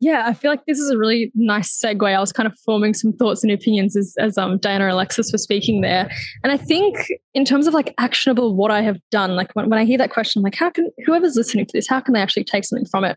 yeah, 0.00 0.24
I 0.26 0.32
feel 0.32 0.50
like 0.50 0.64
this 0.66 0.78
is 0.78 0.90
a 0.90 0.96
really 0.96 1.30
nice 1.34 1.78
segue. 1.78 2.14
I 2.14 2.18
was 2.18 2.32
kind 2.32 2.46
of 2.46 2.58
forming 2.64 2.94
some 2.94 3.12
thoughts 3.12 3.44
and 3.44 3.52
opinions 3.52 3.94
as, 3.96 4.14
as 4.18 4.38
um, 4.38 4.56
Diana 4.56 4.84
and 4.84 4.94
Alexis 4.94 5.30
were 5.30 5.38
speaking 5.38 5.82
there. 5.82 6.10
And 6.42 6.50
I 6.50 6.56
think 6.56 6.96
in 7.34 7.44
terms 7.44 7.66
of 7.66 7.74
like 7.74 7.94
actionable, 7.98 8.56
what 8.56 8.70
I 8.70 8.80
have 8.80 8.96
done, 9.10 9.36
like 9.36 9.52
when, 9.52 9.68
when 9.68 9.78
I 9.78 9.84
hear 9.84 9.98
that 9.98 10.10
question, 10.10 10.40
I'm 10.40 10.44
like, 10.44 10.54
how 10.54 10.70
can 10.70 10.90
whoever's 11.04 11.36
listening 11.36 11.66
to 11.66 11.72
this, 11.74 11.86
how 11.86 12.00
can 12.00 12.14
they 12.14 12.20
actually 12.20 12.44
take 12.44 12.64
something 12.64 12.86
from 12.86 13.04
it? 13.04 13.14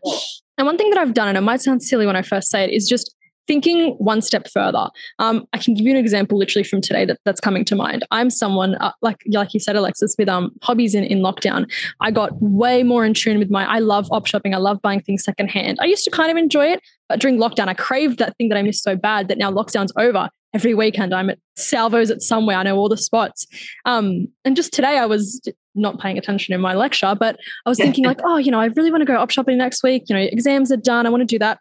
And 0.58 0.66
one 0.66 0.76
thing 0.76 0.90
that 0.90 0.98
I've 0.98 1.14
done, 1.14 1.28
and 1.28 1.38
it 1.38 1.40
might 1.40 1.62
sound 1.62 1.82
silly 1.82 2.04
when 2.04 2.16
I 2.16 2.22
first 2.22 2.50
say 2.50 2.64
it, 2.64 2.70
is 2.70 2.86
just 2.86 3.14
thinking 3.46 3.94
one 3.98 4.22
step 4.22 4.48
further. 4.50 4.88
Um, 5.18 5.46
I 5.52 5.58
can 5.58 5.74
give 5.74 5.86
you 5.86 5.92
an 5.92 5.98
example 5.98 6.38
literally 6.38 6.64
from 6.64 6.80
today 6.80 7.04
that, 7.04 7.18
that's 7.24 7.40
coming 7.40 7.64
to 7.66 7.76
mind. 7.76 8.04
I'm 8.10 8.30
someone 8.30 8.74
uh, 8.76 8.92
like 9.02 9.22
like 9.28 9.54
you 9.54 9.60
said, 9.60 9.76
Alexis, 9.76 10.14
with 10.18 10.28
um 10.28 10.52
hobbies 10.62 10.94
in, 10.94 11.04
in 11.04 11.18
lockdown. 11.18 11.70
I 12.00 12.10
got 12.10 12.30
way 12.40 12.82
more 12.82 13.04
in 13.04 13.14
tune 13.14 13.38
with 13.38 13.50
my. 13.50 13.64
I 13.64 13.78
love 13.78 14.08
op 14.10 14.26
shopping. 14.26 14.54
I 14.54 14.58
love 14.58 14.80
buying 14.82 15.00
things 15.00 15.24
secondhand. 15.24 15.78
I 15.80 15.84
used 15.86 16.04
to 16.04 16.10
kind 16.10 16.30
of 16.30 16.36
enjoy 16.36 16.66
it, 16.66 16.80
but 17.08 17.20
during 17.20 17.38
lockdown, 17.38 17.68
I 17.68 17.74
craved 17.74 18.18
that 18.18 18.36
thing 18.36 18.48
that 18.48 18.58
I 18.58 18.62
missed 18.62 18.82
so 18.82 18.96
bad 18.96 19.28
that 19.28 19.38
now 19.38 19.50
lockdown's 19.50 19.92
over. 19.96 20.28
Every 20.54 20.72
weekend, 20.72 21.12
I'm 21.12 21.30
at 21.30 21.38
Salvos 21.56 22.12
at 22.12 22.22
somewhere. 22.22 22.56
I 22.56 22.62
know 22.62 22.76
all 22.76 22.88
the 22.88 22.96
spots. 22.96 23.44
Um, 23.86 24.28
and 24.44 24.54
just 24.54 24.72
today, 24.72 24.98
I 24.98 25.06
was 25.06 25.40
not 25.74 25.98
paying 25.98 26.16
attention 26.16 26.54
in 26.54 26.60
my 26.60 26.74
lecture, 26.74 27.16
but 27.18 27.36
I 27.66 27.68
was 27.68 27.78
thinking 27.78 28.04
like, 28.04 28.20
oh, 28.22 28.36
you 28.36 28.52
know, 28.52 28.60
I 28.60 28.66
really 28.66 28.92
want 28.92 29.00
to 29.00 29.04
go 29.04 29.16
op 29.16 29.30
shopping 29.30 29.58
next 29.58 29.82
week. 29.82 30.04
You 30.06 30.14
know, 30.14 30.22
exams 30.22 30.70
are 30.70 30.76
done. 30.76 31.06
I 31.06 31.10
want 31.10 31.22
to 31.22 31.26
do 31.26 31.40
that 31.40 31.58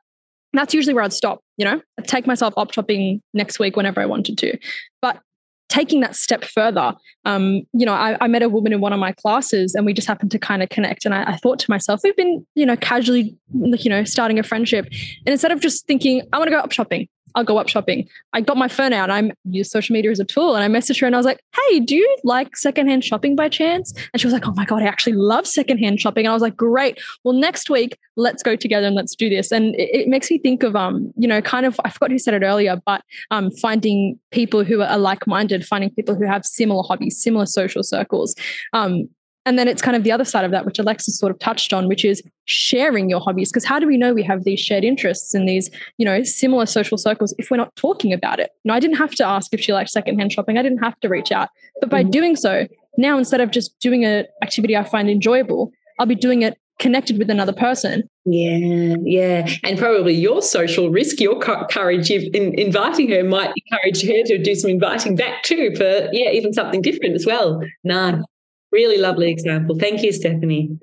that's 0.54 0.74
usually 0.74 0.94
where 0.94 1.04
I'd 1.04 1.14
stop, 1.14 1.43
you 1.58 1.66
know, 1.66 1.82
take 2.04 2.26
myself 2.28 2.54
op 2.58 2.74
shopping 2.74 3.22
next 3.34 3.60
week 3.60 3.76
whenever 3.76 4.02
I 4.02 4.06
wanted 4.06 4.38
to. 4.40 4.58
But 5.02 5.20
taking 5.74 6.02
that 6.02 6.16
step 6.16 6.44
further. 6.44 6.94
Um, 7.26 7.64
you 7.74 7.84
know, 7.84 7.94
I, 7.94 8.16
I, 8.22 8.28
met 8.28 8.44
a 8.44 8.50
woman 8.50 8.74
in 8.74 8.80
one 8.80 8.94
of 8.94 9.00
my 9.00 9.12
classes 9.12 9.74
and 9.74 9.88
we 9.88 9.94
just 9.94 10.08
happened 10.08 10.30
to 10.32 10.38
kind 10.38 10.62
of 10.62 10.70
connect. 10.70 11.04
And 11.04 11.16
I, 11.16 11.24
I, 11.32 11.38
thought 11.38 11.58
to 11.60 11.72
myself, 11.72 12.02
we've 12.04 12.16
been, 12.16 12.46
you 12.54 12.64
know, 12.64 12.76
casually, 12.76 13.36
like, 13.52 13.84
you 13.84 13.90
know, 13.90 14.04
starting 14.04 14.38
a 14.38 14.44
friendship. 14.44 14.86
And 14.86 15.30
instead 15.30 15.52
of 15.52 15.62
just 15.62 15.88
thinking, 15.88 16.22
I 16.32 16.38
want 16.38 16.50
to 16.50 16.56
go 16.56 16.60
op 16.60 16.72
shopping, 16.72 17.08
I'll 17.36 17.44
go 17.44 17.58
op 17.58 17.68
shopping. 17.68 18.08
I 18.34 18.42
got 18.42 18.58
my 18.58 18.68
phone 18.68 18.94
out. 18.94 19.10
I 19.10 19.32
use 19.46 19.72
social 19.72 19.94
media 19.94 20.12
as 20.12 20.20
a 20.20 20.26
tool, 20.26 20.56
and 20.56 20.64
I 20.64 20.80
messaged 20.80 21.02
her 21.02 21.08
and 21.08 21.16
I 21.16 21.20
was 21.20 21.26
like, 21.26 21.40
"Hey, 21.56 21.80
do 21.80 21.96
you 21.96 22.18
like 22.24 22.56
secondhand 22.56 23.04
shopping 23.04 23.36
by 23.36 23.50
chance?" 23.50 23.94
And 24.14 24.22
she 24.22 24.28
was 24.28 24.34
like, 24.34 24.48
"Oh 24.48 24.54
my 24.56 24.66
god, 24.66 24.84
I 24.84 24.86
actually 24.86 25.14
love 25.14 25.48
secondhand 25.48 26.00
shopping." 26.00 26.26
And 26.26 26.32
I 26.32 26.34
was 26.34 26.42
like, 26.42 26.56
"Great. 26.56 27.00
Well, 27.24 27.34
next 27.34 27.70
week 27.70 27.98
let's 28.16 28.44
go 28.44 28.56
together 28.56 28.88
and 28.88 28.96
let's 28.96 29.16
do 29.16 29.30
this." 29.30 29.52
And 29.52 29.76
it, 29.76 29.90
it 30.02 30.08
makes 30.08 30.30
me 30.30 30.38
think 30.38 30.64
of 30.64 30.76
um, 30.76 31.12
you 31.18 31.28
know, 31.28 31.42
kind 31.42 31.66
of 31.66 31.80
I 31.84 31.90
forgot 31.90 32.12
who 32.12 32.20
said 32.20 32.34
it 32.36 32.46
earlier, 32.46 32.80
but 32.86 33.02
um, 33.32 33.52
finding 33.52 34.20
people 34.32 34.64
who 34.64 34.82
are 34.82 34.98
like-minded, 34.98 35.66
finding 35.66 35.90
people 35.90 36.16
who 36.16 36.26
have 36.26 36.46
similar 36.46 36.84
hobbies, 36.84 37.22
similar 37.22 37.46
social 37.46 37.84
circles. 37.84 38.36
Um, 38.74 39.10
and 39.46 39.60
then 39.60 39.68
it's 39.68 39.82
kind 39.82 39.96
of 39.98 40.04
the 40.04 40.12
other 40.12 40.24
side 40.24 40.46
of 40.46 40.52
that, 40.52 40.66
which 40.66 40.80
Alexis 40.80 41.18
sort 41.18 41.32
of 41.32 41.40
touched 41.40 41.74
on, 41.74 41.88
which 41.88 42.06
is 42.06 42.24
sharing 42.46 43.10
your 43.10 43.20
hobbies. 43.20 43.52
Because 43.52 43.66
how 43.66 43.80
do 43.80 43.88
we 43.88 43.98
know 43.98 44.14
we 44.14 44.24
have 44.24 44.44
these 44.44 44.60
shared 44.60 44.84
interests 44.84 45.34
and 45.34 45.48
these, 45.48 45.70
you 45.98 46.06
know, 46.06 46.24
similar 46.24 46.66
social 46.66 46.98
circles 46.98 47.34
if 47.38 47.52
we're 47.52 47.58
not 47.58 47.76
talking 47.76 48.14
about 48.14 48.40
it? 48.40 48.52
You 48.64 48.70
know, 48.70 48.76
I 48.76 48.80
didn't 48.80 48.98
have 48.98 49.12
to 49.16 49.26
ask 49.26 49.54
if 49.54 49.60
she 49.60 49.74
liked 49.74 49.90
secondhand 49.90 50.32
shopping. 50.32 50.58
I 50.58 50.62
didn't 50.62 50.84
have 50.84 51.00
to 51.02 51.10
reach 51.10 51.32
out. 51.32 51.50
But 51.82 51.90
by 51.90 52.02
mm-hmm. 52.02 52.12
doing 52.12 52.36
so, 52.36 52.68
now 52.98 53.18
instead 53.18 53.42
of 53.42 53.52
just 53.52 53.78
doing 53.80 54.06
an 54.06 54.26
activity 54.42 54.78
I 54.78 54.84
find 54.84 55.10
enjoyable, 55.10 55.72
I'll 56.00 56.06
be 56.06 56.16
doing 56.16 56.42
it 56.42 56.58
connected 56.80 57.18
with 57.18 57.30
another 57.30 57.54
person. 57.54 58.04
Yeah, 58.26 58.96
yeah. 59.04 59.50
And 59.64 59.78
probably 59.78 60.14
your 60.14 60.42
social 60.42 60.90
risk, 60.90 61.20
your 61.20 61.40
courage 61.40 62.10
in 62.10 62.58
inviting 62.58 63.10
her 63.12 63.24
might 63.24 63.52
encourage 63.70 64.02
her 64.04 64.24
to 64.26 64.42
do 64.42 64.56
some 64.56 64.72
inviting 64.72 65.16
back 65.16 65.44
too 65.44 65.76
for, 65.76 66.10
yeah, 66.12 66.32
even 66.32 66.54
something 66.54 66.82
different 66.82 67.16
as 67.16 67.26
well. 67.26 67.62
No, 67.84 68.24
Really 68.74 68.98
lovely 68.98 69.30
example. 69.30 69.78
Thank 69.78 70.02
you, 70.02 70.12
Stephanie. 70.12 70.80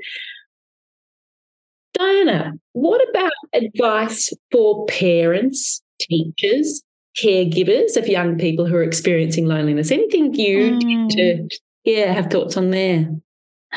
Diana, 1.93 2.53
what 2.73 3.07
about 3.11 3.33
advice 3.53 4.33
for 4.53 4.87
parents, 4.87 5.83
teachers, 6.01 6.85
caregivers 7.21 7.97
of 7.97 8.07
young 8.07 8.39
people 8.39 8.65
who 8.65 8.77
are 8.77 8.85
experiencing 8.85 9.47
loneliness? 9.47 9.91
Anything 9.91 10.33
you 10.35 10.79
mm. 10.79 11.09
to 11.11 11.49
yeah 11.83 12.13
have 12.13 12.29
thoughts 12.29 12.57
on 12.57 12.71
there? 12.71 13.09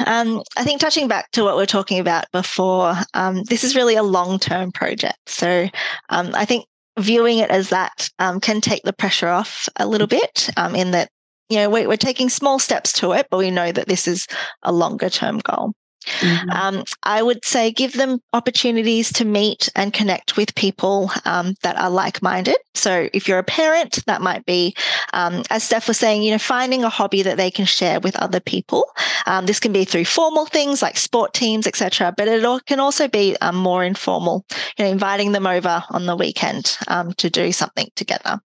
Um, 0.05 0.43
I 0.55 0.63
think 0.63 0.79
touching 0.79 1.07
back 1.07 1.31
to 1.31 1.43
what 1.43 1.57
we 1.57 1.63
are 1.63 1.67
talking 1.67 1.99
about 1.99 2.31
before, 2.31 2.95
um, 3.15 3.41
this 3.45 3.63
is 3.63 3.75
really 3.75 3.95
a 3.95 4.03
long 4.03 4.37
term 4.37 4.71
project. 4.71 5.27
So 5.27 5.67
um, 6.09 6.31
I 6.35 6.45
think 6.45 6.65
viewing 6.99 7.39
it 7.39 7.49
as 7.49 7.69
that 7.69 8.09
um, 8.19 8.39
can 8.39 8.61
take 8.61 8.83
the 8.83 8.93
pressure 8.93 9.27
off 9.27 9.67
a 9.77 9.87
little 9.87 10.07
bit 10.07 10.51
um, 10.55 10.75
in 10.75 10.91
that 10.91 11.09
you 11.49 11.57
know, 11.57 11.69
we're, 11.69 11.87
we're 11.87 11.97
taking 11.97 12.29
small 12.29 12.59
steps 12.59 12.93
to 12.93 13.11
it, 13.13 13.27
but 13.29 13.37
we 13.37 13.51
know 13.51 13.71
that 13.71 13.87
this 13.87 14.07
is 14.07 14.27
a 14.63 14.71
longer 14.71 15.09
term 15.09 15.39
goal. 15.39 15.73
Mm-hmm. 16.05 16.49
Um, 16.49 16.83
I 17.03 17.23
would 17.23 17.45
say 17.45 17.71
give 17.71 17.93
them 17.93 18.19
opportunities 18.33 19.11
to 19.13 19.25
meet 19.25 19.69
and 19.75 19.93
connect 19.93 20.37
with 20.37 20.55
people 20.55 21.11
um, 21.25 21.55
that 21.63 21.77
are 21.77 21.89
like 21.89 22.21
minded. 22.21 22.57
So, 22.73 23.09
if 23.13 23.27
you're 23.27 23.39
a 23.39 23.43
parent, 23.43 24.03
that 24.05 24.21
might 24.21 24.45
be, 24.45 24.75
um, 25.13 25.43
as 25.49 25.63
Steph 25.63 25.87
was 25.87 25.97
saying, 25.97 26.23
you 26.23 26.31
know, 26.31 26.37
finding 26.37 26.83
a 26.83 26.89
hobby 26.89 27.21
that 27.23 27.37
they 27.37 27.51
can 27.51 27.65
share 27.65 27.99
with 27.99 28.15
other 28.17 28.39
people. 28.39 28.85
Um, 29.25 29.45
this 29.45 29.59
can 29.59 29.71
be 29.71 29.85
through 29.85 30.05
formal 30.05 30.45
things 30.45 30.81
like 30.81 30.97
sport 30.97 31.33
teams, 31.33 31.67
etc., 31.67 32.13
but 32.15 32.27
it 32.27 32.43
can 32.65 32.79
also 32.79 33.07
be 33.07 33.37
um, 33.37 33.55
more 33.55 33.83
informal. 33.83 34.45
You 34.77 34.85
know, 34.85 34.91
inviting 34.91 35.31
them 35.31 35.47
over 35.47 35.83
on 35.89 36.05
the 36.05 36.15
weekend 36.15 36.77
um, 36.87 37.13
to 37.13 37.29
do 37.29 37.51
something 37.51 37.89
together. 37.95 38.39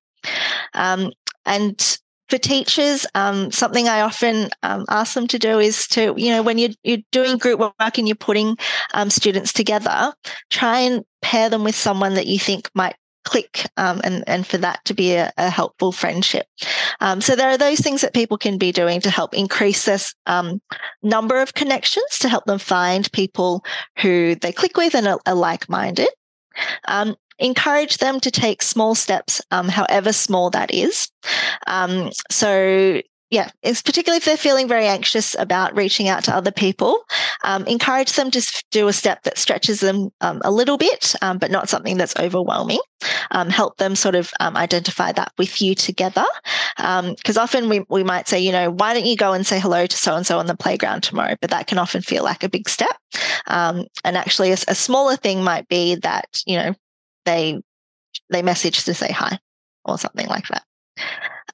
and 1.45 1.99
for 2.29 2.39
teachers, 2.39 3.07
um, 3.15 3.51
something 3.51 3.89
I 3.89 4.03
often 4.03 4.51
um, 4.63 4.85
ask 4.89 5.15
them 5.15 5.27
to 5.29 5.39
do 5.39 5.59
is 5.59 5.87
to, 5.89 6.15
you 6.17 6.31
know, 6.31 6.43
when 6.43 6.59
you're, 6.59 6.71
you're 6.83 6.99
doing 7.11 7.39
group 7.39 7.61
work 7.61 7.99
and 7.99 8.07
you're 8.07 8.17
putting 8.17 8.57
um, 8.95 9.11
students 9.11 9.53
together, 9.53 10.13
try 10.51 10.81
and 10.81 11.05
pair 11.23 11.49
them 11.49 11.65
with 11.65 11.75
someone 11.75 12.15
that 12.15 12.27
you 12.27 12.39
think 12.39 12.71
might 12.75 12.97
click 13.25 13.67
um, 13.77 14.01
and, 14.05 14.25
and 14.27 14.47
for 14.47 14.57
that 14.59 14.83
to 14.87 14.95
be 14.95 15.15
a, 15.15 15.31
a 15.37 15.51
helpful 15.51 15.93
friendship. 15.93 16.47
Um, 17.01 17.21
so 17.21 17.37
there 17.37 17.51
are 17.51 17.59
those 17.59 17.81
things 17.81 18.01
that 18.01 18.15
people 18.15 18.39
can 18.39 18.59
be 18.59 18.73
doing 18.73 19.01
to 19.03 19.11
help 19.11 19.35
increase 19.35 19.85
this 19.85 20.15
um, 20.27 20.61
number 21.03 21.41
of 21.41 21.55
connections 21.55 22.19
to 22.21 22.29
help 22.29 22.45
them 22.47 22.59
find 22.59 23.11
people 23.13 23.65
who 23.99 24.35
they 24.37 24.53
click 24.53 24.77
with 24.77 24.95
and 24.95 25.07
are, 25.07 25.21
are 25.27 25.35
like-minded. 25.35 26.09
Um, 26.87 27.17
encourage 27.39 27.99
them 27.99 28.21
to 28.21 28.31
take 28.31 28.63
small 28.63 28.95
steps, 28.95 29.41
um, 29.51 29.69
however 29.69 30.13
small 30.13 30.51
that 30.51 30.73
is. 30.73 31.11
Um, 31.67 32.11
so 32.31 33.01
yeah, 33.31 33.51
it's 33.63 33.83
particularly 33.83 34.17
if 34.17 34.25
they're 34.25 34.39
feeling 34.39 34.69
very 34.69 34.87
anxious 34.87 35.37
about 35.39 35.77
reaching 35.77 36.09
out 36.09 36.25
to 36.25 36.35
other 36.35 36.51
people, 36.51 37.05
um, 37.45 37.67
encourage 37.67 38.15
them 38.15 38.31
to 38.31 38.65
do 38.71 38.89
a 38.89 38.93
step 38.93 39.23
that 39.25 39.37
stretches 39.37 39.81
them 39.81 40.09
um, 40.23 40.41
a 40.45 40.51
little 40.51 40.79
bit, 40.79 41.15
um, 41.21 41.37
but 41.37 41.51
not 41.51 41.69
something 41.69 41.99
that's 41.99 42.17
overwhelming. 42.17 42.81
Um, 43.31 43.51
help 43.51 43.77
them 43.77 43.95
sort 43.95 44.15
of 44.15 44.33
identify 44.41 45.13
that 45.13 45.33
with 45.37 45.61
you 45.61 45.75
together. 45.75 46.25
Because 46.79 47.37
often 47.37 47.69
we, 47.69 47.85
we 47.91 48.03
might 48.03 48.29
say, 48.29 48.41
you 48.41 48.51
know, 48.51 48.71
why 48.71 48.95
don't 48.95 49.07
you 49.07 49.17
go 49.17 49.35
and 49.35 49.47
say 49.47 49.61
hello 49.61 49.85
to 49.85 49.97
so 49.97 50.17
and 50.17 50.27
so 50.27 50.39
on 50.39 50.47
the 50.47 50.57
playground 50.57 51.03
tomorrow? 51.03 51.37
But 51.41 51.51
that 51.51 51.67
can 51.67 51.77
often 51.77 52.01
feel 52.01 52.25
like 52.25 52.43
a 52.43 52.49
big 52.49 52.67
step. 52.67 52.97
and 53.47 53.87
actually, 54.05 54.53
a, 54.53 54.59
a 54.69 54.75
smaller 54.75 55.17
thing 55.17 55.45
might 55.45 55.69
be 55.69 55.97
that, 55.97 56.43
you 56.47 56.57
know, 56.57 56.75
they 57.29 57.61
they 58.31 58.43
message 58.43 58.85
to 58.85 58.95
say 58.95 59.13
hi 59.13 59.39
or 59.85 59.99
something 59.99 60.27
like 60.27 60.49
that. 60.49 60.65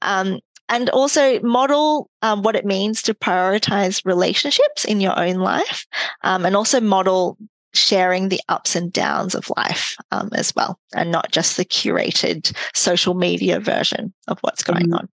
Um, 0.03 0.39
and 0.68 0.89
also 0.91 1.41
model 1.41 2.09
um, 2.22 2.43
what 2.43 2.57
it 2.57 2.64
means 2.64 3.03
to 3.03 3.14
prioritize 3.14 4.05
relationships 4.05 4.85
in 4.85 5.01
your 5.01 5.18
own 5.18 5.37
life, 5.37 5.87
um, 6.22 6.47
and 6.47 6.57
also 6.57 6.81
model 6.81 7.37
sharing 7.75 8.29
the 8.29 8.41
ups 8.49 8.77
and 8.77 8.93
downs 8.93 9.35
of 9.35 9.51
life 9.57 9.97
um, 10.11 10.31
as 10.33 10.55
well, 10.55 10.79
and 10.95 11.11
not 11.11 11.31
just 11.33 11.57
the 11.57 11.64
curated 11.64 12.57
social 12.75 13.14
media 13.14 13.61
version 13.61 14.14
of 14.29 14.39
what's 14.41 14.62
going 14.62 14.91
mm. 14.91 14.99
on. 14.99 15.09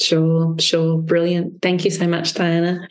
Sure, 0.00 0.56
sure. 0.58 0.98
Brilliant. 0.98 1.60
Thank 1.60 1.84
you 1.84 1.90
so 1.90 2.06
much, 2.06 2.34
Diana. 2.34 2.88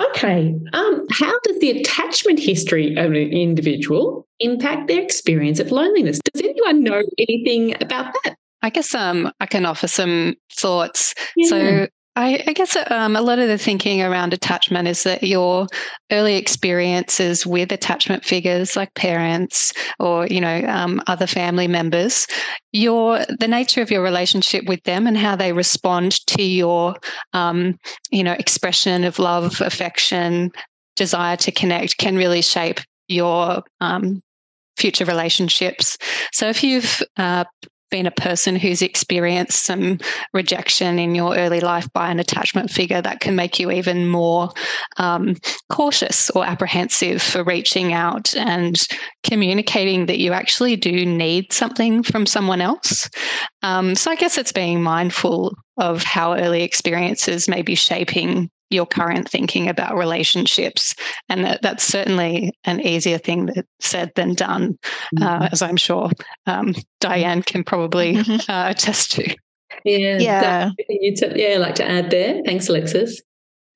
Okay. 0.00 0.54
Um, 0.72 1.06
how 1.10 1.32
does 1.44 1.58
the 1.60 1.70
attachment 1.70 2.38
history 2.38 2.96
of 2.96 3.06
an 3.06 3.14
individual 3.14 4.26
impact 4.38 4.88
their 4.88 5.02
experience 5.02 5.60
of 5.60 5.70
loneliness? 5.70 6.20
Does 6.32 6.42
anyone 6.42 6.82
know 6.82 7.02
anything 7.18 7.74
about 7.82 8.14
that? 8.24 8.36
I 8.62 8.70
guess 8.70 8.94
um, 8.94 9.32
I 9.40 9.46
can 9.46 9.64
offer 9.64 9.88
some 9.88 10.34
thoughts. 10.52 11.14
Yeah. 11.36 11.48
So 11.48 11.86
I, 12.16 12.42
I 12.46 12.52
guess 12.52 12.76
um, 12.90 13.14
a 13.14 13.22
lot 13.22 13.38
of 13.38 13.48
the 13.48 13.56
thinking 13.56 14.02
around 14.02 14.34
attachment 14.34 14.88
is 14.88 15.04
that 15.04 15.22
your 15.22 15.68
early 16.10 16.36
experiences 16.36 17.46
with 17.46 17.70
attachment 17.70 18.24
figures 18.24 18.74
like 18.74 18.92
parents 18.94 19.72
or 20.00 20.26
you 20.26 20.40
know 20.40 20.64
um, 20.66 21.00
other 21.06 21.26
family 21.26 21.68
members, 21.68 22.26
your 22.72 23.24
the 23.38 23.48
nature 23.48 23.80
of 23.80 23.90
your 23.90 24.02
relationship 24.02 24.64
with 24.66 24.82
them 24.82 25.06
and 25.06 25.16
how 25.16 25.36
they 25.36 25.52
respond 25.52 26.26
to 26.26 26.42
your 26.42 26.96
um, 27.32 27.78
you 28.10 28.24
know 28.24 28.32
expression 28.32 29.04
of 29.04 29.20
love, 29.20 29.60
affection, 29.60 30.50
desire 30.96 31.36
to 31.36 31.52
connect 31.52 31.98
can 31.98 32.16
really 32.16 32.42
shape 32.42 32.80
your 33.06 33.62
um, 33.80 34.20
future 34.76 35.04
relationships. 35.04 35.96
So 36.32 36.48
if 36.48 36.64
you've 36.64 37.02
uh, 37.16 37.44
been 37.90 38.06
a 38.06 38.10
person 38.10 38.56
who's 38.56 38.82
experienced 38.82 39.64
some 39.64 39.98
rejection 40.32 40.98
in 40.98 41.14
your 41.14 41.36
early 41.36 41.60
life 41.60 41.92
by 41.92 42.10
an 42.10 42.20
attachment 42.20 42.70
figure, 42.70 43.02
that 43.02 43.20
can 43.20 43.36
make 43.36 43.58
you 43.58 43.70
even 43.70 44.08
more 44.08 44.50
um, 44.96 45.36
cautious 45.68 46.30
or 46.30 46.44
apprehensive 46.44 47.20
for 47.20 47.44
reaching 47.44 47.92
out 47.92 48.34
and 48.36 48.86
communicating 49.22 50.06
that 50.06 50.18
you 50.18 50.32
actually 50.32 50.76
do 50.76 51.04
need 51.04 51.52
something 51.52 52.02
from 52.02 52.26
someone 52.26 52.60
else. 52.60 53.10
Um, 53.62 53.94
so 53.94 54.10
I 54.10 54.16
guess 54.16 54.38
it's 54.38 54.52
being 54.52 54.82
mindful 54.82 55.54
of 55.76 56.02
how 56.02 56.34
early 56.34 56.62
experiences 56.62 57.48
may 57.48 57.62
be 57.62 57.74
shaping 57.74 58.50
your 58.70 58.86
current 58.86 59.28
thinking 59.28 59.68
about 59.68 59.96
relationships. 59.96 60.94
And 61.28 61.44
that, 61.44 61.62
that's 61.62 61.84
certainly 61.84 62.52
an 62.64 62.80
easier 62.80 63.18
thing 63.18 63.46
that 63.46 63.66
said 63.80 64.12
than 64.14 64.34
done, 64.34 64.78
uh, 64.82 65.20
mm-hmm. 65.20 65.42
uh, 65.44 65.48
as 65.52 65.62
I'm 65.62 65.76
sure 65.76 66.10
um, 66.46 66.74
Diana 67.00 67.42
can 67.42 67.64
probably 67.64 68.14
mm-hmm. 68.14 68.50
uh, 68.50 68.70
attest 68.70 69.12
to. 69.12 69.34
Yeah, 69.84 70.18
yeah. 70.18 70.70
You 70.88 71.14
t- 71.14 71.32
yeah, 71.34 71.58
like 71.58 71.74
to 71.76 71.88
add 71.88 72.10
there. 72.10 72.42
Thanks, 72.44 72.68
Alexis. 72.68 73.22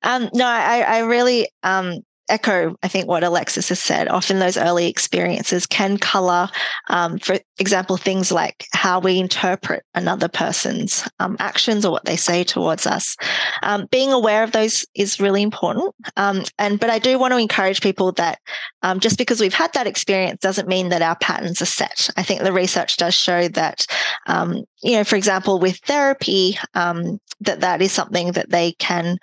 Um, 0.03 0.29
no, 0.33 0.45
I, 0.45 0.81
I 0.81 0.99
really 0.99 1.49
um, 1.63 2.01
echo, 2.29 2.75
I 2.81 2.87
think, 2.87 3.07
what 3.07 3.23
Alexis 3.23 3.69
has 3.69 3.79
said. 3.79 4.07
Often 4.07 4.39
those 4.39 4.57
early 4.57 4.87
experiences 4.87 5.65
can 5.65 5.97
color, 5.97 6.49
um, 6.89 7.19
for 7.19 7.37
example, 7.59 7.97
things 7.97 8.31
like 8.31 8.65
how 8.73 8.99
we 8.99 9.19
interpret 9.19 9.83
another 9.93 10.27
person's 10.27 11.07
um, 11.19 11.35
actions 11.39 11.85
or 11.85 11.91
what 11.91 12.05
they 12.05 12.15
say 12.15 12.43
towards 12.43 12.87
us. 12.87 13.15
Um, 13.63 13.87
being 13.91 14.11
aware 14.11 14.43
of 14.43 14.51
those 14.51 14.85
is 14.95 15.19
really 15.19 15.41
important. 15.41 15.93
Um, 16.17 16.43
and 16.57 16.79
but 16.79 16.89
I 16.89 16.99
do 16.99 17.19
want 17.19 17.33
to 17.33 17.37
encourage 17.37 17.81
people 17.81 18.11
that 18.13 18.39
um, 18.81 18.99
just 18.99 19.17
because 19.17 19.39
we've 19.39 19.53
had 19.53 19.73
that 19.73 19.87
experience 19.87 20.41
doesn't 20.41 20.67
mean 20.67 20.89
that 20.89 21.01
our 21.01 21.15
patterns 21.17 21.61
are 21.61 21.65
set. 21.65 22.09
I 22.17 22.23
think 22.23 22.41
the 22.41 22.53
research 22.53 22.97
does 22.97 23.13
show 23.13 23.47
that, 23.49 23.85
um, 24.27 24.63
you 24.81 24.93
know, 24.93 25.03
for 25.03 25.15
example, 25.15 25.59
with 25.59 25.77
therapy, 25.77 26.57
that 26.73 27.59
that 27.59 27.81
is 27.81 27.91
something 27.91 28.31
that 28.33 28.49
they 28.49 28.73
can 28.73 29.17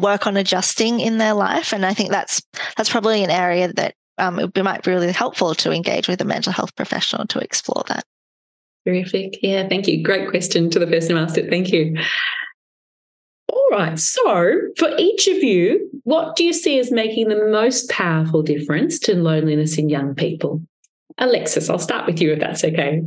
work 0.00 0.26
on 0.26 0.36
adjusting 0.36 1.00
in 1.00 1.18
their 1.18 1.34
life. 1.34 1.72
And 1.72 1.84
I 1.84 1.94
think 1.94 2.10
that's 2.10 2.31
that's 2.32 2.74
that's 2.76 2.90
probably 2.90 3.24
an 3.24 3.30
area 3.30 3.72
that 3.72 3.94
um, 4.18 4.38
it 4.38 4.62
might 4.62 4.82
be 4.82 4.90
really 4.90 5.12
helpful 5.12 5.54
to 5.54 5.72
engage 5.72 6.08
with 6.08 6.20
a 6.20 6.24
mental 6.24 6.52
health 6.52 6.74
professional 6.76 7.26
to 7.28 7.38
explore 7.38 7.82
that. 7.88 8.04
Terrific. 8.86 9.38
Yeah, 9.42 9.68
thank 9.68 9.86
you. 9.86 10.02
Great 10.02 10.28
question 10.28 10.70
to 10.70 10.78
the 10.78 10.86
person 10.86 11.16
who 11.16 11.22
asked 11.22 11.38
it. 11.38 11.48
Thank 11.48 11.72
you. 11.72 11.96
All 13.48 13.68
right. 13.70 13.98
So, 13.98 14.60
for 14.76 14.90
each 14.98 15.28
of 15.28 15.42
you, 15.42 15.88
what 16.04 16.36
do 16.36 16.44
you 16.44 16.52
see 16.52 16.78
as 16.78 16.90
making 16.90 17.28
the 17.28 17.48
most 17.50 17.88
powerful 17.90 18.42
difference 18.42 18.98
to 19.00 19.14
loneliness 19.14 19.78
in 19.78 19.88
young 19.88 20.14
people? 20.14 20.60
Alexis, 21.18 21.68
I'll 21.68 21.78
start 21.78 22.06
with 22.06 22.20
you 22.20 22.32
if 22.32 22.40
that's 22.40 22.64
okay. 22.64 23.02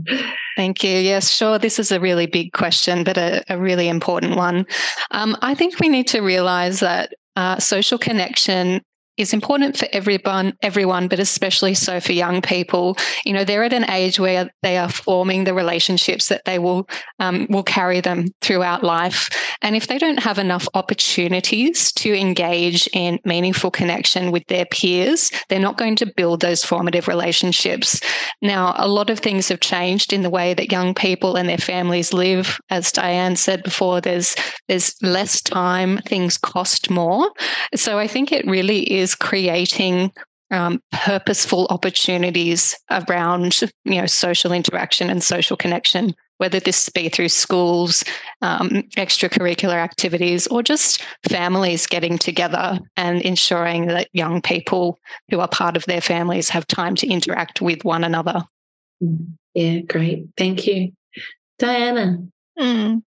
Thank 0.56 0.84
you. 0.84 0.92
Yes, 0.92 1.32
sure. 1.32 1.58
This 1.58 1.80
is 1.80 1.92
a 1.92 2.00
really 2.00 2.28
big 2.28 2.54
question, 2.54 3.04
but 3.04 3.18
a, 3.18 3.44
a 3.50 3.58
really 3.58 3.90
important 3.90 4.36
one. 4.36 4.66
Um, 5.12 5.36
I 5.42 5.56
think 5.56 5.80
we 5.80 5.90
need 5.90 6.08
to 6.10 6.22
realize 6.22 6.80
that 6.80 7.14
uh, 7.36 7.60
social 7.60 7.98
connection 7.98 8.82
is 9.18 9.34
important 9.34 9.78
for 9.78 9.88
everyone, 9.92 10.54
everyone, 10.62 11.08
but 11.08 11.20
especially 11.20 11.74
so 11.74 12.00
for 12.00 12.12
young 12.12 12.42
people. 12.42 12.98
You 13.26 13.34
know, 13.34 13.44
they're 13.44 13.64
at 13.64 13.74
an 13.74 13.90
age 13.90 14.20
where 14.20 14.50
they 14.62 14.78
are 14.78 14.90
forming 14.90 15.44
the 15.44 15.54
relationships 15.54 16.28
that 16.30 16.46
they 16.46 16.60
will 16.60 16.88
um, 17.20 17.48
will 17.50 17.64
carry 17.64 18.02
them 18.02 18.28
throughout 18.42 18.84
life. 18.84 19.30
And 19.62 19.76
if 19.76 19.88
they 19.88 19.98
don't 19.98 20.20
have 20.20 20.38
enough 20.38 20.68
opportunities 20.74 21.92
to 21.94 22.14
engage 22.14 22.88
in 22.94 23.20
meaningful 23.26 23.72
connection 23.72 24.32
with 24.32 24.46
their 24.48 24.66
peers, 24.66 25.32
they're 25.50 25.60
not 25.60 25.78
going 25.78 25.96
to 25.98 26.14
build 26.18 26.42
those 26.42 26.64
formative 26.64 27.08
relationships. 27.08 28.00
Now, 28.42 28.76
a 28.78 28.88
lot 28.88 29.10
of 29.10 29.20
things 29.20 29.48
have 29.50 29.60
changed 29.60 30.12
in 30.14 30.24
the 30.24 30.30
way 30.30 30.54
that 30.54 30.72
young 30.72 30.94
people 30.94 31.36
and 31.36 31.48
their 31.48 31.58
families 31.58 32.14
live. 32.14 32.60
As 32.70 32.92
Diana 32.92 33.36
said 33.36 33.64
before, 33.64 34.02
there's 34.02 34.36
there's 34.68 34.96
less 35.02 35.42
time, 35.42 36.00
things 36.00 36.38
cost 36.38 36.90
more. 36.90 37.32
So 37.76 38.00
I 38.00 38.08
think 38.08 38.32
it 38.32 38.46
really 38.46 38.82
is 38.92 39.05
is 39.06 39.16
creating 39.16 40.12
um, 40.52 40.82
purposeful 40.92 41.68
opportunities 41.70 42.76
around 42.90 43.62
you 43.84 44.02
know 44.02 44.06
social 44.06 44.52
interaction 44.52 45.10
and 45.10 45.24
social 45.24 45.58
connection 45.58 46.14
whether 46.38 46.60
this 46.60 46.90
be 46.90 47.08
through 47.08 47.30
schools 47.30 48.04
um, 48.42 48.70
extracurricular 48.98 49.76
activities 49.76 50.48
or 50.48 50.62
just 50.62 51.02
families 51.30 51.88
getting 51.88 52.18
together 52.18 52.80
and 52.98 53.22
ensuring 53.22 53.88
that 53.88 54.10
young 54.12 54.42
people 54.42 55.00
who 55.30 55.40
are 55.40 55.48
part 55.48 55.78
of 55.78 55.86
their 55.86 56.02
families 56.02 56.50
have 56.50 56.68
time 56.68 56.96
to 56.96 57.08
interact 57.08 57.62
with 57.62 57.86
one 57.86 58.04
another. 58.04 58.44
Mm, 59.02 59.38
yeah 59.54 59.80
great. 59.80 60.26
Thank 60.36 60.68
you. 60.68 60.92
Diana. 61.58 62.18
Mm. 62.60 63.04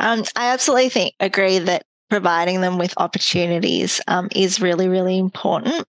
um, 0.00 0.24
i 0.36 0.52
absolutely 0.52 0.88
think 0.88 1.14
agree 1.18 1.58
that 1.58 1.84
providing 2.10 2.60
them 2.60 2.78
with 2.78 2.94
opportunities 2.96 4.00
um, 4.08 4.28
is 4.34 4.60
really, 4.60 4.88
really 4.88 5.18
important. 5.18 5.84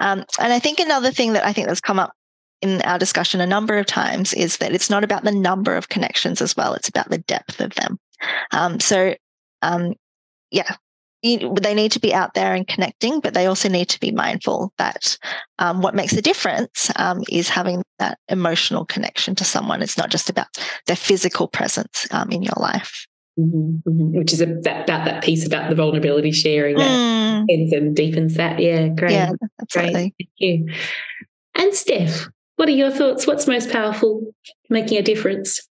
Um, 0.00 0.24
and 0.38 0.52
I 0.52 0.58
think 0.58 0.78
another 0.78 1.10
thing 1.10 1.34
that 1.34 1.44
I 1.44 1.52
think 1.52 1.66
that's 1.66 1.80
come 1.80 1.98
up 1.98 2.12
in 2.62 2.80
our 2.82 2.98
discussion 2.98 3.40
a 3.40 3.46
number 3.46 3.78
of 3.78 3.86
times 3.86 4.32
is 4.32 4.58
that 4.58 4.72
it's 4.72 4.90
not 4.90 5.04
about 5.04 5.24
the 5.24 5.32
number 5.32 5.76
of 5.76 5.88
connections 5.88 6.40
as 6.40 6.56
well, 6.56 6.74
it's 6.74 6.88
about 6.88 7.10
the 7.10 7.18
depth 7.18 7.60
of 7.60 7.74
them. 7.74 7.98
Um, 8.52 8.80
so, 8.80 9.14
um, 9.62 9.94
yeah, 10.50 10.76
you, 11.22 11.54
they 11.60 11.74
need 11.74 11.92
to 11.92 12.00
be 12.00 12.14
out 12.14 12.34
there 12.34 12.54
and 12.54 12.66
connecting, 12.66 13.20
but 13.20 13.34
they 13.34 13.46
also 13.46 13.68
need 13.68 13.88
to 13.90 14.00
be 14.00 14.12
mindful 14.12 14.72
that 14.78 15.18
um, 15.58 15.82
what 15.82 15.94
makes 15.94 16.12
a 16.12 16.22
difference 16.22 16.90
um, 16.96 17.22
is 17.30 17.48
having 17.48 17.82
that 17.98 18.18
emotional 18.28 18.84
connection 18.84 19.34
to 19.34 19.44
someone. 19.44 19.82
It's 19.82 19.98
not 19.98 20.10
just 20.10 20.30
about 20.30 20.46
their 20.86 20.96
physical 20.96 21.48
presence 21.48 22.06
um, 22.10 22.30
in 22.30 22.42
your 22.42 22.56
life. 22.56 23.06
Mm-hmm, 23.38 23.88
mm-hmm. 23.88 24.18
Which 24.18 24.32
is 24.32 24.40
about, 24.40 24.84
about, 24.84 25.04
that 25.04 25.22
piece 25.22 25.46
about 25.46 25.68
the 25.68 25.76
vulnerability 25.76 26.32
sharing 26.32 26.76
that 26.76 26.88
mm. 26.88 27.72
and 27.76 27.94
deepens 27.94 28.34
that. 28.34 28.58
Yeah, 28.58 28.88
great. 28.88 29.12
Yeah, 29.12 29.32
absolutely. 29.60 29.92
Great. 29.92 30.14
Thank 30.18 30.30
you. 30.38 30.74
And 31.54 31.74
Steph, 31.74 32.28
what 32.56 32.68
are 32.68 32.72
your 32.72 32.90
thoughts? 32.90 33.26
What's 33.26 33.46
most 33.46 33.70
powerful 33.70 34.32
making 34.70 34.96
a 34.96 35.02
difference? 35.02 35.68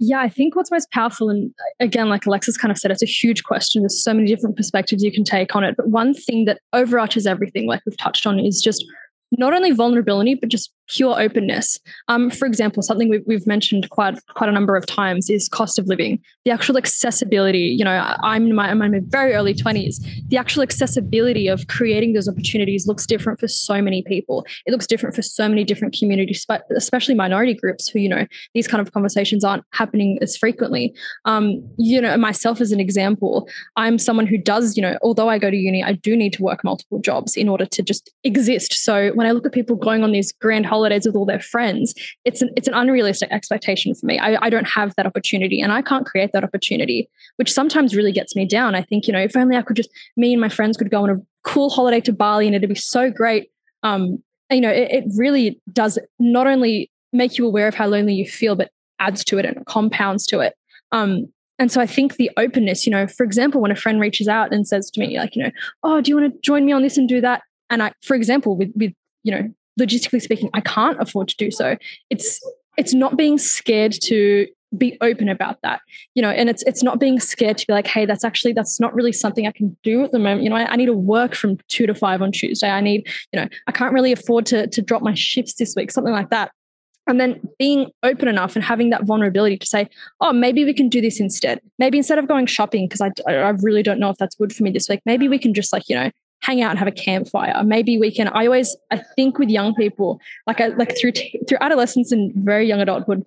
Yeah, 0.00 0.20
I 0.20 0.28
think 0.28 0.56
what's 0.56 0.72
most 0.72 0.90
powerful, 0.90 1.30
and 1.30 1.52
again, 1.78 2.08
like 2.08 2.26
Alexis 2.26 2.56
kind 2.56 2.72
of 2.72 2.78
said, 2.78 2.90
it's 2.90 3.02
a 3.02 3.06
huge 3.06 3.44
question. 3.44 3.82
There's 3.82 4.02
so 4.02 4.12
many 4.12 4.26
different 4.26 4.56
perspectives 4.56 5.04
you 5.04 5.12
can 5.12 5.22
take 5.22 5.54
on 5.54 5.62
it. 5.62 5.76
But 5.76 5.88
one 5.88 6.14
thing 6.14 6.46
that 6.46 6.60
overarches 6.72 7.26
everything, 7.26 7.68
like 7.68 7.80
we've 7.86 7.96
touched 7.96 8.26
on, 8.26 8.40
is 8.40 8.60
just 8.60 8.84
not 9.38 9.54
only 9.54 9.70
vulnerability, 9.70 10.34
but 10.34 10.48
just 10.48 10.72
pure 10.88 11.20
openness. 11.20 11.80
Um, 12.08 12.30
for 12.30 12.46
example, 12.46 12.82
something 12.82 13.08
we've, 13.08 13.22
we've 13.26 13.46
mentioned 13.46 13.88
quite 13.90 14.18
quite 14.34 14.48
a 14.48 14.52
number 14.52 14.76
of 14.76 14.86
times 14.86 15.30
is 15.30 15.48
cost 15.48 15.78
of 15.78 15.86
living. 15.86 16.20
The 16.44 16.50
actual 16.50 16.76
accessibility. 16.76 17.74
You 17.78 17.84
know, 17.84 18.16
I'm 18.22 18.46
in 18.46 18.54
my, 18.54 18.68
I'm 18.68 18.82
in 18.82 18.92
my 18.92 19.00
very 19.04 19.34
early 19.34 19.54
twenties. 19.54 20.00
The 20.28 20.36
actual 20.36 20.62
accessibility 20.62 21.48
of 21.48 21.66
creating 21.68 22.12
those 22.12 22.28
opportunities 22.28 22.86
looks 22.86 23.06
different 23.06 23.40
for 23.40 23.48
so 23.48 23.80
many 23.80 24.02
people. 24.02 24.46
It 24.66 24.72
looks 24.72 24.86
different 24.86 25.14
for 25.14 25.22
so 25.22 25.48
many 25.48 25.64
different 25.64 25.96
communities, 25.98 26.44
but 26.46 26.64
especially 26.76 27.14
minority 27.14 27.54
groups 27.54 27.88
who 27.88 27.98
you 27.98 28.08
know 28.08 28.26
these 28.54 28.68
kind 28.68 28.80
of 28.80 28.92
conversations 28.92 29.44
aren't 29.44 29.64
happening 29.72 30.18
as 30.20 30.36
frequently. 30.36 30.94
Um, 31.24 31.66
you 31.78 32.00
know, 32.00 32.16
myself 32.16 32.60
as 32.60 32.72
an 32.72 32.80
example, 32.80 33.48
I'm 33.76 33.98
someone 33.98 34.26
who 34.26 34.38
does. 34.38 34.76
You 34.76 34.82
know, 34.82 34.98
although 35.02 35.28
I 35.28 35.38
go 35.38 35.50
to 35.50 35.56
uni, 35.56 35.82
I 35.82 35.92
do 35.92 36.16
need 36.16 36.32
to 36.34 36.42
work 36.42 36.62
multiple 36.64 37.00
jobs 37.00 37.36
in 37.36 37.48
order 37.48 37.66
to 37.66 37.82
just 37.82 38.12
exist. 38.24 38.74
So 38.74 39.12
when 39.14 39.26
I 39.26 39.32
look 39.32 39.46
at 39.46 39.52
people 39.52 39.76
going 39.76 40.02
on 40.02 40.12
these 40.12 40.32
grand 40.32 40.66
holidays 40.74 41.06
with 41.06 41.16
all 41.16 41.26
their 41.26 41.40
friends, 41.40 41.94
it's 42.24 42.42
an 42.42 42.50
it's 42.56 42.68
an 42.68 42.74
unrealistic 42.74 43.30
expectation 43.30 43.94
for 43.94 44.06
me. 44.06 44.18
I, 44.18 44.46
I 44.46 44.50
don't 44.50 44.68
have 44.68 44.94
that 44.96 45.06
opportunity 45.06 45.60
and 45.60 45.72
I 45.72 45.82
can't 45.82 46.06
create 46.06 46.32
that 46.32 46.44
opportunity, 46.44 47.08
which 47.36 47.52
sometimes 47.52 47.94
really 47.94 48.12
gets 48.12 48.34
me 48.34 48.44
down. 48.46 48.74
I 48.74 48.82
think, 48.82 49.06
you 49.06 49.12
know, 49.12 49.20
if 49.20 49.36
only 49.36 49.56
I 49.56 49.62
could 49.62 49.76
just 49.76 49.90
me 50.16 50.32
and 50.32 50.40
my 50.40 50.48
friends 50.48 50.76
could 50.76 50.90
go 50.90 51.02
on 51.02 51.10
a 51.10 51.16
cool 51.42 51.70
holiday 51.70 52.00
to 52.02 52.12
Bali 52.12 52.46
and 52.46 52.54
it'd 52.56 52.68
be 52.68 52.74
so 52.74 53.10
great. 53.10 53.50
Um, 53.82 54.22
you 54.50 54.60
know, 54.60 54.70
it, 54.70 54.90
it 54.90 55.04
really 55.16 55.60
does 55.72 55.98
not 56.18 56.46
only 56.46 56.90
make 57.12 57.38
you 57.38 57.46
aware 57.46 57.68
of 57.68 57.74
how 57.74 57.86
lonely 57.86 58.14
you 58.14 58.26
feel, 58.26 58.56
but 58.56 58.70
adds 58.98 59.24
to 59.24 59.38
it 59.38 59.44
and 59.44 59.64
compounds 59.66 60.26
to 60.26 60.40
it. 60.40 60.54
Um, 60.92 61.32
and 61.58 61.70
so 61.70 61.80
I 61.80 61.86
think 61.86 62.16
the 62.16 62.30
openness, 62.36 62.86
you 62.86 62.90
know, 62.90 63.06
for 63.06 63.24
example, 63.24 63.60
when 63.60 63.70
a 63.70 63.76
friend 63.76 64.00
reaches 64.00 64.26
out 64.26 64.52
and 64.52 64.66
says 64.66 64.90
to 64.90 65.00
me, 65.00 65.18
like, 65.18 65.36
you 65.36 65.44
know, 65.44 65.50
oh, 65.84 66.00
do 66.00 66.10
you 66.10 66.16
want 66.16 66.34
to 66.34 66.40
join 66.40 66.64
me 66.64 66.72
on 66.72 66.82
this 66.82 66.96
and 66.96 67.08
do 67.08 67.20
that? 67.20 67.42
And 67.70 67.82
I, 67.82 67.92
for 68.02 68.14
example, 68.14 68.56
with 68.56 68.72
with 68.74 68.92
you 69.22 69.32
know 69.32 69.48
logistically 69.80 70.22
speaking, 70.22 70.50
I 70.54 70.60
can't 70.60 71.00
afford 71.00 71.28
to 71.28 71.36
do 71.36 71.50
so. 71.50 71.76
It's 72.10 72.40
it's 72.76 72.94
not 72.94 73.16
being 73.16 73.38
scared 73.38 73.92
to 74.02 74.46
be 74.76 74.96
open 75.00 75.28
about 75.28 75.58
that 75.62 75.80
you 76.14 76.22
know 76.22 76.30
and 76.30 76.48
it's 76.48 76.62
it's 76.64 76.82
not 76.82 76.98
being 76.98 77.20
scared 77.20 77.56
to 77.56 77.66
be 77.66 77.72
like 77.72 77.86
hey 77.86 78.04
that's 78.04 78.24
actually 78.24 78.52
that's 78.52 78.80
not 78.80 78.92
really 78.92 79.12
something 79.12 79.46
i 79.46 79.52
can 79.52 79.76
do 79.82 80.02
at 80.02 80.10
the 80.10 80.18
moment. 80.18 80.42
You 80.42 80.50
know 80.50 80.56
I, 80.56 80.72
I, 80.72 80.76
need 80.76 80.86
to 80.86 80.92
work 80.92 81.34
from 81.34 81.58
two 81.68 81.86
to 81.86 81.94
five 81.94 82.20
on 82.22 82.32
tuesday. 82.32 82.68
I 82.68 82.80
need 82.80 83.06
you 83.32 83.40
know 83.40 83.48
i 83.66 83.72
can't 83.72 83.92
really 83.92 84.12
afford 84.12 84.46
to 84.46 84.66
to 84.66 84.82
drop 84.82 85.02
my 85.02 85.14
shifts 85.14 85.54
this 85.54 85.74
week 85.76 85.90
something 85.90 86.12
like 86.12 86.30
that. 86.30 86.50
And 87.06 87.20
then 87.20 87.40
being 87.58 87.90
open 88.02 88.28
enough 88.28 88.56
and 88.56 88.64
having 88.64 88.88
that 88.90 89.04
vulnerability 89.04 89.58
to 89.58 89.66
say 89.66 89.88
oh 90.20 90.32
maybe 90.32 90.64
we 90.64 90.74
can 90.74 90.88
do 90.88 91.00
this 91.00 91.20
instead. 91.20 91.60
Maybe 91.78 91.98
instead 91.98 92.18
of 92.18 92.26
going 92.26 92.46
shopping 92.46 92.88
because 92.88 93.00
I, 93.00 93.10
I 93.30 93.50
really 93.62 93.82
don't 93.82 94.00
know 94.00 94.10
if 94.10 94.16
that's 94.16 94.34
good 94.34 94.52
for 94.52 94.62
me 94.62 94.70
this 94.70 94.88
week 94.88 95.00
maybe 95.06 95.28
we 95.28 95.38
can 95.38 95.54
just 95.54 95.72
like 95.72 95.84
you 95.88 95.96
know 95.96 96.10
hang 96.44 96.60
out 96.60 96.70
and 96.70 96.78
have 96.78 96.88
a 96.88 96.92
campfire. 96.92 97.62
Maybe 97.64 97.98
we 97.98 98.10
can. 98.10 98.28
I 98.28 98.46
always 98.46 98.76
I 98.90 99.02
think 99.16 99.38
with 99.38 99.48
young 99.48 99.74
people, 99.74 100.20
like 100.46 100.60
I, 100.60 100.68
like 100.68 100.96
through 100.98 101.12
through 101.48 101.58
adolescence 101.60 102.12
and 102.12 102.32
very 102.34 102.66
young 102.66 102.80
adulthood, 102.80 103.24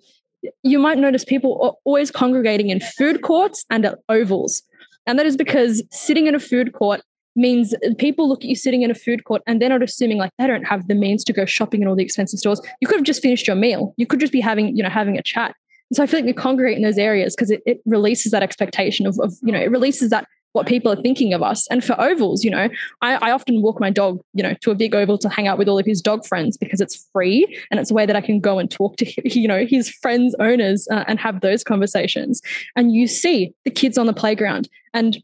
you 0.62 0.78
might 0.78 0.98
notice 0.98 1.24
people 1.24 1.60
are 1.62 1.74
always 1.84 2.10
congregating 2.10 2.70
in 2.70 2.80
food 2.80 3.22
courts 3.22 3.64
and 3.70 3.84
at 3.84 3.98
ovals, 4.08 4.62
and 5.06 5.18
that 5.18 5.26
is 5.26 5.36
because 5.36 5.82
sitting 5.90 6.26
in 6.26 6.34
a 6.34 6.38
food 6.38 6.72
court 6.72 7.02
means 7.34 7.74
people 7.98 8.28
look 8.28 8.42
at 8.42 8.48
you 8.48 8.56
sitting 8.56 8.82
in 8.82 8.90
a 8.90 8.94
food 8.94 9.24
court 9.24 9.42
and 9.46 9.62
they're 9.62 9.68
not 9.68 9.82
assuming 9.82 10.18
like 10.18 10.32
they 10.38 10.46
don't 10.46 10.64
have 10.64 10.88
the 10.88 10.94
means 10.94 11.22
to 11.22 11.32
go 11.32 11.44
shopping 11.44 11.82
in 11.82 11.88
all 11.88 11.94
the 11.94 12.02
expensive 12.02 12.38
stores. 12.38 12.60
You 12.80 12.88
could 12.88 12.96
have 12.96 13.04
just 13.04 13.22
finished 13.22 13.46
your 13.46 13.56
meal. 13.56 13.94
You 13.96 14.06
could 14.06 14.20
just 14.20 14.32
be 14.32 14.40
having 14.40 14.76
you 14.76 14.82
know 14.82 14.90
having 14.90 15.18
a 15.18 15.22
chat. 15.22 15.54
And 15.90 15.96
so 15.96 16.02
I 16.02 16.06
feel 16.06 16.18
like 16.20 16.26
we 16.26 16.32
congregate 16.34 16.76
in 16.76 16.84
those 16.84 16.98
areas 16.98 17.34
because 17.34 17.50
it, 17.50 17.62
it 17.64 17.80
releases 17.86 18.30
that 18.32 18.42
expectation 18.42 19.06
of, 19.06 19.18
of 19.18 19.34
you 19.42 19.52
know 19.52 19.58
it 19.58 19.70
releases 19.70 20.10
that 20.10 20.28
what 20.58 20.66
people 20.66 20.90
are 20.90 21.00
thinking 21.00 21.32
of 21.32 21.40
us. 21.40 21.68
And 21.68 21.84
for 21.84 21.98
ovals, 22.00 22.42
you 22.42 22.50
know, 22.50 22.68
I, 23.00 23.14
I, 23.14 23.30
often 23.30 23.62
walk 23.62 23.78
my 23.78 23.90
dog, 23.90 24.20
you 24.34 24.42
know, 24.42 24.54
to 24.62 24.72
a 24.72 24.74
big 24.74 24.92
oval 24.92 25.16
to 25.18 25.28
hang 25.28 25.46
out 25.46 25.56
with 25.56 25.68
all 25.68 25.78
of 25.78 25.86
his 25.86 26.02
dog 26.02 26.26
friends 26.26 26.56
because 26.56 26.80
it's 26.80 27.08
free 27.12 27.46
and 27.70 27.78
it's 27.78 27.92
a 27.92 27.94
way 27.94 28.06
that 28.06 28.16
I 28.16 28.20
can 28.20 28.40
go 28.40 28.58
and 28.58 28.68
talk 28.68 28.96
to, 28.96 29.06
you 29.38 29.46
know, 29.46 29.64
his 29.64 29.88
friends' 29.88 30.34
owners 30.40 30.88
uh, 30.90 31.04
and 31.06 31.20
have 31.20 31.42
those 31.42 31.62
conversations. 31.62 32.42
And 32.74 32.92
you 32.92 33.06
see 33.06 33.54
the 33.64 33.70
kids 33.70 33.96
on 33.96 34.06
the 34.06 34.12
playground 34.12 34.68
and 34.92 35.22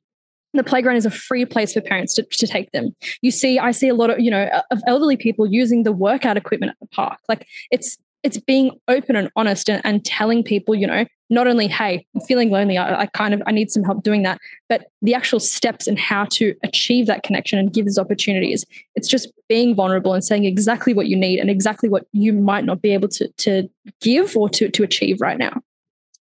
the 0.53 0.63
playground 0.63 0.97
is 0.97 1.05
a 1.05 1.11
free 1.11 1.45
place 1.45 1.73
for 1.73 1.81
parents 1.81 2.15
to, 2.15 2.23
to 2.23 2.47
take 2.47 2.71
them. 2.71 2.95
You 3.23 3.33
see, 3.33 3.59
I 3.59 3.73
see 3.73 3.89
a 3.89 3.95
lot 3.95 4.11
of, 4.11 4.21
you 4.21 4.31
know, 4.31 4.49
of 4.71 4.81
elderly 4.87 5.17
people 5.17 5.49
using 5.49 5.83
the 5.83 5.91
workout 5.91 6.37
equipment 6.37 6.71
at 6.71 6.79
the 6.79 6.87
park. 6.95 7.19
Like 7.29 7.49
it's 7.73 7.99
it's 8.25 8.39
being 8.39 8.73
open 8.89 9.15
and 9.15 9.31
honest 9.37 9.69
and, 9.69 9.83
and 9.85 10.05
telling 10.05 10.43
people, 10.43 10.75
you 10.75 10.87
know, 10.87 11.05
not 11.31 11.47
only, 11.47 11.69
hey, 11.69 12.05
I'm 12.15 12.21
feeling 12.23 12.51
lonely, 12.51 12.79
I, 12.79 13.03
I, 13.03 13.07
kind 13.07 13.35
of 13.35 13.43
I 13.47 13.53
need 13.53 13.71
some 13.71 13.83
help 13.83 14.03
doing 14.03 14.23
that, 14.23 14.41
but 14.69 14.87
the 15.03 15.15
actual 15.15 15.41
steps 15.41 15.87
and 15.87 15.99
how 15.99 16.25
to 16.33 16.55
achieve 16.63 17.07
that 17.07 17.23
connection 17.23 17.59
and 17.59 17.73
give 17.73 17.85
those 17.85 17.99
opportunities. 17.99 18.65
It's 18.95 19.09
just 19.09 19.31
being 19.49 19.75
vulnerable 19.75 20.15
and 20.15 20.25
saying 20.25 20.45
exactly 20.45 20.95
what 20.95 21.07
you 21.07 21.17
need 21.17 21.39
and 21.39 21.51
exactly 21.51 21.89
what 21.89 22.07
you 22.13 22.33
might 22.33 22.65
not 22.65 22.81
be 22.81 22.93
able 22.95 23.09
to, 23.09 23.29
to 23.29 23.69
give 24.01 24.37
or 24.37 24.49
to, 24.51 24.71
to 24.71 24.83
achieve 24.83 25.21
right 25.21 25.39
now. 25.39 25.61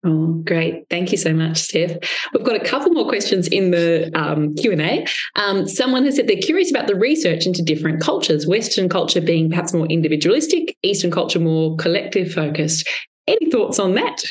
Oh, 0.04 0.40
great! 0.44 0.86
Thank 0.88 1.10
you 1.10 1.18
so 1.18 1.32
much, 1.32 1.58
Steph. 1.58 1.96
We've 2.32 2.44
got 2.44 2.54
a 2.54 2.64
couple 2.64 2.92
more 2.92 3.08
questions 3.08 3.48
in 3.48 3.70
the 3.72 4.10
um, 4.14 4.54
Q 4.54 4.72
and 4.72 4.80
A. 4.80 5.06
Um, 5.34 5.66
someone 5.66 6.04
has 6.04 6.16
said 6.16 6.28
they're 6.28 6.36
curious 6.36 6.70
about 6.70 6.86
the 6.86 6.94
research 6.94 7.46
into 7.46 7.62
different 7.62 8.00
cultures. 8.00 8.46
Western 8.46 8.88
culture 8.88 9.20
being 9.20 9.50
perhaps 9.50 9.72
more 9.72 9.86
individualistic, 9.86 10.76
Eastern 10.82 11.10
culture 11.10 11.40
more 11.40 11.76
collective 11.76 12.32
focused. 12.32 12.88
Any 13.26 13.50
thoughts 13.50 13.78
on 13.80 13.94
that? 13.94 14.22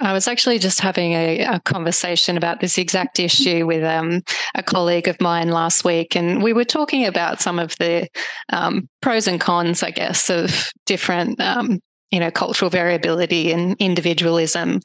I 0.00 0.12
was 0.12 0.28
actually 0.28 0.58
just 0.58 0.80
having 0.80 1.12
a, 1.12 1.40
a 1.42 1.60
conversation 1.60 2.36
about 2.36 2.60
this 2.60 2.76
exact 2.76 3.18
issue 3.18 3.64
with 3.64 3.82
um, 3.82 4.22
a 4.54 4.62
colleague 4.62 5.08
of 5.08 5.20
mine 5.20 5.48
last 5.48 5.84
week, 5.84 6.16
and 6.16 6.42
we 6.42 6.52
were 6.52 6.64
talking 6.64 7.06
about 7.06 7.40
some 7.40 7.58
of 7.58 7.74
the 7.78 8.08
um, 8.52 8.88
pros 9.00 9.26
and 9.26 9.40
cons, 9.40 9.82
I 9.82 9.92
guess, 9.92 10.28
of 10.28 10.70
different 10.84 11.40
um, 11.40 11.80
you 12.10 12.20
know 12.20 12.30
cultural 12.30 12.70
variability 12.70 13.52
and 13.52 13.76
individualism. 13.78 14.80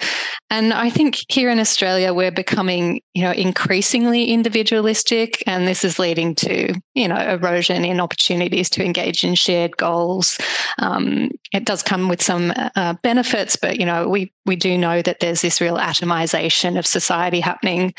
And 0.49 0.73
i 0.73 0.89
think 0.89 1.19
here 1.29 1.49
in 1.49 1.59
australia 1.59 2.13
we're 2.13 2.31
becoming 2.31 3.01
you 3.13 3.23
know 3.23 3.31
increasingly 3.31 4.25
individualistic 4.25 5.43
and 5.47 5.67
this 5.67 5.83
is 5.83 5.99
leading 5.99 6.35
to 6.35 6.73
you 6.93 7.07
know 7.07 7.17
erosion 7.17 7.85
in 7.85 7.99
opportunities 7.99 8.69
to 8.71 8.83
engage 8.83 9.23
in 9.23 9.35
shared 9.35 9.77
goals. 9.77 10.37
Um, 10.79 11.29
it 11.53 11.65
does 11.65 11.83
come 11.83 12.09
with 12.09 12.21
some 12.21 12.53
uh, 12.75 12.95
benefits 13.03 13.55
but 13.55 13.79
you 13.79 13.85
know 13.85 14.07
we 14.07 14.31
we 14.45 14.55
do 14.55 14.77
know 14.77 15.01
that 15.01 15.19
there's 15.19 15.41
this 15.41 15.61
real 15.61 15.77
atomization 15.77 16.77
of 16.77 16.87
society 16.87 17.39
happening. 17.39 17.93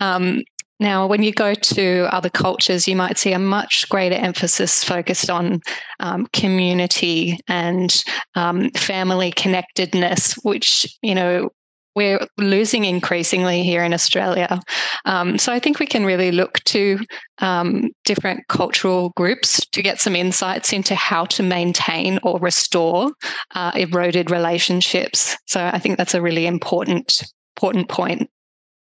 Um, 0.00 0.42
now, 0.80 1.06
when 1.06 1.22
you 1.22 1.32
go 1.32 1.52
to 1.52 2.08
other 2.10 2.30
cultures, 2.30 2.88
you 2.88 2.96
might 2.96 3.18
see 3.18 3.32
a 3.32 3.38
much 3.38 3.86
greater 3.90 4.16
emphasis 4.16 4.82
focused 4.82 5.28
on 5.28 5.60
um, 6.00 6.26
community 6.32 7.38
and 7.48 8.02
um, 8.34 8.70
family 8.70 9.30
connectedness, 9.30 10.32
which, 10.42 10.86
you 11.02 11.14
know, 11.14 11.50
we're 11.94 12.26
losing 12.38 12.84
increasingly 12.86 13.62
here 13.62 13.84
in 13.84 13.92
Australia. 13.92 14.60
Um, 15.04 15.36
so 15.36 15.52
I 15.52 15.58
think 15.58 15.78
we 15.78 15.86
can 15.86 16.06
really 16.06 16.32
look 16.32 16.60
to 16.64 16.98
um, 17.38 17.90
different 18.04 18.48
cultural 18.48 19.12
groups 19.16 19.60
to 19.72 19.82
get 19.82 20.00
some 20.00 20.16
insights 20.16 20.72
into 20.72 20.94
how 20.94 21.26
to 21.26 21.42
maintain 21.42 22.18
or 22.22 22.38
restore 22.38 23.12
uh, 23.54 23.72
eroded 23.74 24.30
relationships. 24.30 25.36
So 25.46 25.62
I 25.62 25.78
think 25.78 25.98
that's 25.98 26.14
a 26.14 26.22
really 26.22 26.46
important 26.46 27.22
important 27.56 27.90
point. 27.90 28.30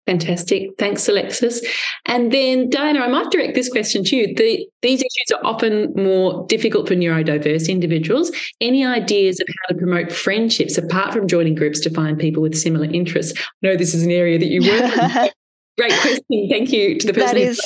Fantastic. 0.06 0.70
Thanks, 0.78 1.08
Alexis. 1.08 1.64
And 2.06 2.32
then, 2.32 2.68
Diana, 2.70 3.00
I 3.00 3.08
might 3.08 3.30
direct 3.30 3.54
this 3.54 3.68
question 3.68 4.02
to 4.04 4.16
you. 4.16 4.34
The, 4.34 4.66
these 4.82 4.98
issues 4.98 5.38
are 5.38 5.46
often 5.46 5.92
more 5.94 6.44
difficult 6.48 6.88
for 6.88 6.96
neurodiverse 6.96 7.68
individuals. 7.68 8.32
Any 8.60 8.84
ideas 8.84 9.40
of 9.40 9.46
how 9.48 9.74
to 9.74 9.78
promote 9.78 10.10
friendships 10.10 10.76
apart 10.76 11.12
from 11.12 11.28
joining 11.28 11.54
groups 11.54 11.78
to 11.80 11.90
find 11.90 12.18
people 12.18 12.42
with 12.42 12.56
similar 12.56 12.86
interests? 12.86 13.38
I 13.38 13.68
know 13.68 13.76
this 13.76 13.94
is 13.94 14.02
an 14.02 14.10
area 14.10 14.40
that 14.40 14.48
you 14.48 14.62
work 14.62 14.92
in. 14.92 15.30
Great 15.78 16.00
question. 16.00 16.48
Thank 16.50 16.72
you 16.72 16.98
to 16.98 17.06
the 17.06 17.14
person. 17.14 17.36
That 17.36 17.36
is, 17.36 17.60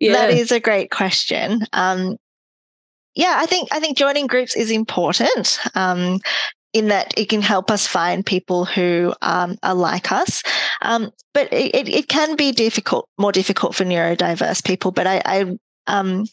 yeah. 0.00 0.12
that 0.12 0.30
is 0.30 0.52
a 0.52 0.60
great 0.60 0.90
question. 0.90 1.64
Um, 1.72 2.16
yeah, 3.14 3.36
I 3.38 3.46
think 3.46 3.70
I 3.72 3.80
think 3.80 3.96
joining 3.96 4.26
groups 4.26 4.54
is 4.54 4.70
important. 4.70 5.58
Um, 5.74 6.20
in 6.72 6.88
that 6.88 7.12
it 7.16 7.28
can 7.28 7.42
help 7.42 7.70
us 7.70 7.86
find 7.86 8.24
people 8.24 8.64
who 8.64 9.12
um, 9.22 9.56
are 9.62 9.74
like 9.74 10.12
us. 10.12 10.42
Um, 10.82 11.10
but 11.34 11.52
it, 11.52 11.88
it, 11.88 12.08
can 12.08 12.36
be 12.36 12.52
difficult, 12.52 13.08
more 13.18 13.32
difficult 13.32 13.74
for 13.74 13.84
neurodiverse 13.84 14.64
people. 14.64 14.92
But 14.92 15.06
I, 15.06 15.22
I 15.24 15.56
um, 15.86 16.26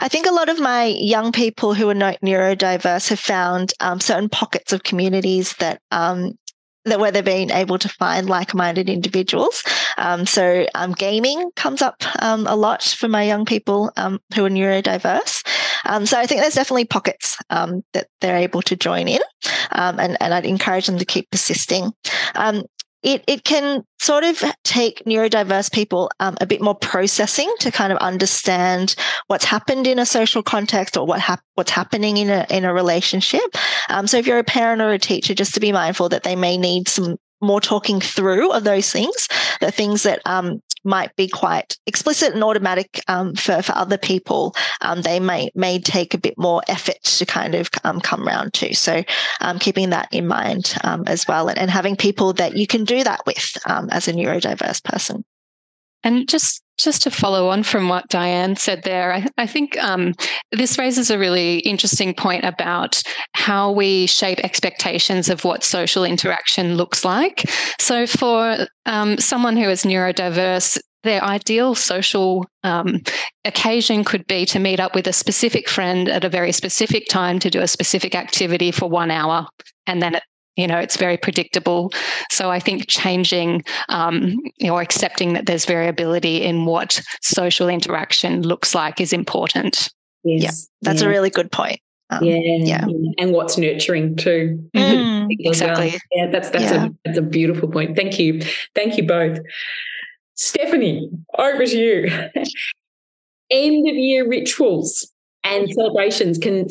I 0.00 0.08
think 0.08 0.26
a 0.26 0.32
lot 0.32 0.48
of 0.48 0.60
my 0.60 0.84
young 0.84 1.32
people 1.32 1.74
who 1.74 1.88
are 1.88 1.94
not 1.94 2.20
neurodiverse 2.20 3.08
have 3.08 3.20
found 3.20 3.72
um, 3.80 4.00
certain 4.00 4.28
pockets 4.28 4.72
of 4.72 4.82
communities 4.82 5.54
that 5.54 5.80
um, 5.90 6.36
that 6.84 7.00
where 7.00 7.10
they're 7.10 7.22
being 7.22 7.50
able 7.50 7.78
to 7.78 7.88
find 7.88 8.28
like-minded 8.28 8.88
individuals. 8.88 9.62
Um, 9.96 10.26
so 10.26 10.66
um, 10.74 10.92
gaming 10.92 11.50
comes 11.56 11.82
up 11.82 12.02
um, 12.22 12.46
a 12.46 12.56
lot 12.56 12.82
for 12.82 13.08
my 13.08 13.24
young 13.24 13.44
people 13.44 13.90
who 13.96 14.44
are 14.44 14.50
neurodiverse. 14.50 15.42
Um, 15.84 16.06
so 16.06 16.18
I 16.18 16.26
think 16.26 16.40
there's 16.40 16.54
definitely 16.54 16.86
pockets 16.86 17.36
um, 17.50 17.82
that 17.92 18.08
they're 18.20 18.36
able 18.36 18.62
to 18.62 18.76
join 18.76 19.08
in, 19.08 19.20
and, 19.72 20.16
and 20.20 20.34
I'd 20.34 20.46
encourage 20.46 20.86
them 20.86 20.98
to 20.98 21.04
keep 21.04 21.30
persisting 21.30 21.92
it, 23.02 23.22
it 23.26 23.44
can 23.44 23.84
sort 24.00 24.24
of 24.24 24.42
take 24.64 25.04
neurodiverse 25.04 25.72
people 25.72 26.10
um, 26.18 26.36
a 26.40 26.46
bit 26.46 26.60
more 26.60 26.74
processing 26.74 27.52
to 27.60 27.70
kind 27.70 27.92
of 27.92 27.98
understand 27.98 28.96
what's 29.28 29.44
happened 29.44 29.86
in 29.86 29.98
a 29.98 30.06
social 30.06 30.42
context 30.42 30.96
or 30.96 31.06
what 31.06 31.20
hap- 31.20 31.44
what's 31.54 31.70
happening 31.70 32.16
in 32.16 32.28
a 32.28 32.46
in 32.50 32.64
a 32.64 32.74
relationship. 32.74 33.42
Um, 33.88 34.06
so 34.06 34.18
if 34.18 34.26
you're 34.26 34.38
a 34.38 34.44
parent 34.44 34.82
or 34.82 34.90
a 34.90 34.98
teacher, 34.98 35.34
just 35.34 35.54
to 35.54 35.60
be 35.60 35.72
mindful 35.72 36.08
that 36.08 36.24
they 36.24 36.34
may 36.34 36.56
need 36.56 36.88
some 36.88 37.16
more 37.40 37.60
talking 37.60 38.00
through 38.00 38.50
of 38.50 38.64
those 38.64 38.90
things, 38.90 39.28
the 39.60 39.70
things 39.70 40.02
that 40.02 40.20
um, 40.26 40.60
might 40.88 41.14
be 41.14 41.28
quite 41.28 41.76
explicit 41.86 42.34
and 42.34 42.42
automatic 42.42 43.00
um, 43.06 43.34
for, 43.34 43.62
for 43.62 43.72
other 43.76 43.98
people, 43.98 44.56
um, 44.80 45.02
they 45.02 45.20
may 45.20 45.50
may 45.54 45.78
take 45.78 46.14
a 46.14 46.18
bit 46.18 46.34
more 46.38 46.62
effort 46.66 47.00
to 47.04 47.26
kind 47.26 47.54
of 47.54 47.70
um, 47.84 48.00
come 48.00 48.26
around 48.26 48.54
to. 48.54 48.74
So 48.74 49.04
um, 49.40 49.58
keeping 49.58 49.90
that 49.90 50.08
in 50.10 50.26
mind 50.26 50.74
um, 50.82 51.04
as 51.06 51.28
well, 51.28 51.48
and, 51.48 51.58
and, 51.58 51.70
having 51.70 51.96
people 51.96 52.32
that 52.34 52.56
you 52.56 52.66
can 52.66 52.84
do 52.84 53.04
that 53.04 53.20
with 53.26 53.56
um, 53.66 53.88
as 53.90 54.08
a 54.08 54.12
neurodiverse 54.12 54.82
person. 54.82 55.24
And 56.02 56.28
just 56.28 56.62
just 56.78 57.02
to 57.02 57.10
follow 57.10 57.48
on 57.48 57.62
from 57.62 57.88
what 57.88 58.08
Diana 58.08 58.56
said 58.56 58.82
there, 58.84 59.12
I, 59.12 59.26
I 59.36 59.46
think 59.46 59.76
um, 59.82 60.14
this 60.52 60.78
raises 60.78 61.10
a 61.10 61.18
really 61.18 61.58
interesting 61.58 62.14
point 62.14 62.44
about 62.44 63.02
how 63.34 63.72
we 63.72 64.06
shape 64.06 64.38
expectations 64.40 65.28
of 65.28 65.44
what 65.44 65.64
social 65.64 66.04
interaction 66.04 66.76
looks 66.76 67.04
like. 67.04 67.44
So, 67.80 68.06
for 68.06 68.66
um, 68.86 69.18
someone 69.18 69.56
who 69.56 69.68
is 69.68 69.82
neurodiverse, 69.82 70.78
their 71.04 71.22
ideal 71.22 71.74
social 71.74 72.44
um, 72.64 73.00
occasion 73.44 74.04
could 74.04 74.26
be 74.26 74.44
to 74.46 74.58
meet 74.58 74.80
up 74.80 74.94
with 74.94 75.06
a 75.06 75.12
specific 75.12 75.68
friend 75.68 76.08
at 76.08 76.24
a 76.24 76.28
very 76.28 76.52
specific 76.52 77.06
time 77.08 77.38
to 77.38 77.50
do 77.50 77.60
a 77.60 77.68
specific 77.68 78.14
activity 78.14 78.72
for 78.72 78.88
one 78.88 79.10
hour. 79.10 79.46
And 79.86 80.02
then 80.02 80.20
you 80.58 80.66
know 80.66 80.78
it's 80.78 80.96
very 80.96 81.16
predictable 81.16 81.90
so 82.30 82.50
i 82.50 82.60
think 82.60 82.86
changing 82.88 83.64
um, 83.88 84.36
or 84.64 84.82
accepting 84.82 85.32
that 85.32 85.46
there's 85.46 85.64
variability 85.64 86.42
in 86.42 86.66
what 86.66 87.00
social 87.22 87.68
interaction 87.68 88.42
looks 88.42 88.74
like 88.74 89.00
is 89.00 89.12
important 89.12 89.88
yes. 90.24 90.42
yeah 90.42 90.50
that's 90.82 91.00
yeah. 91.00 91.06
a 91.06 91.10
really 91.10 91.30
good 91.30 91.50
point 91.50 91.80
um, 92.10 92.24
yeah, 92.24 92.38
yeah, 92.38 92.86
and 93.18 93.32
what's 93.32 93.58
nurturing 93.58 94.16
too. 94.16 94.66
Mm, 94.74 95.26
exactly. 95.40 95.90
Well. 95.90 95.98
Yeah, 96.12 96.30
that's 96.30 96.48
that's 96.48 96.64
yeah. 96.64 96.86
a 96.86 96.90
that's 97.04 97.18
a 97.18 97.22
beautiful 97.22 97.68
point. 97.68 97.96
Thank 97.96 98.18
you, 98.18 98.40
thank 98.74 98.96
you 98.96 99.06
both. 99.06 99.38
Stephanie, 100.34 101.10
over 101.36 101.66
to 101.66 101.78
you. 101.78 102.04
End 103.50 103.88
of 103.88 103.94
year 103.94 104.26
rituals 104.26 105.12
and 105.44 105.70
celebrations 105.70 106.38
can 106.38 106.66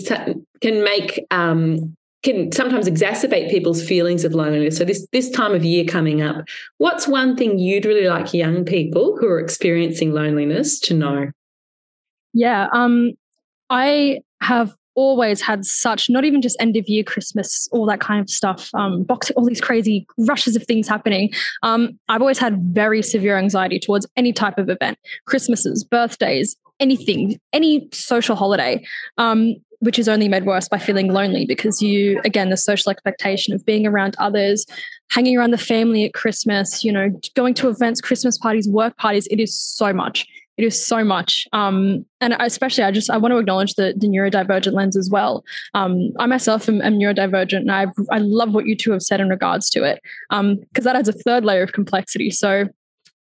can 0.61 0.83
make 0.83 1.23
um, 1.29 1.95
can 2.27 2.51
sometimes 2.51 2.87
exacerbate 2.87 3.49
people's 3.49 3.85
feelings 3.85 4.23
of 4.25 4.33
loneliness. 4.33 4.77
So 4.77 4.85
this 4.85 5.07
this 5.11 5.29
time 5.29 5.53
of 5.53 5.63
year 5.63 5.85
coming 5.85 6.21
up, 6.21 6.45
what's 6.77 7.07
one 7.07 7.35
thing 7.35 7.59
you'd 7.59 7.85
really 7.85 8.07
like 8.07 8.33
young 8.33 8.65
people 8.65 9.17
who 9.19 9.27
are 9.27 9.39
experiencing 9.39 10.11
loneliness 10.11 10.79
to 10.81 10.93
know? 10.93 11.31
Yeah, 12.33 12.67
um, 12.73 13.13
I 13.69 14.19
have 14.41 14.75
always 14.97 15.41
had 15.41 15.63
such 15.63 16.09
not 16.09 16.25
even 16.25 16.41
just 16.41 16.57
end 16.59 16.75
of 16.75 16.83
year 16.89 17.03
christmas 17.03 17.69
all 17.71 17.85
that 17.85 17.99
kind 17.99 18.19
of 18.19 18.27
stuff 18.27 18.71
um 18.73 19.03
boxing 19.03 19.35
all 19.35 19.45
these 19.45 19.61
crazy 19.61 20.07
rushes 20.17 20.55
of 20.55 20.63
things 20.65 20.87
happening 20.87 21.29
um 21.61 21.91
i've 22.09 22.19
always 22.19 22.39
had 22.39 22.59
very 22.73 23.03
severe 23.03 23.37
anxiety 23.37 23.79
towards 23.79 24.07
any 24.15 24.33
type 24.33 24.57
of 24.57 24.69
event 24.69 24.97
christmases 25.27 25.83
birthdays 25.83 26.55
anything 26.79 27.39
any 27.53 27.87
social 27.93 28.35
holiday 28.35 28.83
um 29.19 29.53
which 29.79 29.99
is 29.99 30.09
only 30.09 30.27
made 30.27 30.45
worse 30.45 30.67
by 30.67 30.77
feeling 30.77 31.11
lonely 31.11 31.45
because 31.45 31.81
you 31.81 32.19
again 32.25 32.49
the 32.49 32.57
social 32.57 32.91
expectation 32.91 33.53
of 33.53 33.65
being 33.65 33.85
around 33.85 34.15
others 34.17 34.65
hanging 35.11 35.37
around 35.37 35.51
the 35.51 35.57
family 35.57 36.05
at 36.05 36.13
christmas 36.13 36.83
you 36.83 36.91
know 36.91 37.09
going 37.35 37.53
to 37.53 37.69
events 37.69 38.01
christmas 38.01 38.37
parties 38.37 38.67
work 38.67 38.97
parties 38.97 39.27
it 39.27 39.39
is 39.39 39.55
so 39.77 39.93
much. 39.93 40.27
It 40.57 40.65
is 40.65 40.83
so 40.83 41.03
much. 41.03 41.47
Um, 41.53 42.03
and 42.19 42.35
especially 42.39 42.83
i 42.83 42.89
just 42.89 43.11
i 43.11 43.17
want 43.17 43.31
to 43.31 43.37
acknowledge 43.37 43.75
the, 43.75 43.93
the 43.95 44.07
neurodivergent 44.07 44.73
lens 44.73 44.97
as 44.97 45.09
well. 45.09 45.43
Um, 45.75 46.11
i 46.17 46.25
myself 46.25 46.67
am, 46.67 46.81
am, 46.81 46.95
neurodivergent 46.95 47.57
and 47.57 47.71
i 47.71 47.85
i 48.11 48.17
love 48.17 48.53
what 48.53 48.65
you 48.65 48.75
two 48.75 48.91
have 48.91 49.03
said 49.03 49.21
in 49.21 49.29
regards 49.29 49.69
to 49.71 49.83
it 49.83 50.01
because 50.31 50.39
um, 50.39 50.57
that 50.83 50.95
adds 50.95 51.09
a 51.09 51.13
third 51.13 51.45
layer 51.45 51.61
of 51.61 51.73
complexity. 51.73 52.31
So 52.31 52.65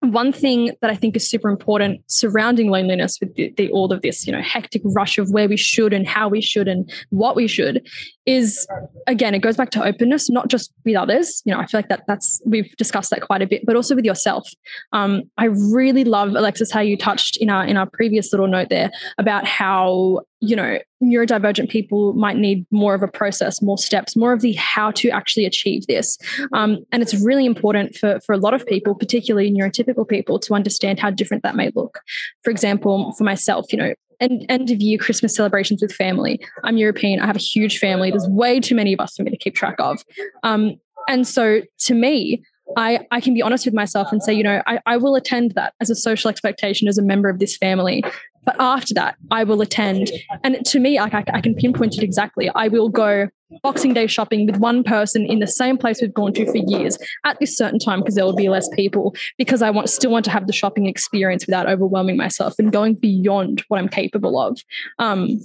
one 0.03 0.33
thing 0.33 0.73
that 0.81 0.91
I 0.91 0.97
think 0.97 1.15
is 1.15 1.29
super 1.29 1.49
important 1.49 2.01
surrounding 2.09 2.71
loneliness 2.71 3.19
with 3.21 3.35
the, 3.37 3.53
the, 3.57 3.71
all 3.71 3.93
of 3.93 4.03
this, 4.03 4.27
you 4.27 4.33
know, 4.33 4.43
hectic 4.43 4.83
rush 4.85 5.17
of 5.17 5.31
where 5.31 5.49
we 5.49 5.57
should 5.57 5.93
and 5.93 6.07
how 6.07 6.29
we 6.29 6.41
should 6.41 6.67
and 6.67 6.91
what 7.11 7.37
we 7.37 7.47
should 7.47 7.87
is 8.27 8.67
again, 9.07 9.35
it 9.35 9.41
goes 9.41 9.57
back 9.57 9.71
to 9.71 9.85
openness, 9.85 10.29
not 10.29 10.49
just 10.49 10.73
with 10.85 10.97
others. 10.97 11.43
You 11.45 11.55
know, 11.55 11.61
I 11.61 11.67
feel 11.67 11.79
like 11.79 11.89
that 11.89 12.03
that's 12.09 12.43
we've 12.45 12.75
discussed 12.77 13.11
that 13.11 13.23
quite 13.23 13.43
a 13.43 13.47
bit, 13.47 13.65
but 13.65 13.77
also 13.77 13.95
with 13.95 14.05
yourself. 14.05 14.49
Um, 14.93 15.23
I 15.39 15.47
really 15.47 16.05
love 16.05 16.31
Alexis 16.31 16.73
how 16.73 16.81
you 16.81 16.97
touched 16.97 17.37
in 17.37 17.49
our 17.49 17.65
in 17.65 17.77
our 17.77 17.89
previous 17.93 18.33
little 18.33 18.49
note 18.49 18.71
there 18.71 18.91
about 19.19 19.47
how 19.47 20.23
you 20.43 20.57
know 20.57 20.77
neurodivergent 21.03 21.71
people 21.71 22.13
might 22.15 22.37
need 22.37 22.67
more 22.73 22.95
of 22.95 23.03
a 23.03 23.09
process 23.09 23.63
more 23.63 23.79
steps 23.79 24.17
more 24.17 24.33
of 24.33 24.41
the 24.41 24.53
how 24.55 24.91
to 24.91 25.09
actually 25.09 25.47
achieve 25.47 25.87
this. 25.87 26.19
Um, 26.53 26.85
and 26.91 27.01
it's 27.01 27.15
really 27.15 27.47
important 27.47 27.95
for, 27.95 28.21
for 28.27 28.33
a 28.33 28.39
lot 28.39 28.53
of 28.53 28.67
people 28.67 28.95
particularly 28.95 29.53
neurotypical 29.53 30.07
people 30.07 30.41
to 30.41 30.55
understand 30.55 30.99
how 30.99 31.11
different 31.11 31.45
that 31.45 31.55
may 31.55 31.71
look. 31.75 32.01
For 32.43 32.51
example 32.51 33.13
for 33.13 33.25
myself 33.25 33.73
you 33.73 33.79
know 33.79 33.95
end, 34.21 34.45
end 34.49 34.71
of 34.71 34.81
year 34.81 34.99
christmas 34.99 35.35
celebrations 35.35 35.81
with 35.81 35.93
family. 35.93 36.41
I'm 36.65 36.77
european. 36.77 37.21
I 37.21 37.27
have 37.27 37.37
a 37.37 37.41
huge 37.41 37.79
family. 37.79 38.11
There's 38.11 38.29
way 38.29 38.59
too 38.59 38.75
many 38.75 38.93
of 38.93 38.99
us 39.01 39.15
for 39.15 39.23
me 39.23 39.31
to 39.31 39.37
keep 39.37 39.55
track 39.55 39.77
of. 39.79 40.03
Um, 40.43 40.75
and 41.09 41.27
so 41.27 41.63
to 41.87 41.95
me 41.95 42.43
I, 42.77 43.07
I 43.11 43.21
can 43.21 43.35
be 43.35 43.43
honest 43.43 43.65
with 43.65 43.75
myself 43.75 44.13
and 44.13 44.23
say, 44.23 44.33
you 44.33 44.43
know, 44.43 44.63
I, 44.67 44.81
I 44.87 44.97
will 44.97 45.15
attend 45.15 45.53
that 45.57 45.75
as 45.81 45.91
a 45.91 45.95
social 45.95 46.31
expectation 46.31 46.89
as 46.89 46.97
a 46.97 47.03
member 47.03 47.29
of 47.29 47.39
this 47.39 47.57
family. 47.57 48.03
But 48.45 48.57
after 48.59 48.95
that, 48.95 49.17
I 49.31 49.45
will 49.45 49.61
attend. 49.61 50.11
And 50.43 50.65
to 50.67 50.81
me, 50.81 50.99
like 50.99 51.15
I, 51.15 51.25
I 51.33 51.41
can 51.41 51.55
pinpoint 51.55 51.97
it 51.97 52.03
exactly. 52.03 52.51
I 52.55 52.69
will 52.69 52.89
go 52.89 53.29
Boxing 53.63 53.93
Day 53.93 54.07
shopping 54.07 54.47
with 54.47 54.57
one 54.57 54.83
person 54.83 55.27
in 55.27 55.39
the 55.39 55.47
same 55.47 55.77
place 55.77 56.01
we've 56.01 56.15
gone 56.15 56.33
to 56.33 56.47
for 56.47 56.57
years 56.57 56.97
at 57.25 57.39
this 57.39 57.57
certain 57.57 57.79
time 57.79 58.01
because 58.01 58.15
there 58.15 58.25
will 58.25 58.35
be 58.35 58.49
less 58.49 58.69
people 58.71 59.15
because 59.37 59.63
I 59.63 59.71
want 59.71 59.91
still 59.91 60.11
want 60.11 60.25
to 60.25 60.31
have 60.31 60.47
the 60.47 60.53
shopping 60.53 60.87
experience 60.87 61.47
without 61.47 61.69
overwhelming 61.69 62.17
myself 62.17 62.55
and 62.59 62.73
going 62.73 62.95
beyond 62.95 63.63
what 63.69 63.79
I'm 63.79 63.89
capable 63.89 64.41
of. 64.41 64.59
Um, 64.99 65.41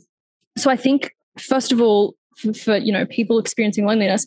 so 0.57 0.71
I 0.71 0.77
think 0.77 1.11
first 1.37 1.71
of 1.71 1.81
all, 1.81 2.15
for, 2.37 2.53
for 2.53 2.77
you 2.77 2.93
know 2.93 3.05
people 3.05 3.39
experiencing 3.39 3.85
loneliness, 3.85 4.25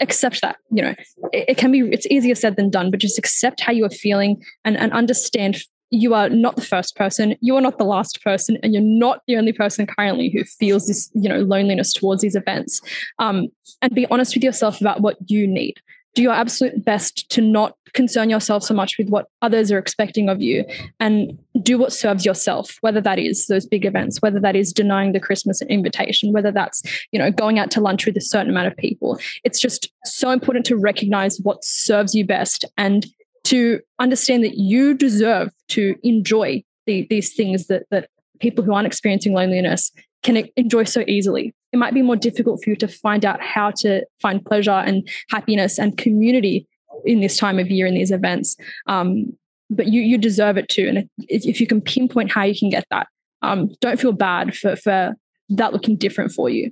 accept 0.00 0.40
that 0.42 0.56
you 0.70 0.82
know 0.82 0.94
it, 1.32 1.50
it, 1.50 1.56
can 1.56 1.70
be 1.70 1.80
it's 1.80 2.06
easier 2.10 2.34
said 2.34 2.56
than 2.56 2.70
done 2.70 2.90
but 2.90 3.00
just 3.00 3.18
accept 3.18 3.60
how 3.60 3.72
you 3.72 3.84
are 3.84 3.90
feeling 3.90 4.42
and, 4.64 4.76
and 4.76 4.92
understand 4.92 5.62
you 5.92 6.14
are 6.14 6.28
not 6.28 6.56
the 6.56 6.62
first 6.62 6.96
person 6.96 7.36
you 7.40 7.54
are 7.54 7.60
not 7.60 7.78
the 7.78 7.84
last 7.84 8.22
person 8.22 8.58
and 8.62 8.72
you're 8.72 8.82
not 8.82 9.20
the 9.26 9.36
only 9.36 9.52
person 9.52 9.86
currently 9.86 10.30
who 10.30 10.42
feels 10.44 10.86
this 10.86 11.10
you 11.14 11.28
know 11.28 11.40
loneliness 11.40 11.92
towards 11.92 12.22
these 12.22 12.34
events. 12.34 12.80
Um, 13.18 13.48
and 13.80 13.94
be 13.94 14.06
honest 14.06 14.34
with 14.34 14.44
yourself 14.44 14.80
about 14.80 15.00
what 15.00 15.16
you 15.26 15.46
need. 15.46 15.80
Do 16.14 16.22
your 16.22 16.32
absolute 16.32 16.84
best 16.84 17.30
to 17.30 17.40
not 17.40 17.76
concern 17.94 18.30
yourself 18.30 18.62
so 18.62 18.74
much 18.74 18.96
with 18.96 19.08
what 19.08 19.26
others 19.42 19.70
are 19.70 19.78
expecting 19.78 20.28
of 20.28 20.40
you 20.40 20.64
and 20.98 21.38
do 21.60 21.76
what 21.76 21.92
serves 21.92 22.24
yourself 22.24 22.78
whether 22.80 23.02
that 23.02 23.18
is 23.18 23.48
those 23.48 23.66
big 23.66 23.84
events 23.84 24.22
whether 24.22 24.40
that 24.40 24.56
is 24.56 24.72
denying 24.72 25.12
the 25.12 25.20
christmas 25.20 25.60
invitation 25.60 26.32
whether 26.32 26.50
that's 26.50 26.82
you 27.12 27.18
know 27.18 27.30
going 27.30 27.58
out 27.58 27.70
to 27.70 27.82
lunch 27.82 28.06
with 28.06 28.16
a 28.16 28.20
certain 28.20 28.48
amount 28.48 28.66
of 28.66 28.76
people. 28.78 29.20
It's 29.44 29.60
just 29.60 29.92
so 30.04 30.30
important 30.30 30.64
to 30.66 30.76
recognize 30.76 31.38
what 31.42 31.64
serves 31.64 32.14
you 32.14 32.24
best 32.24 32.64
and 32.78 33.06
to 33.44 33.80
understand 33.98 34.44
that 34.44 34.56
you 34.56 34.94
deserve 34.94 35.50
to 35.68 35.96
enjoy 36.02 36.62
the, 36.86 37.06
these 37.10 37.34
things 37.34 37.66
that 37.66 37.84
that 37.90 38.08
people 38.40 38.64
who 38.64 38.72
aren't 38.72 38.86
experiencing 38.86 39.32
loneliness 39.32 39.92
can 40.22 40.48
enjoy 40.56 40.84
so 40.84 41.04
easily. 41.06 41.54
It 41.72 41.78
might 41.78 41.94
be 41.94 42.02
more 42.02 42.16
difficult 42.16 42.62
for 42.62 42.70
you 42.70 42.76
to 42.76 42.88
find 42.88 43.24
out 43.24 43.40
how 43.40 43.70
to 43.78 44.04
find 44.20 44.44
pleasure 44.44 44.70
and 44.70 45.08
happiness 45.30 45.78
and 45.78 45.96
community 45.96 46.66
in 47.04 47.20
this 47.20 47.36
time 47.36 47.58
of 47.58 47.70
year 47.70 47.86
in 47.86 47.94
these 47.94 48.10
events. 48.10 48.56
Um, 48.86 49.36
but 49.70 49.86
you 49.86 50.02
you 50.02 50.18
deserve 50.18 50.58
it 50.58 50.68
too. 50.68 50.86
And 50.88 50.98
if, 51.28 51.46
if, 51.46 51.60
you 51.60 51.66
can 51.66 51.80
pinpoint 51.80 52.30
how 52.30 52.42
you 52.42 52.58
can 52.58 52.68
get 52.68 52.84
that, 52.90 53.08
um, 53.40 53.70
don't 53.80 53.98
feel 53.98 54.12
bad 54.12 54.54
for 54.54 54.76
for 54.76 55.14
that 55.48 55.72
looking 55.72 55.96
different 55.96 56.32
for 56.32 56.50
you. 56.50 56.70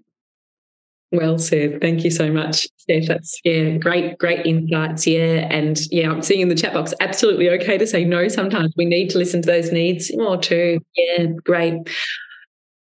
Well 1.12 1.38
said. 1.38 1.80
Thank 1.80 2.04
you 2.04 2.10
so 2.10 2.30
much, 2.30 2.68
Steph. 2.76 3.06
That's 3.08 3.40
yeah, 3.42 3.78
great, 3.78 4.16
great 4.18 4.46
insights. 4.46 5.06
Yeah. 5.06 5.48
And 5.50 5.78
yeah, 5.90 6.10
I'm 6.10 6.22
seeing 6.22 6.40
in 6.40 6.48
the 6.48 6.54
chat 6.54 6.72
box, 6.72 6.94
absolutely 7.00 7.50
okay 7.50 7.78
to 7.78 7.86
say 7.86 8.04
no. 8.04 8.28
Sometimes 8.28 8.72
we 8.76 8.84
need 8.84 9.10
to 9.10 9.18
listen 9.18 9.42
to 9.42 9.46
those 9.46 9.72
needs 9.72 10.16
more 10.16 10.36
too. 10.36 10.78
Yeah, 10.94 11.26
great. 11.44 11.88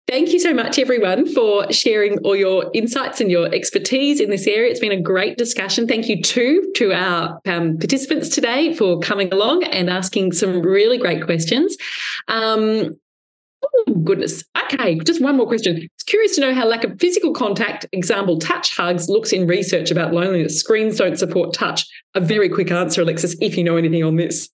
Thank 0.07 0.29
you 0.29 0.39
so 0.39 0.55
much, 0.55 0.79
everyone, 0.79 1.31
for 1.31 1.71
sharing 1.71 2.17
all 2.19 2.35
your 2.35 2.71
insights 2.73 3.21
and 3.21 3.29
your 3.29 3.53
expertise 3.53 4.19
in 4.19 4.31
this 4.31 4.47
area. 4.47 4.71
It's 4.71 4.79
been 4.79 4.91
a 4.91 4.99
great 4.99 5.37
discussion. 5.37 5.87
Thank 5.87 6.09
you, 6.09 6.19
too, 6.23 6.71
to 6.77 6.91
our 6.93 7.39
um, 7.45 7.77
participants 7.77 8.29
today 8.29 8.73
for 8.73 8.99
coming 9.01 9.31
along 9.31 9.65
and 9.65 9.87
asking 9.87 10.31
some 10.31 10.63
really 10.63 10.97
great 10.97 11.23
questions. 11.23 11.77
Um, 12.27 12.95
Oh, 13.87 13.93
goodness. 14.03 14.43
Okay, 14.65 14.99
just 14.99 15.21
one 15.21 15.37
more 15.37 15.47
question. 15.47 15.77
It's 15.77 16.03
curious 16.03 16.35
to 16.35 16.41
know 16.41 16.53
how 16.53 16.65
lack 16.65 16.83
of 16.83 16.99
physical 16.99 17.33
contact, 17.33 17.85
example, 17.91 18.39
touch 18.39 18.75
hugs, 18.75 19.09
looks 19.09 19.31
in 19.31 19.47
research 19.47 19.91
about 19.91 20.13
loneliness. 20.13 20.59
Screens 20.59 20.97
don't 20.97 21.17
support 21.17 21.53
touch. 21.53 21.85
A 22.15 22.19
very 22.19 22.49
quick 22.49 22.71
answer, 22.71 23.01
Alexis, 23.01 23.35
if 23.41 23.57
you 23.57 23.63
know 23.63 23.77
anything 23.77 24.03
on 24.03 24.15
this. 24.15 24.49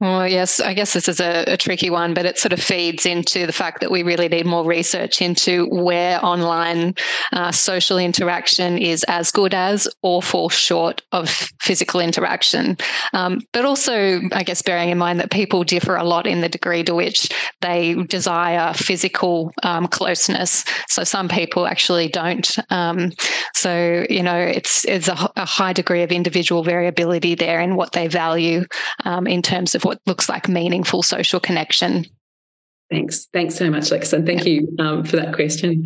Well, 0.00 0.26
yes, 0.26 0.58
I 0.58 0.74
guess 0.74 0.92
this 0.92 1.08
is 1.08 1.20
a, 1.20 1.44
a, 1.46 1.56
tricky 1.56 1.88
one, 1.88 2.14
but 2.14 2.26
it 2.26 2.36
sort 2.36 2.52
of 2.52 2.60
feeds 2.60 3.06
into 3.06 3.46
the 3.46 3.52
fact 3.52 3.80
that 3.80 3.92
we 3.92 4.02
really 4.02 4.28
need 4.28 4.44
more 4.44 4.64
research 4.64 5.22
into 5.22 5.66
where 5.66 6.22
online 6.22 6.96
uh, 7.32 7.52
social 7.52 7.96
interaction 7.96 8.76
is 8.76 9.04
as 9.04 9.30
good 9.30 9.54
as 9.54 9.86
or 10.02 10.20
falls 10.20 10.52
short 10.52 11.00
of 11.12 11.30
physical 11.60 12.00
interaction. 12.00 12.76
Um, 13.12 13.40
but 13.52 13.64
also, 13.64 14.20
I 14.32 14.42
guess, 14.42 14.62
bearing 14.62 14.90
in 14.90 14.98
mind 14.98 15.20
that 15.20 15.30
people 15.30 15.62
differ 15.62 15.94
a 15.94 16.02
lot 16.02 16.26
in 16.26 16.40
the 16.40 16.48
degree 16.48 16.82
to 16.82 16.94
which 16.94 17.28
they 17.60 17.94
desire 17.94 18.74
physical 18.74 19.52
um, 19.62 19.86
closeness. 19.86 20.64
So 20.88 21.04
some 21.04 21.28
people 21.28 21.68
actually 21.68 22.08
don't. 22.08 22.58
Um, 22.70 23.12
so, 23.54 24.04
you 24.10 24.24
know, 24.24 24.38
it's, 24.38 24.84
it's 24.86 25.06
a, 25.06 25.30
a, 25.36 25.44
high 25.44 25.72
degree 25.72 26.02
of 26.02 26.10
individual 26.10 26.64
variability 26.64 27.36
there 27.36 27.60
in 27.60 27.76
what 27.76 27.92
they 27.92 28.08
value 28.08 28.64
um, 29.04 29.28
in 29.28 29.40
terms 29.40 29.76
of 29.76 29.83
what 29.84 30.00
looks 30.06 30.28
like 30.28 30.48
meaningful 30.48 31.02
social 31.02 31.40
connection. 31.40 32.06
Thanks. 32.90 33.26
Thanks 33.32 33.54
so 33.54 33.70
much, 33.70 33.90
Lex. 33.90 34.12
And 34.12 34.26
thank 34.26 34.44
you 34.44 34.74
um, 34.78 35.04
for 35.04 35.16
that 35.16 35.34
question. 35.34 35.84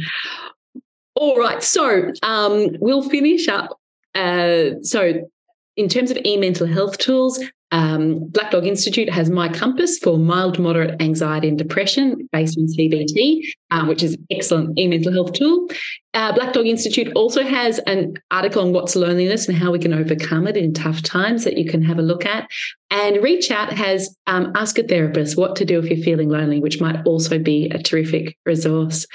All 1.14 1.38
right. 1.38 1.62
So 1.62 2.12
um, 2.22 2.76
we'll 2.80 3.08
finish 3.08 3.48
up. 3.48 3.78
Uh, 4.14 4.80
so, 4.82 5.28
in 5.76 5.88
terms 5.88 6.10
of 6.10 6.18
e 6.24 6.36
mental 6.36 6.66
health 6.66 6.98
tools, 6.98 7.38
um, 7.70 8.28
Black 8.28 8.50
Dog 8.50 8.66
Institute 8.66 9.10
has 9.10 9.28
myCompass 9.28 10.00
for 10.02 10.16
mild, 10.16 10.58
moderate 10.58 11.00
anxiety 11.02 11.48
and 11.48 11.58
depression 11.58 12.28
based 12.32 12.56
on 12.58 12.66
CBT, 12.66 13.42
um, 13.70 13.88
which 13.88 14.02
is 14.02 14.14
an 14.14 14.26
excellent 14.30 14.78
e-mental 14.78 15.12
health 15.12 15.34
tool. 15.34 15.68
Uh, 16.14 16.32
Black 16.32 16.52
Dog 16.54 16.66
Institute 16.66 17.12
also 17.14 17.42
has 17.42 17.78
an 17.80 18.14
article 18.30 18.62
on 18.62 18.72
what's 18.72 18.96
loneliness 18.96 19.48
and 19.48 19.56
how 19.56 19.70
we 19.70 19.78
can 19.78 19.92
overcome 19.92 20.46
it 20.46 20.56
in 20.56 20.72
tough 20.72 21.02
times 21.02 21.44
that 21.44 21.58
you 21.58 21.66
can 21.68 21.82
have 21.82 21.98
a 21.98 22.02
look 22.02 22.24
at. 22.24 22.48
And 22.90 23.16
ReachOut 23.18 23.72
has 23.72 24.16
um, 24.26 24.52
Ask 24.54 24.78
a 24.78 24.82
Therapist 24.82 25.36
what 25.36 25.54
to 25.56 25.66
do 25.66 25.78
if 25.78 25.90
you're 25.90 26.02
feeling 26.02 26.30
lonely, 26.30 26.60
which 26.60 26.80
might 26.80 27.04
also 27.04 27.38
be 27.38 27.68
a 27.68 27.82
terrific 27.82 28.36
resource. 28.46 29.06